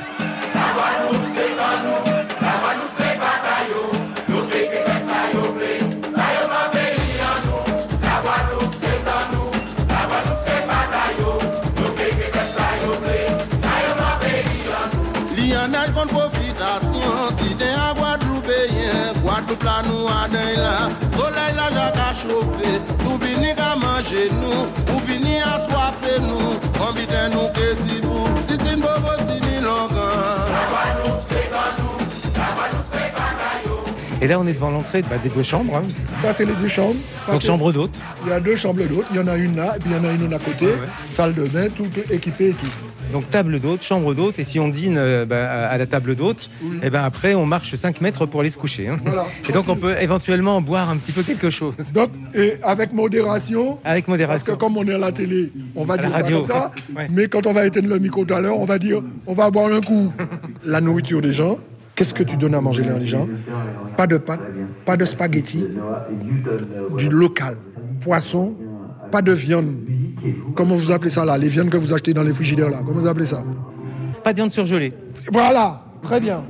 La 19.74 19.82
nou 19.82 20.06
aden 20.06 20.54
la, 20.62 20.74
soleil 21.16 21.54
la 21.56 21.66
jak 21.74 21.96
a 21.98 22.10
chofe, 22.14 22.70
sou 23.02 23.16
vini 23.18 23.54
ka 23.58 23.74
manje 23.80 24.28
nou, 24.38 24.66
ou 24.94 25.00
vini 25.06 25.40
a 25.42 25.56
swafe 25.64 26.20
nou, 26.22 26.52
konbite 26.78 27.22
nou 27.32 27.48
ke 27.56 27.72
ti 27.82 27.98
bou, 28.04 28.28
si 28.46 28.58
tin 28.58 28.78
bobo 28.84 29.16
ti 29.26 29.40
ni 29.46 29.58
longan. 29.64 30.52
La 30.54 30.62
Guadeloupe 30.70 31.22
se 31.26 31.42
kan 31.50 31.74
nou, 31.80 32.06
la 32.38 32.52
Guadeloupe 32.54 32.86
se 32.92 33.02
bagayo. 33.18 33.80
Et 34.20 34.28
là, 34.28 34.38
on 34.38 34.46
est 34.46 34.54
devant 34.54 34.70
l'entrée 34.70 35.02
bah, 35.02 35.18
des 35.22 35.28
deux 35.28 35.42
chambres. 35.42 35.76
hein. 35.76 35.82
Ça, 36.22 36.32
c'est 36.32 36.44
les 36.44 36.54
deux 36.54 36.68
chambres. 36.68 37.00
Donc, 37.28 37.42
chambre 37.42 37.72
d'hôte. 37.72 37.90
Il 38.24 38.30
y 38.30 38.32
a 38.32 38.40
deux 38.40 38.56
chambres 38.56 38.84
d'hôtes. 38.84 39.06
Il 39.10 39.16
y 39.16 39.20
en 39.20 39.26
a 39.26 39.36
une 39.36 39.56
là, 39.56 39.74
et 39.76 39.80
puis 39.80 39.90
il 39.90 39.96
y 39.96 40.00
en 40.00 40.04
a 40.08 40.12
une 40.12 40.32
à 40.32 40.38
côté. 40.38 40.68
Salle 41.10 41.34
de 41.34 41.44
bain, 41.44 41.66
tout 41.68 41.88
équipé 42.10 42.50
et 42.50 42.54
tout. 42.54 42.70
Donc 43.14 43.30
table 43.30 43.60
d'hôte, 43.60 43.82
chambre 43.84 44.12
d'hôte, 44.12 44.40
et 44.40 44.44
si 44.44 44.58
on 44.58 44.66
dîne 44.68 44.96
euh, 44.98 45.24
bah, 45.24 45.68
à 45.68 45.78
la 45.78 45.86
table 45.86 46.16
d'hôte, 46.16 46.50
et 46.82 46.90
ben 46.90 47.02
après 47.04 47.34
on 47.36 47.46
marche 47.46 47.72
5 47.74 48.00
mètres 48.00 48.26
pour 48.26 48.40
aller 48.40 48.50
se 48.50 48.58
coucher. 48.58 48.88
hein. 48.88 48.98
Voilà. 49.04 49.26
Et 49.48 49.52
donc 49.52 49.68
on 49.68 49.76
peut 49.76 49.94
éventuellement 50.00 50.60
boire 50.60 50.90
un 50.90 50.96
petit 50.96 51.12
peu 51.12 51.22
quelque 51.22 51.48
chose. 51.48 51.74
Donc, 51.94 52.10
et 52.34 52.54
avec 52.64 52.92
modération. 52.92 53.78
Avec 53.84 54.08
modération. 54.08 54.44
Parce 54.44 54.58
que 54.58 54.60
comme 54.60 54.76
on 54.76 54.84
est 54.86 54.94
à 54.94 54.98
la 54.98 55.12
télé, 55.12 55.52
on 55.76 55.84
va 55.84 55.94
À 55.94 55.98
dire 55.98 56.10
ça 56.10 56.16
radio. 56.16 56.36
comme 56.38 56.46
ça. 56.46 56.72
Ouais. 56.96 57.08
Mais 57.10 57.28
quand 57.28 57.46
on 57.46 57.52
va 57.52 57.64
éteindre 57.66 57.88
le 57.88 57.98
micro 57.98 58.24
tout 58.24 58.34
à 58.34 58.40
l'heure, 58.40 58.58
on 58.58 58.64
va 58.64 58.78
dire, 58.78 59.00
on 59.26 59.32
va 59.34 59.48
boire 59.50 59.72
un 59.72 59.80
coup. 59.80 60.12
la 60.64 60.80
nourriture 60.80 61.20
des 61.20 61.32
gens. 61.32 61.58
Qu'est-ce 61.94 62.12
que 62.14 62.24
tu 62.24 62.36
donnes 62.36 62.56
à 62.56 62.60
manger 62.60 62.82
les 62.98 63.06
gens? 63.06 63.28
Pas 63.96 64.08
de 64.08 64.16
pâtes, 64.18 64.40
pas 64.84 64.96
de 64.96 65.04
spaghettis, 65.04 65.68
du 66.98 67.08
local, 67.08 67.56
poisson, 68.00 68.54
pas 69.14 69.22
de 69.22 69.30
viande. 69.32 69.76
Comment 70.56 70.74
vous 70.74 70.90
appelez 70.90 71.12
ça 71.12 71.24
là 71.24 71.38
Les 71.38 71.48
viandes 71.48 71.70
que 71.70 71.76
vous 71.76 71.92
achetez 71.92 72.12
dans 72.12 72.24
les 72.24 72.32
frigidaires 72.34 72.68
là, 72.68 72.78
comment 72.84 72.98
vous 72.98 73.06
appelez 73.06 73.26
ça? 73.26 73.44
Pas 74.24 74.32
de 74.32 74.38
viande 74.38 74.50
surgelée. 74.50 74.92
Voilà, 75.32 75.84
très 76.02 76.18
bien. 76.18 76.42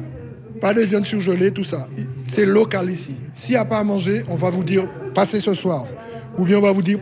Pas 0.63 0.73
de 0.73 0.81
viande 0.81 1.05
surgelée, 1.05 1.51
tout 1.51 1.65
ça. 1.65 1.87
C'est 2.27 2.47
local 2.47 2.89
ici. 2.91 3.17
S'il 3.35 3.53
n'y 3.53 3.59
a 3.59 3.67
pas 3.67 3.81
à 3.81 3.85
manger, 3.85 4.25
on 4.31 4.35
va 4.35 4.49
vous 4.49 4.65
dire 4.65 4.85
passez 5.15 5.41
ce 5.41 5.53
soir. 5.53 5.85
Ou 6.39 6.47
bien 6.47 6.57
on 6.57 6.63
va 6.63 6.73
vous 6.73 6.81
dire 6.81 7.01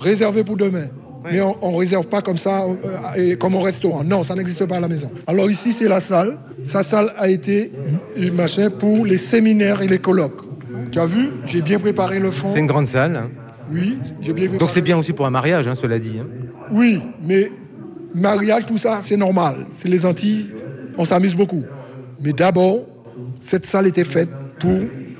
réservez 0.00 0.42
pour 0.42 0.56
demain. 0.56 0.86
mais 1.30 1.40
on, 1.40 1.54
on 1.62 1.76
réserve 1.76 2.08
pas 2.08 2.20
comme 2.20 2.38
ça, 2.38 2.64
euh, 2.64 3.14
et 3.14 3.36
comme 3.36 3.54
au 3.54 3.60
restaurant. 3.60 4.02
Non, 4.02 4.24
ça 4.24 4.34
n'existe 4.34 4.66
pas 4.66 4.78
à 4.78 4.80
la 4.80 4.88
maison. 4.88 5.08
Alors 5.28 5.48
ici, 5.48 5.72
c'est 5.72 5.88
la 5.88 6.00
salle. 6.00 6.36
Sa 6.64 6.82
salle 6.82 7.12
a 7.16 7.28
été 7.28 7.70
euh, 8.18 8.32
machin 8.32 8.70
pour 8.70 9.06
les 9.06 9.18
séminaires 9.18 9.82
et 9.82 9.86
les 9.86 10.00
colloques. 10.00 10.42
Tu 10.90 10.98
as 10.98 11.06
vu? 11.06 11.28
J'ai 11.46 11.62
bien 11.62 11.78
préparé 11.78 12.18
le 12.18 12.32
fond. 12.32 12.48
C'est 12.52 12.58
une 12.58 12.66
grande 12.66 12.88
salle. 12.88 13.28
Oui, 13.72 13.98
j'ai 14.20 14.32
bien. 14.32 14.48
Donc 14.58 14.70
c'est 14.70 14.80
bien 14.82 14.96
aussi 14.96 15.12
pour 15.12 15.26
un 15.26 15.30
mariage, 15.30 15.66
hein, 15.66 15.74
cela 15.74 15.98
dit. 15.98 16.18
hein. 16.20 16.26
Oui, 16.72 17.00
mais 17.26 17.50
mariage, 18.14 18.66
tout 18.66 18.78
ça, 18.78 19.00
c'est 19.02 19.16
normal. 19.16 19.66
C'est 19.74 19.88
les 19.88 20.04
Antilles, 20.06 20.52
on 20.98 21.04
s'amuse 21.04 21.34
beaucoup. 21.34 21.64
Mais 22.22 22.32
d'abord, 22.32 22.86
cette 23.40 23.66
salle 23.66 23.86
était 23.86 24.04
faite 24.04 24.30
pour 24.58 24.78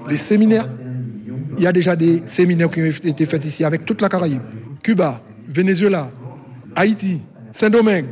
les 0.09 0.17
séminaires. 0.17 0.69
Il 1.59 1.63
y 1.63 1.67
a 1.67 1.73
déjà 1.73 1.97
des 1.97 2.23
séminaires 2.27 2.71
qui 2.71 2.81
ont 2.83 2.87
été 2.87 3.27
faits 3.27 3.45
ici 3.45 3.65
avec 3.65 3.85
toute 3.85 4.01
la 4.01 4.09
Caraïbe. 4.09 4.43
Cuba, 4.83 5.21
Venezuela, 5.49 6.11
Haïti, 6.75 7.21
Saint-Domingue. 7.53 8.07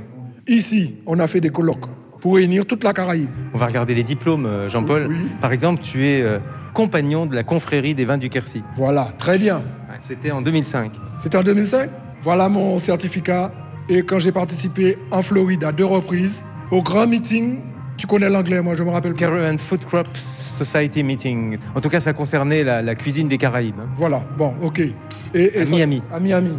Ici, 0.46 0.96
on 1.06 1.18
a 1.20 1.26
fait 1.26 1.40
des 1.40 1.50
colloques 1.50 1.86
pour 2.20 2.36
réunir 2.36 2.64
toute 2.66 2.84
la 2.84 2.92
Caraïbe. 2.92 3.28
On 3.52 3.58
va 3.58 3.66
regarder 3.66 3.94
les 3.94 4.02
diplômes, 4.02 4.46
euh, 4.46 4.68
Jean-Paul. 4.68 5.08
Par 5.40 5.52
exemple, 5.52 5.82
tu 5.82 6.06
es 6.06 6.22
euh, 6.22 6.38
compagnon 6.72 7.26
de 7.26 7.34
la 7.34 7.44
confrérie 7.44 7.94
des 7.94 8.04
vins 8.06 8.16
du 8.18 8.28
Quercy. 8.30 8.62
Voilà, 8.74 9.08
très 9.18 9.38
bien. 9.38 9.62
C'était 10.06 10.30
en 10.30 10.42
2005. 10.42 10.92
C'était 11.22 11.38
en 11.38 11.42
2005. 11.42 11.88
Voilà 12.22 12.48
mon 12.48 12.78
certificat. 12.78 13.52
Et 13.88 14.02
quand 14.02 14.18
j'ai 14.18 14.32
participé 14.32 14.96
en 15.10 15.22
Floride 15.22 15.64
à 15.64 15.72
deux 15.72 15.84
reprises, 15.84 16.42
au 16.70 16.82
grand 16.82 17.06
meeting, 17.06 17.56
tu 17.96 18.06
connais 18.06 18.28
l'anglais, 18.30 18.60
moi 18.62 18.74
je 18.74 18.82
me 18.82 18.90
rappelle. 18.90 19.14
Caribbean 19.14 19.58
Food 19.58 19.84
Crops 19.84 20.18
Society 20.20 21.02
Meeting. 21.02 21.58
En 21.74 21.80
tout 21.80 21.88
cas, 21.88 22.00
ça 22.00 22.12
concernait 22.12 22.64
la, 22.64 22.82
la 22.82 22.94
cuisine 22.94 23.28
des 23.28 23.38
Caraïbes. 23.38 23.78
hein. 23.80 23.88
Voilà, 23.96 24.24
bon, 24.38 24.54
ok. 24.62 24.80
Et, 24.80 24.92
et 25.34 25.58
À 25.60 25.64
ça- 25.64 25.70
Miami. 25.70 26.02
À 26.12 26.20
Miami. 26.20 26.52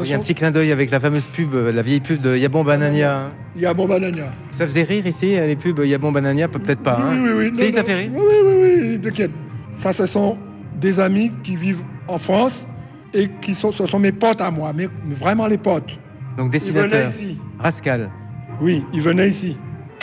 Il 0.00 0.06
y 0.08 0.12
a 0.12 0.16
un 0.16 0.18
petit 0.20 0.34
clin 0.34 0.50
d'œil 0.50 0.72
avec 0.72 0.90
la 0.90 0.98
fameuse 0.98 1.28
pub, 1.28 1.54
euh, 1.54 1.70
la 1.70 1.80
vieille 1.82 2.00
pub 2.00 2.20
de 2.20 2.36
Yabon 2.36 2.64
Banania. 2.64 3.16
hein. 3.16 3.30
Il 3.54 3.62
y 3.62 3.66
a 3.66 3.72
Bon 3.72 3.86
Banania. 3.86 4.24
Ça 4.50 4.64
faisait 4.66 4.82
rire 4.82 5.06
ici, 5.06 5.36
euh, 5.36 5.46
les 5.46 5.54
pubs 5.54 5.78
Yabon 5.84 6.10
Banania? 6.10 6.48
Peut-être 6.48 6.80
pas. 6.82 6.98
hein. 7.00 7.12
Oui, 7.12 7.18
oui, 7.22 7.32
oui. 7.36 7.50
Si, 7.54 7.62
non, 7.66 7.70
ça 7.72 7.80
non. 7.82 7.86
fait 7.86 7.94
rire. 7.94 8.10
Oui, 8.12 8.20
oui, 8.44 8.52
oui, 8.60 8.88
oui, 8.90 9.00
t'inquiète. 9.00 9.30
Ça, 9.72 9.92
ce 9.92 10.06
sont 10.06 10.36
des 10.80 10.98
amis 10.98 11.32
qui 11.44 11.54
vivent 11.54 11.82
en 12.08 12.18
France 12.18 12.66
et 13.14 13.28
qui 13.40 13.54
sont, 13.54 13.72
ce 13.72 13.86
sont 13.86 13.98
mes 13.98 14.12
potes 14.12 14.40
à 14.40 14.50
moi, 14.50 14.72
mais 14.74 14.88
vraiment 15.10 15.46
les 15.46 15.58
potes. 15.58 15.98
Donc 16.36 16.50
Ils 16.54 16.72
venaient 16.72 16.88
dessinateur. 16.88 17.10
ici. 17.10 17.38
Rascal. 17.58 18.10
Oui, 18.60 18.84
ils 18.92 19.00
venaient 19.00 19.28
ici. 19.28 19.56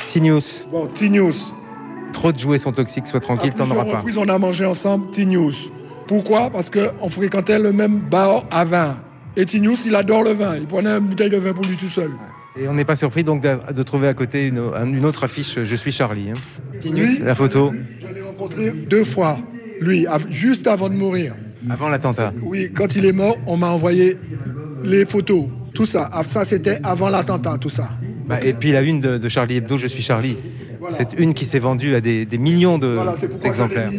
T-News. 0.08 0.42
Bon, 0.72 0.88
T-News. 0.88 1.34
Trop 2.14 2.32
de 2.32 2.40
jouets 2.40 2.58
sont 2.58 2.72
toxiques, 2.74 3.08
sois 3.08 3.20
tranquille, 3.20 3.54
t'en 3.54 3.70
auras 3.72 3.86
pas. 3.86 4.04
on 4.18 4.28
a 4.30 4.38
mangé 4.38 4.66
ensemble 4.66 5.12
T-News. 5.12 5.54
Pourquoi? 6.08 6.50
Parce 6.50 6.70
qu'on 6.70 7.10
fréquentait 7.10 7.60
le 7.60 7.72
même 7.72 8.00
bar 8.00 8.44
à 8.52 8.66
vin. 8.66 8.98
Et 9.38 9.46
T-News, 9.46 9.78
il 9.86 9.96
adore 9.96 10.24
le 10.24 10.32
vin. 10.32 10.56
Il 10.58 10.68
prenait 10.68 10.90
une 10.90 11.00
bouteille 11.08 11.30
de 11.30 11.38
vin 11.38 11.54
pour 11.54 11.64
lui 11.66 11.78
tout 11.78 11.88
seul. 11.88 12.12
Et 12.60 12.68
on 12.68 12.74
n'est 12.74 12.84
pas 12.84 12.98
surpris 12.98 13.24
donc 13.24 13.42
de, 13.42 13.58
de 13.74 13.84
trouver 13.84 14.10
à 14.10 14.14
côté 14.14 14.48
une, 14.48 14.62
une 14.94 15.06
autre 15.06 15.24
affiche 15.24 15.58
Je 15.64 15.76
suis 15.76 15.94
Charlie. 15.94 16.32
hein. 16.32 16.40
Oui. 16.84 17.20
la 17.24 17.34
photo, 17.36 17.72
Je 18.02 18.14
l'ai 18.14 18.22
rencontré 18.22 18.72
deux 18.72 19.06
fois, 19.06 19.40
lui, 19.80 20.06
juste 20.30 20.68
avant 20.68 20.90
de 20.90 20.96
mourir. 20.96 21.36
Avant 21.70 21.90
l'attentat. 21.90 22.34
Oui, 22.44 22.72
quand 22.74 22.96
il 22.96 23.06
est 23.06 23.12
mort, 23.12 23.38
on 23.46 23.58
m'a 23.58 23.70
envoyé 23.70 24.18
les 24.84 25.06
photos. 25.06 25.46
Tout 25.74 25.86
ça. 25.86 26.10
Ah, 26.12 26.24
Ça, 26.26 26.44
c'était 26.46 26.80
avant 26.84 27.10
l'attentat, 27.10 27.58
tout 27.60 27.70
ça. 27.70 27.90
Bah, 28.28 28.40
et 28.44 28.54
puis 28.54 28.72
la 28.72 28.82
une 28.82 29.00
de, 29.00 29.18
de 29.18 29.30
Charlie 29.30 29.58
Hebdo, 29.58 29.78
Je 29.78 29.88
suis 29.88 30.04
Charlie. 30.04 30.38
C'est 30.90 31.14
une 31.18 31.34
qui 31.34 31.46
s'est 31.46 31.60
vendue 31.60 31.96
à 31.96 32.02
des, 32.02 32.26
des 32.26 32.38
millions 32.38 32.78
de- 32.78 32.88
Voilà, 32.96 33.14
d'exemplaires. 33.42 33.92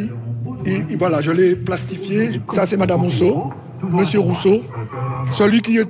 Et, 0.66 0.74
et 0.90 0.96
voilà, 0.98 1.20
je 1.22 1.30
l'ai 1.32 1.56
plastifié. 1.56 2.30
Ça, 2.52 2.66
c'est 2.66 2.76
Madame 2.76 3.00
Rousseau, 3.02 3.44
Monsieur 3.90 4.18
Rousseau. 4.20 4.62
Celui 5.30 5.60
qui 5.62 5.78
est 5.78 5.86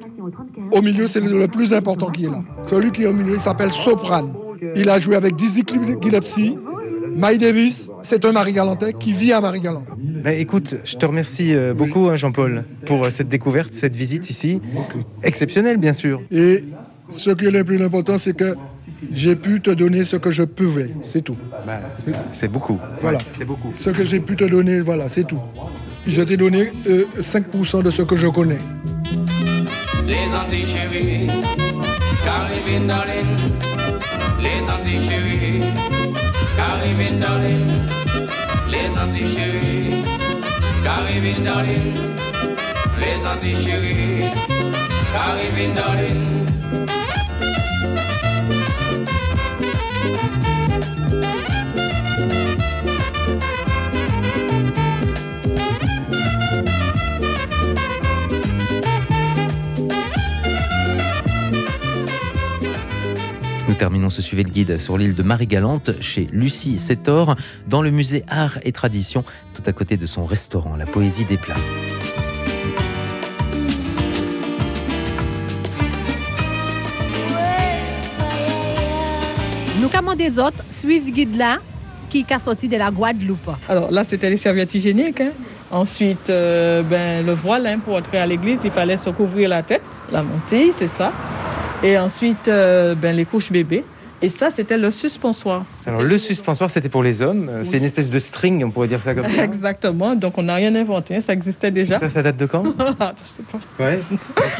au 0.72 0.82
milieu, 0.82 1.06
c'est 1.06 1.20
le, 1.20 1.48
plus 1.48 1.72
important 1.72 2.10
qui 2.10 2.26
est 2.26 2.30
là. 2.30 2.42
Celui 2.64 2.90
qui 2.90 3.02
est 3.02 3.06
au 3.06 3.12
milieu, 3.12 3.34
il 3.34 3.40
s'appelle 3.40 3.70
Soprane. 3.70 4.32
Il 4.76 4.88
a 4.88 4.98
joué 4.98 5.16
avec 5.16 5.34
Dizzy 5.34 5.64
Gillespie, 6.00 6.56
Mike 7.14 7.40
Davis. 7.40 7.90
C'est 8.02 8.24
un 8.24 8.32
Marie-Galantais 8.32 8.92
qui 8.92 9.12
vit 9.12 9.32
à 9.32 9.40
Marie-Galante. 9.40 9.86
Bah, 9.96 10.32
écoute, 10.32 10.76
je 10.84 10.96
te 10.96 11.06
remercie 11.06 11.54
euh, 11.54 11.74
beaucoup, 11.74 12.08
hein, 12.08 12.16
Jean-Paul, 12.16 12.64
pour 12.86 13.04
euh, 13.04 13.10
cette 13.10 13.28
découverte, 13.28 13.72
cette 13.74 13.94
visite 13.94 14.28
ici. 14.30 14.60
Exceptionnelle, 15.22 15.76
bien 15.76 15.92
sûr. 15.92 16.20
Et 16.30 16.64
ce 17.08 17.30
qui 17.30 17.46
est 17.46 17.50
le 17.50 17.64
plus 17.64 17.82
important, 17.82 18.18
c'est 18.18 18.36
que 18.36 18.56
j'ai 19.12 19.36
pu 19.36 19.60
te 19.60 19.70
donner 19.70 20.04
ce 20.04 20.16
que 20.16 20.30
je 20.30 20.42
pouvais. 20.42 20.90
C'est 21.02 21.22
tout. 21.22 21.36
Bah, 21.66 21.80
c'est 22.32 22.48
beaucoup. 22.48 22.78
Voilà. 23.00 23.18
C'est 23.32 23.44
beaucoup. 23.44 23.72
Ce 23.76 23.90
que 23.90 24.04
j'ai 24.04 24.20
pu 24.20 24.36
te 24.36 24.44
donner, 24.44 24.80
voilà, 24.80 25.08
c'est 25.08 25.26
tout. 25.26 25.40
Je 26.06 26.22
t'ai 26.22 26.36
donné 26.36 26.72
euh, 26.88 27.04
5% 27.20 27.82
de 27.82 27.90
ce 27.90 28.02
que 28.02 28.16
je 28.16 28.26
connais. 28.26 28.58
Les 30.06 30.14
Antilles 30.34 30.66
chéries, 30.66 31.30
Caribbean 32.24 32.86
darling. 32.88 33.38
Les 34.40 34.62
Antilles 34.68 35.08
chéries, 35.08 35.62
Caribbean 36.56 37.18
darling. 37.18 37.68
Les 38.68 38.96
Antilles 38.96 39.34
chéries, 39.34 40.04
Caribbean 40.84 41.44
darling. 41.44 41.94
Les 42.98 43.26
Antilles 43.26 43.62
chéries, 43.62 44.30
Caribbean 45.12 45.74
darling. 45.74 47.01
Terminons 63.82 64.10
ce 64.10 64.22
suivi 64.22 64.44
le 64.44 64.48
guide 64.48 64.78
sur 64.78 64.96
l'île 64.96 65.16
de 65.16 65.24
Marie-Galante 65.24 66.00
chez 66.00 66.28
Lucie 66.30 66.78
Sétor 66.78 67.34
dans 67.66 67.82
le 67.82 67.90
musée 67.90 68.22
Art 68.28 68.58
et 68.62 68.70
Tradition 68.70 69.24
tout 69.54 69.62
à 69.66 69.72
côté 69.72 69.96
de 69.96 70.06
son 70.06 70.24
restaurant 70.24 70.76
La 70.76 70.86
Poésie 70.86 71.24
des 71.24 71.36
Plats. 71.36 71.56
Nous 79.80 79.88
commandons 79.88 80.16
des 80.16 80.38
autres, 80.38 80.62
suivre 80.70 81.10
guide 81.10 81.36
là, 81.36 81.58
qui 82.08 82.20
est 82.20 82.38
sorti 82.38 82.68
de 82.68 82.76
la 82.76 82.92
Guadeloupe? 82.92 83.50
Alors 83.68 83.90
là, 83.90 84.04
c'était 84.04 84.30
les 84.30 84.36
serviettes 84.36 84.72
hygiéniques. 84.76 85.22
hein. 85.22 85.32
Ensuite, 85.72 86.30
euh, 86.30 86.84
ben, 86.84 87.26
le 87.26 87.32
voile, 87.32 87.66
hein, 87.66 87.80
pour 87.84 87.96
entrer 87.96 88.18
à 88.18 88.26
l'église, 88.28 88.60
il 88.62 88.70
fallait 88.70 88.96
se 88.96 89.10
couvrir 89.10 89.48
la 89.48 89.64
tête, 89.64 89.82
la 90.12 90.22
mantille, 90.22 90.70
c'est 90.78 90.90
ça. 90.96 91.12
Et 91.82 91.98
ensuite, 91.98 92.48
euh, 92.48 92.94
ben, 92.94 93.14
les 93.14 93.24
couches 93.24 93.50
bébés. 93.50 93.84
Et 94.24 94.28
ça, 94.28 94.50
c'était 94.50 94.78
le 94.78 94.92
suspensoir. 94.92 95.64
Alors, 95.84 96.02
le 96.02 96.16
suspensoir, 96.16 96.70
c'était 96.70 96.88
pour 96.88 97.02
les 97.02 97.20
hommes. 97.22 97.48
Euh, 97.50 97.64
C'est 97.64 97.78
une 97.78 97.84
espèce 97.84 98.08
de 98.08 98.20
string, 98.20 98.62
on 98.64 98.70
pourrait 98.70 98.86
dire 98.86 99.02
ça 99.02 99.14
comme 99.14 99.28
ça. 99.28 99.42
Exactement. 99.44 100.14
Donc, 100.14 100.38
on 100.38 100.44
n'a 100.44 100.54
rien 100.54 100.72
inventé. 100.76 101.20
Ça 101.20 101.32
existait 101.32 101.72
déjà. 101.72 101.98
Ça, 101.98 102.08
ça 102.08 102.22
date 102.22 102.36
de 102.36 102.46
quand 102.46 102.62
Je 102.66 103.28
sais 103.28 103.42
pas. 103.50 103.84
Ouais. 103.84 103.98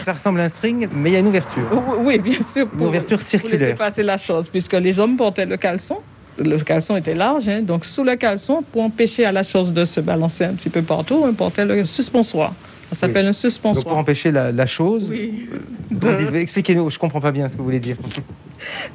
Ça 0.05 0.15
ressemble 0.15 0.41
à 0.41 0.45
un 0.45 0.49
string, 0.49 0.89
mais 0.93 1.11
il 1.11 1.13
y 1.13 1.17
a 1.17 1.21
une 1.21 1.29
ouverture. 1.29 1.63
Oui, 2.01 2.19
bien 2.19 2.41
sûr. 2.53 2.67
Une 2.77 2.87
ouverture 2.87 3.19
Pour 3.19 3.25
laisser 3.25 3.39
circulaire. 3.39 3.77
passer 3.77 4.03
la 4.03 4.17
chose, 4.17 4.49
puisque 4.49 4.73
les 4.73 4.99
hommes 4.99 5.17
portaient 5.17 5.47
le 5.47 5.57
caleçon. 5.57 5.99
Le 6.39 6.57
caleçon 6.57 6.97
était 6.97 7.15
large, 7.15 7.49
hein, 7.49 7.61
donc 7.63 7.85
sous 7.85 8.03
le 8.03 8.17
caleçon, 8.17 8.65
pour 8.73 8.83
empêcher 8.83 9.27
à 9.27 9.33
la 9.33 9.45
chose 9.45 9.73
de 9.73 9.85
se 9.85 10.01
balancer 10.01 10.45
un 10.45 10.55
petit 10.55 10.71
peu 10.71 10.81
partout, 10.83 11.23
on 11.23 11.33
portait 11.35 11.67
le 11.67 11.85
suspensoir. 11.85 12.53
Ça 12.93 13.07
s'appelle 13.07 13.25
un 13.25 13.29
Donc, 13.31 13.35
suspensoir. 13.37 13.85
pour 13.87 13.97
empêcher 13.97 14.31
la, 14.31 14.53
la 14.53 14.67
chose. 14.67 15.07
Oui. 15.11 15.49
Dites- 15.91 16.35
Expliquez-nous, 16.35 16.91
je 16.91 16.99
comprends 16.99 17.21
pas 17.21 17.31
bien 17.33 17.49
ce 17.49 17.55
que 17.55 17.59
vous 17.59 17.65
voulez 17.65 17.81
dire. 17.81 17.97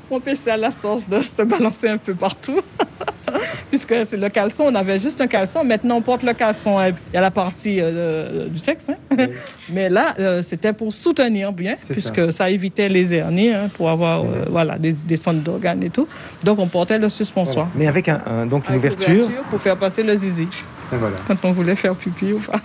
Pour 0.08 0.18
empêcher 0.18 0.52
à 0.52 0.58
la 0.58 0.72
sauce 0.72 1.08
de 1.10 1.22
se 1.22 1.42
balancer 1.42 1.88
un 1.90 1.98
peu 1.98 2.14
partout. 2.14 2.62
Puisque 3.70 3.94
c'est 4.06 4.16
le 4.16 4.30
caleçon, 4.30 4.66
on 4.68 4.76
avait 4.76 4.98
juste 5.00 5.20
un 5.20 5.28
caleçon. 5.28 5.64
Maintenant, 5.64 5.98
on 5.98 6.02
porte 6.02 6.24
le 6.24 6.34
caleçon. 6.34 6.78
Il 6.82 6.96
y 7.14 7.18
a 7.18 7.22
la 7.22 7.32
partie 7.32 7.80
euh, 7.82 8.48
du 8.48 8.60
sexe. 8.60 8.86
hein. 8.90 9.18
Mais 9.74 9.90
là, 9.90 10.16
euh, 10.20 10.42
c'était 10.42 10.72
pour 10.72 10.94
soutenir 10.94 11.52
bien, 11.52 11.76
puisque 11.90 12.32
ça. 12.32 12.50
évitait 12.50 12.88
les 12.88 13.14
hernies, 13.14 13.50
hein, 13.50 13.70
pour 13.76 13.90
avoir 13.90 14.22
euh, 14.22 14.46
voilà, 14.50 14.78
des, 14.78 14.94
des 14.94 15.18
centres 15.18 15.42
d'organes 15.42 15.84
et 15.84 15.90
tout. 15.90 16.08
Donc, 16.44 16.60
on 16.60 16.68
portait 16.68 16.98
le 17.00 17.10
suspensoir. 17.10 17.68
Mais 17.76 17.88
avec 17.88 18.08
un, 18.08 18.22
un- 18.26 18.46
donc 18.46 18.70
une 18.70 18.76
ouverture. 18.78 19.28
Pour 19.50 19.60
faire 19.62 19.76
passer 19.78 20.04
le 20.04 20.16
zizi. 20.16 20.48
Et 20.94 20.96
voilà. 20.96 21.18
Quand 21.28 21.36
on 21.44 21.52
voulait 21.52 21.76
faire 21.76 21.94
pipi 21.96 22.32
ou 22.32 22.40
pas. 22.40 22.62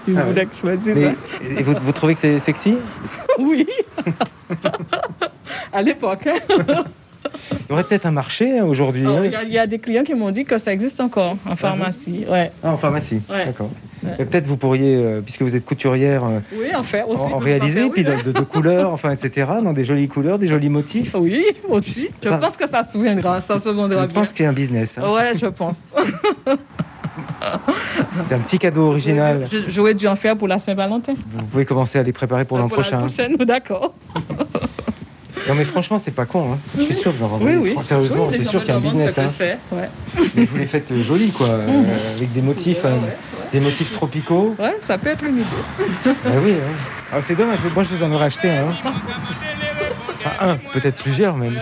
Il 0.08 0.18
Ah 0.18 0.22
voulait 0.24 0.40
ouais. 0.40 0.46
que 0.46 0.52
je 0.62 0.66
me 0.66 0.76
dise 0.76 0.92
Mais- 0.94 1.02
ça. 1.04 1.60
et 1.60 1.62
vous, 1.62 1.74
vous 1.80 1.92
trouvez 1.92 2.14
que 2.14 2.20
c'est 2.20 2.38
sexy? 2.38 2.76
Oui. 3.38 3.66
à 5.72 5.82
l'époque. 5.82 6.26
hein. 6.26 6.84
Il 7.50 7.70
y 7.70 7.72
aurait 7.72 7.84
peut-être 7.84 8.04
un 8.06 8.10
marché 8.10 8.58
hein, 8.58 8.64
aujourd'hui. 8.64 9.02
Alors, 9.02 9.18
hein. 9.18 9.22
Il 9.24 9.30
y, 9.32 9.36
a- 9.36 9.42
il 9.44 9.52
y 9.52 9.58
a 9.58 9.66
des 9.66 9.78
clients 9.78 10.02
qui 10.04 10.14
m'ont 10.14 10.30
dit 10.30 10.44
que 10.44 10.58
ça 10.58 10.72
existe 10.72 11.00
encore 11.00 11.36
en 11.48 11.56
pharmacie. 11.56 12.24
Ouais. 12.28 12.50
Ah, 12.62 12.72
en 12.72 12.76
pharmacie. 12.76 13.20
Ouais. 13.30 13.46
D'accord. 13.46 13.70
Ouais. 14.02 14.16
Peut-être 14.24 14.46
vous 14.48 14.56
pourriez, 14.56 14.96
euh, 14.96 15.20
puisque 15.20 15.42
vous 15.42 15.54
êtes 15.54 15.64
couturière, 15.64 16.24
euh, 16.24 16.40
Oui, 16.52 16.74
en 16.74 16.82
faire 16.82 17.08
aussi. 17.08 17.22
en, 17.22 17.32
en 17.34 17.38
réaliser, 17.38 17.82
fait, 17.84 17.90
puis 17.90 18.04
oui. 18.06 18.16
de, 18.16 18.22
de- 18.22 18.32
de 18.32 18.40
couleurs, 18.44 18.92
enfin, 18.92 19.12
etc., 19.12 19.46
dans 19.62 19.72
des 19.72 19.84
jolies 19.84 20.08
couleurs, 20.08 20.38
des 20.40 20.48
jolis 20.48 20.68
motifs. 20.68 21.14
Oui, 21.14 21.44
aussi. 21.68 22.10
Je 22.22 22.28
Ah. 22.28 22.38
pense 22.38 22.56
que 22.56 22.68
ça 22.68 22.82
se 22.82 22.92
souviendra, 22.92 23.40
ça 23.40 23.60
se 23.60 23.68
vendra 23.68 24.02
Je 24.02 24.06
bien. 24.06 24.14
pense 24.14 24.32
qu'il 24.32 24.42
y 24.42 24.46
a 24.46 24.50
un 24.50 24.54
business. 24.54 24.98
hein. 24.98 25.08
Ouais, 25.10 25.32
je 25.40 25.46
pense. 25.46 25.76
C'est 28.26 28.34
un 28.34 28.38
petit 28.38 28.58
cadeau 28.58 28.88
original. 28.88 29.46
Je- 29.50 29.70
J'aurais 29.70 29.94
dû 29.94 30.06
en 30.08 30.16
faire 30.16 30.36
pour 30.36 30.48
la 30.48 30.58
Saint-Valentin. 30.58 31.14
Vous 31.34 31.44
pouvez 31.46 31.64
commencer 31.64 31.98
à 31.98 32.02
les 32.02 32.12
préparer 32.12 32.44
pour 32.44 32.58
l'an 32.58 32.68
Pour 32.68 32.78
la 32.78 32.82
prochain. 32.82 32.98
prochaine, 32.98 33.36
d'accord. 33.46 33.94
Non 35.48 35.54
mais 35.56 35.64
franchement, 35.64 35.98
c'est 35.98 36.14
pas 36.14 36.24
con. 36.24 36.52
Hein. 36.54 36.58
Je 36.78 36.82
suis 36.84 36.94
sûr 36.94 37.12
que 37.12 37.18
vous 37.18 37.24
en 37.24 37.28
Oui, 37.38 37.38
vendrez. 37.38 37.56
oui. 37.56 37.72
Fran- 37.72 37.82
Sérieusement, 37.82 38.26
Oui, 38.30 38.34
c'est 38.38 38.44
sûr 38.48 38.60
qu'il 38.60 38.68
y 38.68 38.72
a 38.72 38.76
un 38.76 38.80
business. 38.80 39.10
ce 39.10 39.16
que 39.16 39.20
hein. 39.22 39.28
c'est, 39.28 39.58
ouais. 39.72 39.88
Mais 40.36 40.44
vous 40.44 40.56
les 40.56 40.66
faites 40.66 40.90
euh, 40.92 41.02
jolies, 41.02 41.30
quoi, 41.32 41.46
euh, 41.50 41.82
avec 42.16 42.32
des 42.32 42.42
motifs, 42.42 42.84
euh, 42.84 42.94
des 43.52 43.58
motifs 43.60 43.92
tropicaux. 43.92 44.54
Ouais, 44.58 44.76
ça 44.80 44.98
peut 44.98 45.10
être 45.10 45.24
une 45.24 45.38
idée. 45.38 45.46
Ah 46.06 46.10
oui, 46.44 46.52
hein. 46.52 46.72
Ah, 47.12 47.16
c'est 47.20 47.34
dommage. 47.34 47.58
Moi, 47.74 47.82
je 47.82 47.88
vous 47.94 48.02
en 48.04 48.12
aurais 48.12 48.26
acheté 48.26 48.48
un. 48.50 48.66
Enfin, 48.68 50.30
un, 50.52 50.56
peut-être 50.72 50.96
plusieurs 51.02 51.36
même. 51.36 51.60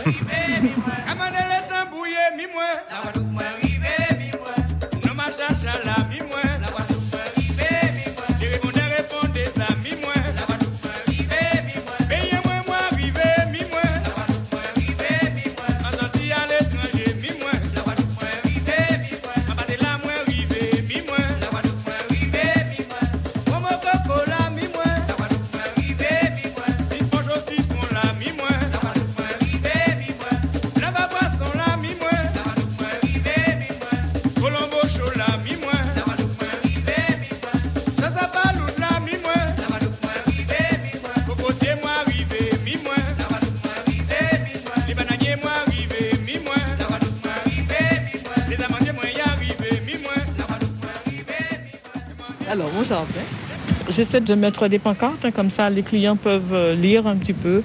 J'essaie 53.89 54.21
de 54.21 54.35
mettre 54.35 54.69
des 54.69 54.79
pancartes, 54.79 55.25
hein, 55.25 55.31
comme 55.31 55.51
ça 55.51 55.71
les 55.71 55.83
clients 55.83 56.17
peuvent 56.17 56.53
euh, 56.53 56.75
lire 56.75 57.07
un 57.07 57.17
petit 57.17 57.33
peu. 57.33 57.63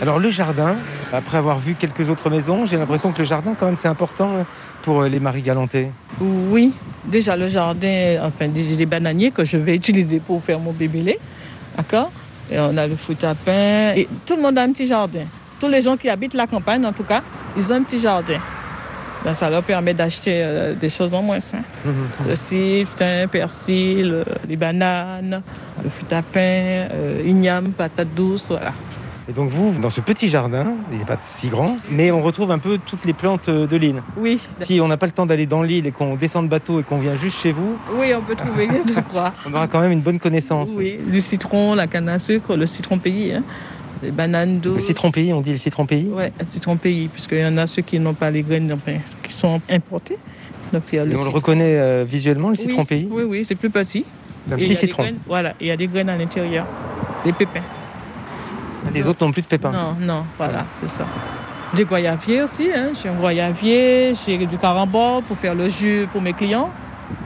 Alors 0.00 0.18
le 0.18 0.30
jardin, 0.30 0.74
après 1.12 1.38
avoir 1.38 1.58
vu 1.58 1.74
quelques 1.74 2.08
autres 2.08 2.28
maisons, 2.30 2.66
j'ai 2.66 2.76
l'impression 2.76 3.10
que 3.12 3.18
le 3.18 3.24
jardin, 3.24 3.54
quand 3.58 3.66
même, 3.66 3.76
c'est 3.76 3.88
important 3.88 4.30
euh, 4.34 4.42
pour 4.82 5.02
euh, 5.02 5.08
les 5.08 5.18
maris 5.18 5.42
galantais. 5.42 5.90
Oui, 6.20 6.72
déjà 7.04 7.36
le 7.36 7.48
jardin, 7.48 8.18
enfin 8.22 8.48
des, 8.48 8.76
des 8.76 8.86
bananiers 8.86 9.30
que 9.30 9.44
je 9.44 9.56
vais 9.56 9.74
utiliser 9.74 10.20
pour 10.20 10.42
faire 10.42 10.58
mon 10.58 10.72
bébélé. 10.72 11.18
D'accord? 11.76 12.10
Et 12.50 12.58
on 12.58 12.76
a 12.76 12.86
le 12.86 12.96
fruit 12.96 13.16
à 13.22 13.34
pain. 13.34 13.94
Et 13.96 14.06
tout 14.26 14.36
le 14.36 14.42
monde 14.42 14.58
a 14.58 14.62
un 14.62 14.72
petit 14.72 14.86
jardin. 14.86 15.24
Tous 15.58 15.68
les 15.68 15.80
gens 15.80 15.96
qui 15.96 16.08
habitent 16.08 16.34
la 16.34 16.46
campagne, 16.46 16.84
en 16.84 16.92
tout 16.92 17.04
cas, 17.04 17.22
ils 17.56 17.72
ont 17.72 17.76
un 17.76 17.82
petit 17.82 17.98
jardin. 17.98 18.38
Ben, 19.24 19.34
ça 19.34 19.48
leur 19.50 19.62
permet 19.62 19.94
d'acheter 19.94 20.42
euh, 20.44 20.74
des 20.74 20.88
choses 20.88 21.14
en 21.14 21.22
moins. 21.22 21.38
hein. 21.54 21.90
Le 22.28 22.34
thym, 22.34 23.28
persil, 23.30 24.24
les 24.48 24.56
bananes, 24.56 25.42
le 25.82 25.90
fruit 25.90 26.12
à 26.12 26.22
pain, 26.22 26.40
euh, 26.92 27.22
igname, 27.24 27.68
patates 27.68 28.14
douces, 28.14 28.48
voilà. 28.48 28.72
Et 29.28 29.32
donc 29.32 29.50
vous, 29.50 29.78
dans 29.80 29.90
ce 29.90 30.00
petit 30.00 30.26
jardin, 30.26 30.72
il 30.90 30.98
n'est 30.98 31.04
pas 31.04 31.16
si 31.20 31.48
grand, 31.48 31.76
mais 31.88 32.10
on 32.10 32.20
retrouve 32.22 32.50
un 32.50 32.58
peu 32.58 32.78
toutes 32.84 33.04
les 33.04 33.12
plantes 33.12 33.48
euh, 33.48 33.68
de 33.68 33.76
l'île. 33.76 34.02
Oui. 34.16 34.40
Si 34.56 34.80
on 34.80 34.88
n'a 34.88 34.96
pas 34.96 35.06
le 35.06 35.12
temps 35.12 35.26
d'aller 35.26 35.46
dans 35.46 35.62
l'île 35.62 35.86
et 35.86 35.92
qu'on 35.92 36.16
descend 36.16 36.46
de 36.46 36.50
bateau 36.50 36.80
et 36.80 36.82
qu'on 36.82 36.98
vient 36.98 37.14
juste 37.14 37.38
chez 37.38 37.52
vous, 37.52 37.76
Oui, 37.94 38.12
on 38.18 38.22
peut 38.22 38.34
trouver 38.34 38.66
de 38.66 39.00
quoi. 39.12 39.32
on 39.46 39.54
aura 39.54 39.68
quand 39.68 39.80
même 39.80 39.92
une 39.92 40.00
bonne 40.00 40.18
connaissance. 40.18 40.70
Oui, 40.74 40.98
du 41.06 41.20
citron, 41.20 41.76
la 41.76 41.86
canne 41.86 42.08
à 42.08 42.18
sucre, 42.18 42.56
le 42.56 42.66
citron 42.66 42.98
pays, 42.98 43.32
hein, 43.32 43.44
les 44.02 44.10
bananes 44.10 44.58
d'eau. 44.60 44.74
Le 44.74 44.80
citron 44.80 45.10
pays, 45.10 45.32
on 45.32 45.40
dit 45.40 45.50
le 45.50 45.56
citron 45.56 45.86
pays 45.86 46.08
Oui, 46.12 46.24
le 46.38 46.46
citron 46.46 46.76
pays, 46.76 47.08
puisqu'il 47.08 47.38
y 47.38 47.46
en 47.46 47.56
a 47.56 47.66
ceux 47.66 47.82
qui 47.82 47.98
n'ont 47.98 48.14
pas 48.14 48.30
les 48.30 48.42
graines, 48.42 48.72
enfin, 48.72 48.98
qui 49.22 49.32
sont 49.32 49.60
importés. 49.70 50.18
Donc 50.72 50.82
il 50.92 50.96
y 50.96 50.98
a 50.98 51.02
Et 51.04 51.06
le 51.06 51.18
on 51.18 51.24
le 51.24 51.30
reconnaît 51.30 51.76
euh, 51.78 52.04
visuellement, 52.08 52.48
le 52.48 52.54
citron 52.54 52.80
oui, 52.80 52.86
pays 52.86 53.08
Oui, 53.10 53.22
oui, 53.24 53.44
c'est 53.44 53.54
plus 53.54 53.70
petit. 53.70 54.04
C'est 54.44 54.54
un 54.54 54.58
Et 54.58 54.64
petit 54.64 54.74
citron. 54.74 55.02
graines- 55.04 55.18
voilà, 55.26 55.54
il 55.60 55.66
y 55.68 55.70
a 55.70 55.76
des 55.76 55.86
graines 55.86 56.08
à 56.08 56.16
l'intérieur, 56.16 56.66
des 57.24 57.32
pépins. 57.32 57.60
Les 58.92 59.06
autres 59.06 59.24
n'ont 59.24 59.30
plus 59.32 59.42
de 59.42 59.46
pépins. 59.46 59.70
Non, 59.70 59.94
non, 60.00 60.24
voilà, 60.36 60.64
c'est 60.80 60.88
ça. 60.90 61.06
Des 61.74 61.84
goyaviers 61.84 62.42
aussi, 62.42 62.68
hein. 62.74 62.90
j'ai 63.00 63.08
un 63.08 63.14
goyavier, 63.14 64.12
j'ai 64.26 64.36
du 64.46 64.58
carambole 64.58 65.22
pour 65.22 65.38
faire 65.38 65.54
le 65.54 65.68
jus 65.68 66.06
pour 66.12 66.20
mes 66.20 66.32
clients, 66.32 66.68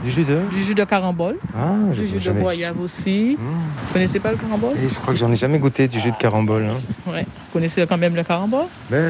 Du 0.03 0.11
jus 0.11 0.23
de? 0.23 0.39
Du 0.51 0.63
jus 0.63 0.75
de 0.75 0.83
carambole, 0.83 1.37
Ah, 1.55 1.73
du 1.93 2.07
jus 2.07 2.17
de 2.19 2.31
goyave 2.31 2.79
aussi. 2.79 3.35
Vous 3.39 3.93
connaissez 3.93 4.19
pas 4.19 4.31
le 4.31 4.37
carambole? 4.37 4.75
Et 4.77 4.89
je 4.89 4.95
crois 4.95 5.13
que 5.13 5.19
j'en 5.19 5.31
ai 5.31 5.35
jamais 5.35 5.59
goûté 5.59 5.87
du 5.87 5.99
jus 5.99 6.11
de 6.11 6.17
carambole. 6.17 6.65
hein. 6.65 7.11
Ouais. 7.11 7.23
Vous 7.23 7.53
connaissez 7.53 7.85
quand 7.87 7.97
même 7.97 8.15
le 8.15 8.23
carambole? 8.23 8.65
Mais, 8.89 9.09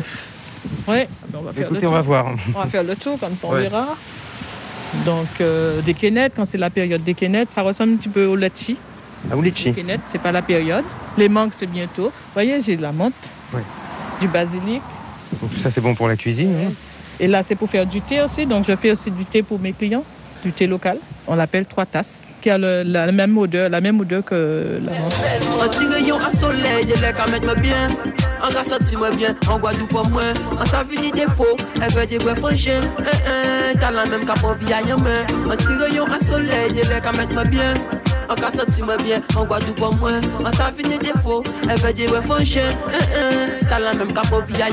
Ouais. 0.88 1.07
Ah 1.23 1.25
ben, 1.32 1.39
on 1.39 1.43
va 1.43 1.53
faire 1.53 1.65
écoutez, 1.65 1.82
le 1.82 1.88
on 1.88 1.91
tour. 1.91 1.97
va 1.97 2.01
voir. 2.01 2.25
On 2.55 2.59
va 2.59 2.65
faire 2.65 2.84
le 2.84 2.95
tour, 2.95 3.17
comme 3.19 3.36
ça 3.38 3.47
on 3.47 3.53
Ouais. 3.53 3.61
verra. 3.63 3.88
Donc, 5.05 5.28
euh, 5.41 5.82
des 5.82 5.93
quénettes, 5.93 6.34
quand 6.36 6.45
c'est 6.45 6.57
la 6.57 6.69
période 6.69 7.03
des 7.03 7.13
quénettes, 7.13 7.51
ça 7.51 7.61
ressemble 7.61 7.93
un 7.93 7.97
petit 7.97 8.09
peu 8.09 8.25
au 8.25 8.36
litchi. 8.36 8.78
Ah, 9.32 9.36
ou 9.38 9.41
litchi. 9.41 9.65
Les 9.65 9.73
quénettes, 9.73 10.01
c'est 10.09 10.21
pas 10.21 10.32
la 10.32 10.41
période. 10.41 10.84
Les 11.17 11.30
mangues, 11.30 11.51
c'est 11.55 11.67
bientôt. 11.69 12.05
Vous 12.05 12.34
voyez, 12.34 12.61
j'ai 12.61 12.75
de 12.78 12.82
la 12.82 12.91
menthe, 12.91 13.32
Ouais. 13.53 13.61
du 14.21 14.28
basilic. 14.28 14.82
Donc 15.41 15.53
tout 15.53 15.59
ça, 15.59 15.71
c'est 15.71 15.82
bon 15.82 15.93
pour 15.93 16.07
la 16.07 16.15
cuisine. 16.15 16.53
hein. 16.67 16.71
Et 17.19 17.28
là, 17.28 17.43
c'est 17.43 17.55
pour 17.55 17.69
faire 17.69 17.86
du 17.86 18.01
thé 18.01 18.21
aussi. 18.21 18.45
Donc, 18.45 18.65
je 18.67 18.75
fais 18.75 18.91
aussi 18.91 19.11
du 19.11 19.25
thé 19.25 19.41
pour 19.43 19.59
mes 19.59 19.73
clients, 19.73 20.03
du 20.44 20.52
thé 20.52 20.68
local. 20.68 20.98
On 21.28 21.36
l'appelle 21.36 21.66
trois 21.66 21.86
tasses, 21.86 22.34
qui 22.42 22.50
a 22.50 22.58
le- 22.58 22.84
la, 22.84 23.12
même 23.12 23.38
odeur, 23.38 23.70
la 23.70 23.82
même 23.82 24.00
odeur 24.00 24.24
que 24.24 24.80
la. 24.84 24.92
En 28.42 28.50
cassette, 28.50 28.84
si 28.84 28.96
moi 28.96 29.10
bien, 29.12 29.36
en 29.50 29.58
Guadeloupe, 29.60 29.92
pas 29.92 30.04
moins. 30.04 30.34
En 30.60 30.66
sa 30.66 30.84
vie, 30.84 30.98
ni 31.00 31.12
défaut, 31.12 31.46
elle 31.82 31.92
fait 41.80 41.94
des 41.94 42.08
vrais 42.08 42.22
franchins. 42.24 42.68
T'as 43.70 43.80
la 43.80 43.94
même 43.94 44.14
capot 44.14 44.42
via 44.48 44.68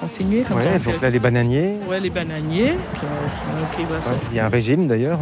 pas. 0.00 0.06
Continuer 0.06 0.42
comme. 0.42 0.58
Ouais, 0.58 0.64
on 0.74 0.90
donc 0.90 1.00
là, 1.00 1.10
les 1.10 1.18
bananiers. 1.18 1.72
Ouais, 1.88 2.00
les 2.00 2.10
bananiers. 2.10 2.74
Puis, 2.94 3.84
Ouais, 3.84 3.98
Il 4.30 4.36
y 4.36 4.40
a 4.40 4.46
un 4.46 4.48
régime 4.48 4.88
d'ailleurs. 4.88 5.18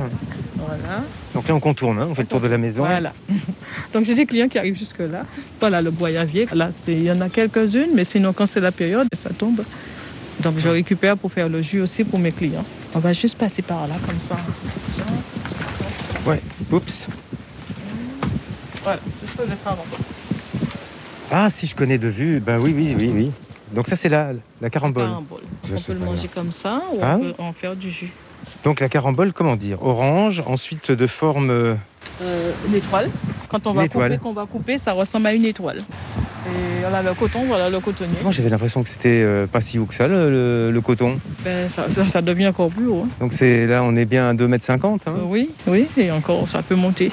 Voilà. 0.57 1.03
Donc 1.35 1.49
là, 1.49 1.55
on 1.55 1.61
contourne, 1.61 1.99
hein, 1.99 2.07
on 2.11 2.14
fait 2.14 2.22
le 2.22 2.29
tour 2.29 2.41
de 2.41 2.49
la 2.49 2.59
maison. 2.59 2.85
Voilà. 2.85 3.12
Donc 3.93 4.05
j'ai 4.05 4.14
des 4.14 4.27
clients 4.27 4.49
qui 4.49 4.59
arrivent 4.59 4.79
jusque-là. 4.79 5.25
Voilà 5.61 5.83
le 5.83 5.91
boyavier. 5.91 6.47
Là, 6.53 6.70
il 6.89 7.03
y 7.03 7.11
en 7.11 7.20
a 7.20 7.29
quelques-unes, 7.29 7.91
mais 7.95 8.05
sinon 8.05 8.33
quand 8.33 8.47
c'est 8.47 8.61
la 8.61 8.72
période, 8.72 9.07
ça 9.14 9.31
tombe. 9.31 9.62
Donc 10.43 10.55
je 10.59 10.68
récupère 10.68 11.16
pour 11.16 11.33
faire 11.33 11.49
le 11.49 11.62
jus 11.62 11.81
aussi 11.81 12.05
pour 12.05 12.18
mes 12.18 12.33
clients. 12.33 12.64
On 12.95 12.99
va 12.99 13.12
juste 13.12 13.39
passer 13.39 13.62
par 13.62 13.87
là 13.87 13.95
comme 14.07 14.18
ça. 14.29 14.37
Ouais, 16.29 16.41
oups. 16.72 17.07
Voilà, 18.83 19.01
c'est 19.20 19.29
ça 19.29 19.43
le. 19.45 19.53
Ah, 21.31 21.51
si 21.51 21.66
je 21.66 21.75
connais 21.75 21.99
de 21.99 22.09
vue, 22.09 22.41
ben 22.41 22.59
oui, 22.59 22.75
oui, 22.77 22.95
oui, 22.99 23.11
oui. 23.12 23.31
Donc 23.75 23.87
ça, 23.89 23.97
c'est 23.97 24.09
la, 24.09 24.29
la 24.61 24.70
carambole. 24.70 25.09
On 25.16 25.22
peut 25.22 25.93
le 25.93 25.99
manger 26.05 26.29
comme 26.35 26.53
ça 26.53 26.83
ou 26.93 26.99
on 27.03 27.18
peut 27.20 27.35
en 27.39 27.53
faire 27.53 27.75
du 27.77 27.91
jus. 27.91 28.12
Donc 28.64 28.81
la 28.81 28.89
carambole, 28.89 29.33
comment 29.33 29.57
dire? 29.57 29.83
Orange, 29.83 30.43
ensuite 30.47 30.91
de 30.93 31.07
forme... 31.07 31.51
euh, 31.51 31.75
une 32.68 32.75
étoile. 32.75 33.09
Quand 33.49 33.66
on 33.66 33.72
va 33.72 33.83
couper, 33.89 34.18
qu'on 34.18 34.33
va 34.33 34.47
couper, 34.47 34.79
ça 34.79 34.93
ressemble 34.93 35.27
à 35.29 35.35
une 35.35 35.45
étoile. 35.45 35.79
Et 36.47 36.85
on 36.91 36.95
a 36.95 37.03
le 37.03 37.14
coton, 37.14 37.45
voilà 37.47 37.70
le 37.70 37.81
cotonnier. 37.81 38.18
Moi, 38.22 38.33
j'avais 38.33 38.51
l'impression 38.51 38.83
que 38.83 38.89
c'était 38.91 39.22
euh, 39.25 39.47
pas 39.47 39.62
si 39.62 39.79
haut 39.79 39.87
que 39.87 39.95
ça, 39.95 40.07
le, 40.07 40.31
le- 40.31 40.70
le 40.72 40.81
coton. 40.83 41.16
Ben, 41.43 41.70
ça, 41.70 41.91
ça- 41.91 42.07
ça 42.07 42.20
devient 42.20 42.49
encore 42.49 42.68
plus 42.68 42.87
haut. 42.87 43.05
hein. 43.07 43.09
Donc 43.20 43.33
c'est 43.33 43.66
là, 43.66 43.83
on 43.83 43.97
est 43.97 44.05
bien 44.05 44.29
à 44.29 44.35
2,50 44.35 44.85
m. 44.85 44.99
Euh, 45.07 45.11
oui, 45.27 45.51
oui, 45.66 45.87
et 45.97 46.11
encore 46.11 46.47
ça 46.49 46.61
peut 46.62 46.75
monter. 46.75 47.11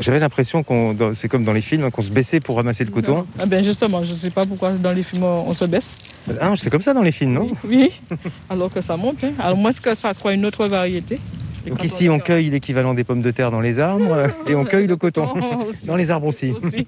J'avais 0.00 0.18
l'impression 0.18 0.62
qu'on, 0.62 0.96
c'est 1.14 1.28
comme 1.28 1.44
dans 1.44 1.52
les 1.52 1.60
films, 1.60 1.84
hein, 1.84 1.90
qu'on 1.90 2.02
se 2.02 2.10
baissait 2.10 2.40
pour 2.40 2.56
ramasser 2.56 2.84
le 2.84 2.90
coton. 2.90 3.26
Ah 3.38 3.46
ben 3.46 3.64
justement, 3.64 4.02
je 4.04 4.12
ne 4.12 4.16
sais 4.18 4.30
pas 4.30 4.44
pourquoi 4.44 4.72
dans 4.72 4.92
les 4.92 5.02
films 5.02 5.24
on 5.24 5.52
se 5.52 5.64
baisse. 5.64 5.96
Ah, 6.40 6.52
c'est 6.56 6.70
comme 6.70 6.82
ça 6.82 6.92
dans 6.92 7.02
les 7.02 7.12
films, 7.12 7.32
non? 7.32 7.50
Oui, 7.64 7.92
alors 8.50 8.72
que 8.72 8.80
ça 8.82 8.96
monte. 8.96 9.22
hein. 9.24 9.30
Alors 9.38 9.56
moins 9.56 9.72
que 9.72 9.94
ça 9.94 10.12
soit 10.12 10.32
une 10.34 10.44
autre 10.44 10.66
variété. 10.66 11.18
Donc 11.66 11.82
ici, 11.82 12.08
on 12.08 12.18
cueille 12.20 12.50
l'équivalent 12.50 12.94
des 12.94 13.02
pommes 13.04 13.22
de 13.22 13.30
terre 13.32 13.50
dans 13.50 13.60
les 13.60 13.80
arbres 13.80 14.12
euh, 14.12 14.28
et 14.48 14.54
on 14.54 14.64
cueille 14.64 14.86
le 14.86 14.96
coton 14.96 15.28
aussi. 15.68 15.86
dans 15.86 15.96
les 15.96 16.10
arbres 16.12 16.26
aussi. 16.28 16.52
Aussi. 16.52 16.86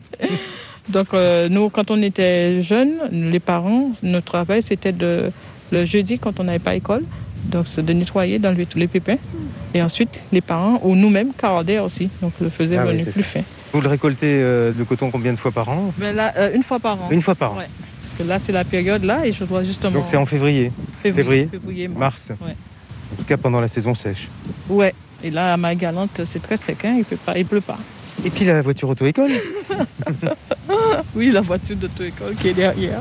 Donc 0.88 1.08
euh, 1.14 1.48
nous, 1.48 1.68
quand 1.68 1.90
on 1.90 2.00
était 2.02 2.62
jeunes, 2.62 2.94
les 3.10 3.40
parents, 3.40 3.90
notre 4.02 4.26
travail 4.26 4.62
c'était 4.62 4.92
de 4.92 5.30
le 5.72 5.84
jeudi 5.84 6.18
quand 6.18 6.38
on 6.40 6.44
n'avait 6.44 6.58
pas 6.60 6.74
école, 6.76 7.02
donc 7.44 7.66
c'est 7.68 7.84
de 7.84 7.92
nettoyer, 7.92 8.38
d'enlever 8.38 8.66
tous 8.66 8.78
les 8.78 8.86
pépins. 8.86 9.16
Et 9.74 9.82
ensuite, 9.82 10.20
les 10.32 10.40
parents 10.40 10.80
ou 10.82 10.94
nous-mêmes 10.94 11.32
cardaient 11.32 11.78
aussi, 11.78 12.08
donc 12.22 12.32
le 12.40 12.48
faisaient 12.48 12.76
Ah 12.78 12.84
venir 12.84 13.04
plus 13.04 13.22
ça. 13.22 13.22
fin. 13.22 13.40
Vous 13.72 13.80
le 13.80 13.88
récoltez 13.88 14.40
euh, 14.42 14.72
le 14.76 14.84
coton 14.84 15.10
combien 15.10 15.32
de 15.32 15.38
fois 15.38 15.50
par 15.50 15.68
an 15.68 15.92
Mais 15.98 16.12
là, 16.12 16.32
euh, 16.36 16.54
une 16.54 16.62
fois 16.62 16.78
par 16.78 16.94
an. 16.94 17.08
Une 17.10 17.20
fois 17.20 17.34
par 17.34 17.52
an. 17.52 17.58
Ouais. 17.58 17.68
Parce 18.02 18.18
que 18.18 18.22
là, 18.22 18.38
c'est 18.38 18.52
la 18.52 18.64
période 18.64 19.04
là 19.04 19.26
et 19.26 19.32
je 19.32 19.44
dois 19.44 19.62
justement. 19.62 19.92
Donc 19.92 20.06
c'est 20.06 20.16
en 20.16 20.26
février. 20.26 20.72
février, 21.02 21.48
février, 21.50 21.88
mars. 21.88 22.32
Ouais. 22.40 22.56
En 23.12 23.16
tout 23.16 23.24
cas 23.24 23.36
pendant 23.36 23.60
la 23.60 23.68
saison 23.68 23.94
sèche. 23.94 24.28
Ouais. 24.68 24.94
Et 25.22 25.30
là, 25.30 25.52
à 25.52 25.56
Marie-Galante, 25.56 26.22
c'est 26.24 26.40
très 26.42 26.56
sec, 26.56 26.84
hein, 26.84 26.94
il 26.94 27.04
ne 27.10 27.16
pas, 27.16 27.36
il 27.36 27.44
pleut 27.44 27.60
pas. 27.60 27.78
Et 28.24 28.30
puis 28.30 28.44
la 28.44 28.62
voiture 28.62 28.88
auto-école 28.88 29.30
Oui, 31.14 31.30
la 31.30 31.40
voiture 31.40 31.76
d'auto-école 31.76 32.34
qui 32.36 32.48
est 32.48 32.54
derrière. 32.54 33.00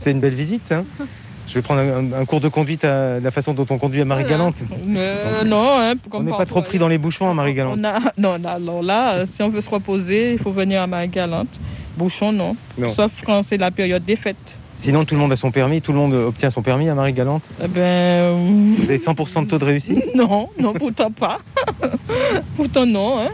C'est 0.00 0.12
une 0.12 0.20
belle 0.20 0.34
visite, 0.34 0.70
hein 0.72 0.84
Je 1.48 1.54
vais 1.54 1.62
prendre 1.62 1.80
un, 1.80 2.12
un 2.20 2.24
cours 2.24 2.40
de 2.40 2.48
conduite 2.48 2.84
à 2.84 3.20
la 3.20 3.30
façon 3.30 3.54
dont 3.54 3.66
on 3.70 3.78
conduit 3.78 4.00
à 4.00 4.04
Marie-Galante. 4.04 4.56
Euh, 4.96 5.44
non, 5.44 5.78
hein, 5.78 5.94
On 6.12 6.22
n'est 6.22 6.30
pas 6.32 6.44
trop 6.46 6.60
pris 6.62 6.78
dans 6.78 6.88
les 6.88 6.98
bouchons 6.98 7.30
à 7.30 7.34
Marie-Galante. 7.34 7.78
On 7.80 7.84
a, 7.84 7.98
non, 8.18 8.38
non, 8.38 8.48
alors 8.48 8.82
là, 8.82 9.12
euh, 9.12 9.26
si 9.26 9.42
on 9.42 9.48
veut 9.48 9.60
se 9.60 9.70
reposer, 9.70 10.32
il 10.32 10.38
faut 10.38 10.50
venir 10.50 10.82
à 10.82 10.86
Marie-Galante. 10.86 11.48
Bouchon, 11.96 12.32
non. 12.32 12.56
Non. 12.76 12.88
Sauf 12.88 13.22
quand 13.24 13.42
c'est 13.42 13.56
la 13.58 13.70
période 13.70 14.04
des 14.04 14.16
fêtes. 14.16 14.58
Sinon, 14.78 15.04
tout 15.06 15.14
le 15.14 15.20
monde 15.20 15.32
a 15.32 15.36
son 15.36 15.50
permis, 15.50 15.80
tout 15.80 15.92
le 15.92 15.98
monde 15.98 16.12
obtient 16.12 16.50
son 16.50 16.60
permis 16.62 16.88
à 16.90 16.94
Marie-Galante. 16.94 17.42
Eh 17.64 17.68
ben, 17.68 18.32
Vous 18.78 18.84
avez 18.84 18.98
100% 18.98 19.44
de 19.44 19.48
taux 19.48 19.58
de 19.58 19.64
réussite? 19.64 20.14
Non, 20.14 20.48
non, 20.60 20.74
pourtant 20.74 21.10
pas. 21.10 21.38
pourtant 22.56 22.84
non. 22.84 23.20
hein. 23.20 23.28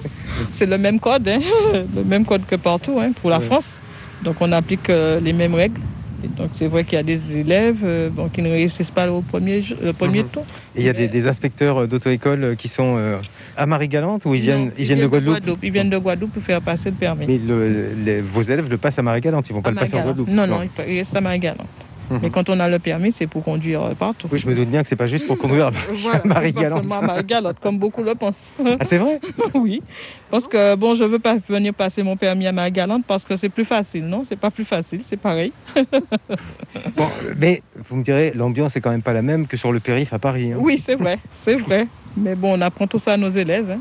C'est 0.53 0.67
le 0.67 0.79
même 0.79 1.01
code, 1.01 1.27
hein. 1.29 1.41
le 1.97 2.05
même 2.05 2.25
code 2.25 2.43
que 2.47 2.57
partout 2.57 2.99
hein, 3.01 3.11
pour 3.21 3.31
la 3.31 3.39
Ouais. 3.39 3.45
France. 3.47 3.81
Donc 4.23 4.37
on 4.41 4.53
applique 4.53 4.89
euh, 4.91 5.19
les 5.19 5.33
mêmes 5.33 5.55
règles. 5.55 5.81
Et 6.25 6.29
donc 6.29 6.51
c'est 6.53 6.67
vrai 6.69 6.85
qu'il 6.85 6.95
y 6.95 6.99
a 6.99 7.03
des 7.03 7.21
élèves 7.37 7.81
euh, 7.85 8.09
bon, 8.11 8.29
qui 8.29 8.43
ne 8.43 8.49
réussissent 8.51 8.91
pas 8.91 9.11
au 9.11 9.23
premier, 9.23 9.61
le 9.83 9.93
premier 9.93 10.23
Mhm. 10.23 10.29
tour. 10.29 10.45
Et 10.77 10.81
il 10.81 10.85
y 10.87 10.89
a 10.89 10.93
des, 10.93 11.09
des 11.09 11.27
inspecteurs 11.29 11.87
d'auto-école 11.89 12.45
euh, 12.45 12.55
qui 12.55 12.69
sont 12.69 12.93
euh, 12.97 13.17
à 13.57 13.67
Marie-Galante 13.67 14.25
ou 14.25 14.35
ils 14.35 14.41
viennent, 14.41 14.67
Non, 14.67 14.71
ils 14.79 14.85
viennent 14.85 15.01
de 15.01 15.07
Guadeloupe? 15.07 15.59
Ils 15.63 15.71
viennent 15.73 15.91
de 15.91 15.99
Guadeloupe 15.99 16.33
pour 16.33 16.43
faire 16.43 16.63
passer 16.63 16.91
le 16.91 16.97
permis. 16.97 17.27
Mais 17.27 17.39
le- 17.39 17.89
les- 18.05 18.21
vos 18.21 18.43
élèves 18.43 18.71
le 18.71 18.79
passent 18.79 18.99
à 18.99 19.03
Marie-Galante, 19.03 19.49
ils 19.51 19.53
vont 19.53 19.63
pas 19.63 19.71
À 19.71 19.73
le 19.73 19.79
passer 19.79 19.97
en. 19.97 20.03
Guadeloupe. 20.05 20.29
Non, 20.29 20.47
non, 20.47 20.61
il 20.87 20.99
reste 20.99 21.17
à 21.17 21.21
Marie-Galante. 21.21 21.67
Mhm. 22.11 22.19
Mais 22.23 22.31
quand 22.31 22.51
on 22.51 22.59
a 22.61 22.69
le 22.69 22.79
permis, 22.79 23.13
c'est 23.13 23.27
pour 23.27 23.43
conduire 23.45 23.83
euh, 23.83 23.95
partout. 23.95 24.29
Oui, 24.31 24.39
je 24.39 24.47
me 24.47 24.55
doute 24.55 24.69
bien 24.69 24.83
que 24.83 24.89
c'est 24.89 24.97
pas 24.97 25.07
juste 25.07 25.27
pour 25.27 25.39
conduire 25.39 25.67
à 25.69 25.71
Voilà, 25.71 26.21
Marie-Galante. 26.25 26.81
seulement 26.81 26.99
à 26.99 27.03
Marie-Galante, 27.03 27.57
comme 27.61 27.79
beaucoup 27.79 28.03
le 28.03 28.15
pensent. 28.15 28.61
Ah, 28.79 28.85
c'est 28.85 28.99
vrai 28.99 29.19
Oui. 29.55 29.83
Parce 30.31 30.47
que, 30.49 30.75
bon, 30.77 30.95
je 30.95 31.05
veux 31.05 31.19
pas 31.19 31.37
venir 31.49 31.73
passer 31.75 32.03
mon 32.03 32.17
permis 32.17 32.47
à 32.47 32.53
Marie-Galante 32.53 33.05
parce 33.07 33.25
que 33.25 33.37
c'est 33.37 33.49
plus 33.49 33.65
facile, 33.65 34.05
non? 34.07 34.23
C'est 34.25 34.37
pas 34.39 34.51
plus 34.51 34.65
facile, 34.65 35.01
c'est 35.03 35.17
pareil. 35.19 35.53
Bon, 36.97 37.09
mais 37.39 37.63
vous 37.89 37.97
me 37.97 38.03
direz, 38.03 38.33
l'ambiance 38.35 38.77
est 38.77 38.81
quand 38.81 38.91
même 38.91 39.03
pas 39.03 39.13
la 39.13 39.23
même 39.23 39.47
que 39.47 39.57
sur 39.57 39.73
le 39.73 39.81
périph' 39.81 40.13
à 40.13 40.19
Paris. 40.19 40.53
hein. 40.53 40.57
Oui, 40.59 40.79
c'est 40.83 40.95
vrai, 40.95 41.19
c'est 41.33 41.55
vrai. 41.57 41.87
Mais 42.17 42.35
bon, 42.35 42.59
on 42.59 42.61
apprend 42.61 42.87
tout 42.87 42.99
ça 42.99 43.13
à 43.13 43.17
nos 43.17 43.29
élèves, 43.29 43.71
hein, 43.71 43.81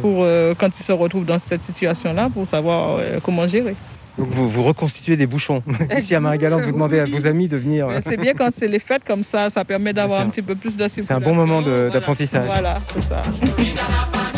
pour, 0.00 0.22
euh, 0.22 0.54
quand 0.56 0.68
ils 0.78 0.82
se 0.82 0.92
retrouvent 0.92 1.24
dans 1.24 1.38
cette 1.38 1.62
situation-là, 1.62 2.28
pour 2.32 2.46
savoir 2.46 2.96
euh, 2.98 3.18
comment 3.22 3.46
gérer. 3.46 3.74
Donc 4.18 4.28
vous, 4.30 4.48
vous 4.48 4.62
reconstituez 4.64 5.16
des 5.16 5.26
bouchons. 5.26 5.62
Ici 5.96 6.14
à 6.14 6.20
Marie-Galante, 6.20 6.62
vous 6.62 6.72
demandez 6.72 6.98
à 6.98 7.06
vos 7.06 7.26
amis 7.26 7.48
de 7.48 7.56
venir. 7.56 7.88
C'est 8.00 8.16
bien 8.16 8.34
quand 8.34 8.48
c'est 8.54 8.68
les 8.68 8.80
fêtes 8.80 9.04
comme 9.04 9.22
ça, 9.22 9.48
ça 9.48 9.64
permet 9.64 9.92
d'avoir 9.92 10.20
un 10.20 10.24
un- 10.24 10.28
petit 10.28 10.42
peu 10.42 10.54
plus 10.54 10.76
de 10.76 10.88
C'est 10.88 11.10
un 11.10 11.20
bon 11.20 11.34
moment 11.34 11.62
d'apprentissage. 11.62 12.46
Voilà, 12.46 12.78
c'est 12.92 13.02
ça. 13.02 13.22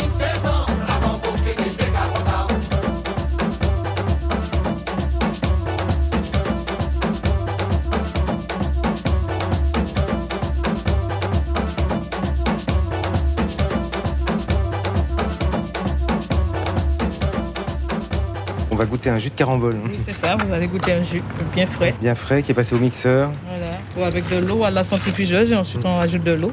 va 18.81 18.85
goûter 18.89 19.09
un 19.11 19.17
jus 19.19 19.29
de 19.29 19.35
carambole. 19.35 19.75
Oui, 19.85 19.97
c'est 20.03 20.13
ça, 20.15 20.35
vous 20.35 20.51
allez 20.53 20.67
goûter 20.67 20.93
un 20.93 21.03
jus 21.03 21.21
bien 21.53 21.65
frais. 21.67 21.93
Bien 22.01 22.15
frais, 22.15 22.41
qui 22.41 22.51
est 22.51 22.55
passé 22.55 22.73
au 22.75 22.79
mixeur. 22.79 23.29
Voilà, 23.47 23.77
Ou 23.97 24.03
avec 24.03 24.27
de 24.29 24.37
l'eau 24.45 24.63
à 24.63 24.71
la 24.71 24.83
centrifugeuse 24.83 25.51
et 25.51 25.55
ensuite 25.55 25.85
on 25.85 25.97
rajoute 25.99 26.23
de 26.23 26.31
l'eau. 26.31 26.51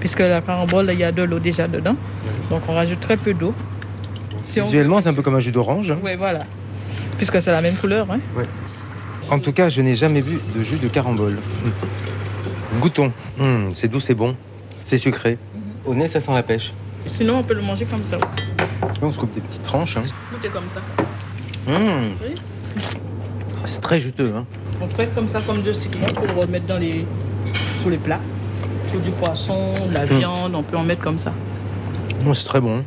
Puisque 0.00 0.20
la 0.20 0.40
carambole, 0.40 0.90
il 0.92 0.98
y 1.00 1.04
a 1.04 1.10
de 1.12 1.22
l'eau 1.22 1.38
déjà 1.38 1.66
dedans. 1.66 1.96
Donc 2.50 2.62
on 2.68 2.74
rajoute 2.74 3.00
très 3.00 3.16
peu 3.16 3.34
d'eau. 3.34 3.52
Si 4.44 4.60
on- 4.60 4.64
Visuellement, 4.64 5.00
c'est 5.00 5.08
un 5.08 5.14
peu 5.14 5.22
comme 5.22 5.34
un 5.34 5.40
jus 5.40 5.50
d'orange. 5.52 5.90
hein. 5.90 5.98
Oui, 6.04 6.14
voilà. 6.16 6.40
Puisque 7.16 7.40
c'est 7.42 7.50
la 7.50 7.60
même 7.60 7.74
couleur. 7.76 8.06
Hein. 8.10 8.20
En 9.30 9.38
tout 9.38 9.52
cas, 9.52 9.68
je 9.68 9.80
n'ai 9.80 9.94
jamais 9.94 10.20
bu 10.22 10.38
de 10.54 10.62
jus 10.62 10.76
de 10.76 10.88
carambole. 10.88 11.38
Goûtons. 12.80 13.12
Hum, 13.40 13.70
c'est 13.72 13.88
doux, 13.88 14.00
c'est 14.00 14.14
bon. 14.14 14.36
C'est 14.84 14.98
sucré. 14.98 15.38
Au 15.86 15.94
nez, 15.94 16.06
ça 16.06 16.20
sent 16.20 16.32
la 16.34 16.42
pêche. 16.42 16.72
Sinon, 17.06 17.38
on 17.38 17.42
peut 17.42 17.54
le 17.54 17.62
manger 17.62 17.84
comme 17.86 18.04
ça 18.04 18.16
aussi. 18.16 18.44
On 19.02 19.10
se 19.12 19.18
coupe 19.18 19.32
des 19.34 19.40
petites 19.40 19.62
tranches. 19.62 19.96
hein. 19.96 20.02
Goûtez 20.32 20.48
comme 20.48 20.68
ça. 20.68 20.80
Oui. 21.66 22.34
C'est 23.64 23.80
très 23.80 23.98
juteux. 23.98 24.32
Hein. 24.36 24.44
On 24.80 24.86
presse 24.88 25.08
comme 25.14 25.28
ça, 25.28 25.40
comme 25.46 25.62
de 25.62 25.72
citron, 25.72 26.12
pour 26.12 26.42
remettre 26.42 26.66
dans 26.66 26.78
les... 26.78 27.06
sous 27.82 27.90
les 27.90 27.96
plats. 27.96 28.20
Sur 28.88 29.00
du 29.00 29.10
poisson, 29.10 29.86
de 29.88 29.94
la 29.94 30.04
Mm. 30.04 30.18
viande, 30.18 30.54
on 30.54 30.62
peut 30.62 30.76
en 30.76 30.84
mettre 30.84 31.02
comme 31.02 31.18
ça. 31.18 31.32
Oh, 32.26 32.34
c'est 32.34 32.44
très 32.44 32.60
bon. 32.60 32.84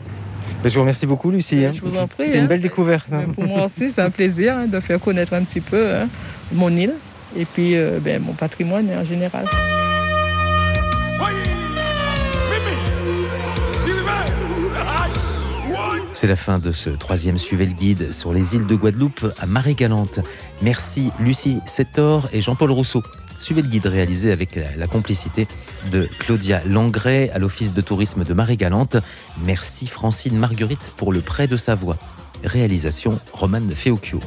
Ben, 0.63 0.69
je 0.69 0.73
vous 0.75 0.81
remercie 0.81 1.05
beaucoup, 1.05 1.31
Lucie. 1.31 1.65
hein. 1.65 1.71
Je 1.71 1.81
vous 1.81 1.97
en 1.97 2.07
prie. 2.07 2.25
C'était 2.25 2.37
hein. 2.37 2.41
une 2.41 2.47
belle 2.47 2.61
découverte. 2.61 3.07
hein. 3.11 3.23
Mais 3.27 3.33
Pour 3.33 3.45
moi 3.45 3.65
aussi, 3.65 3.89
c'est 3.91 4.01
un 4.01 4.09
plaisir 4.09 4.55
hein, 4.57 4.65
de 4.67 4.79
faire 4.79 4.99
connaître 4.99 5.33
un 5.33 5.43
petit 5.43 5.61
peu 5.61 5.85
mon 6.53 6.69
île 6.75 6.93
et 7.37 7.45
puis 7.45 7.75
euh, 7.75 7.99
ben, 8.01 8.21
mon 8.21 8.33
patrimoine 8.33 8.87
en 8.99 9.03
général. 9.03 9.45
C'est 16.19 16.25
la 16.25 16.35
fin 16.35 16.57
de 16.57 16.71
ce 16.71 16.89
troisième 16.89 17.37
Suivez 17.37 17.67
le 17.67 17.73
guide 17.73 18.11
sur 18.11 18.33
les 18.33 18.55
îles 18.55 18.65
de 18.65 18.73
Guadeloupe 18.73 19.31
à 19.37 19.45
Marie-Galante. 19.45 20.19
Merci 20.63 21.11
Lucie 21.19 21.59
Sétor 21.67 22.27
et 22.33 22.41
Jean-Paul 22.41 22.71
Rousseau. 22.71 23.03
Suivez 23.39 23.61
le 23.61 23.67
guide 23.67 23.85
réalisé 23.85 24.31
avec 24.31 24.55
la, 24.55 24.87
complicité 24.87 25.47
de 25.91 26.09
Claudia 26.17 26.63
Langret 26.65 27.29
à 27.35 27.37
l'Office 27.37 27.75
de 27.75 27.81
tourisme 27.81 28.23
de 28.23 28.33
Marie-Galante. 28.33 28.97
Merci 29.45 29.85
Francine 29.85 30.35
Marguerite 30.39 30.91
pour 30.97 31.13
le 31.13 31.21
prêt 31.21 31.45
de 31.45 31.55
sa 31.55 31.75
voix. 31.75 31.97
Réalisation 32.43 33.19
Romane 33.31 33.69
Feocchio. 33.69 34.19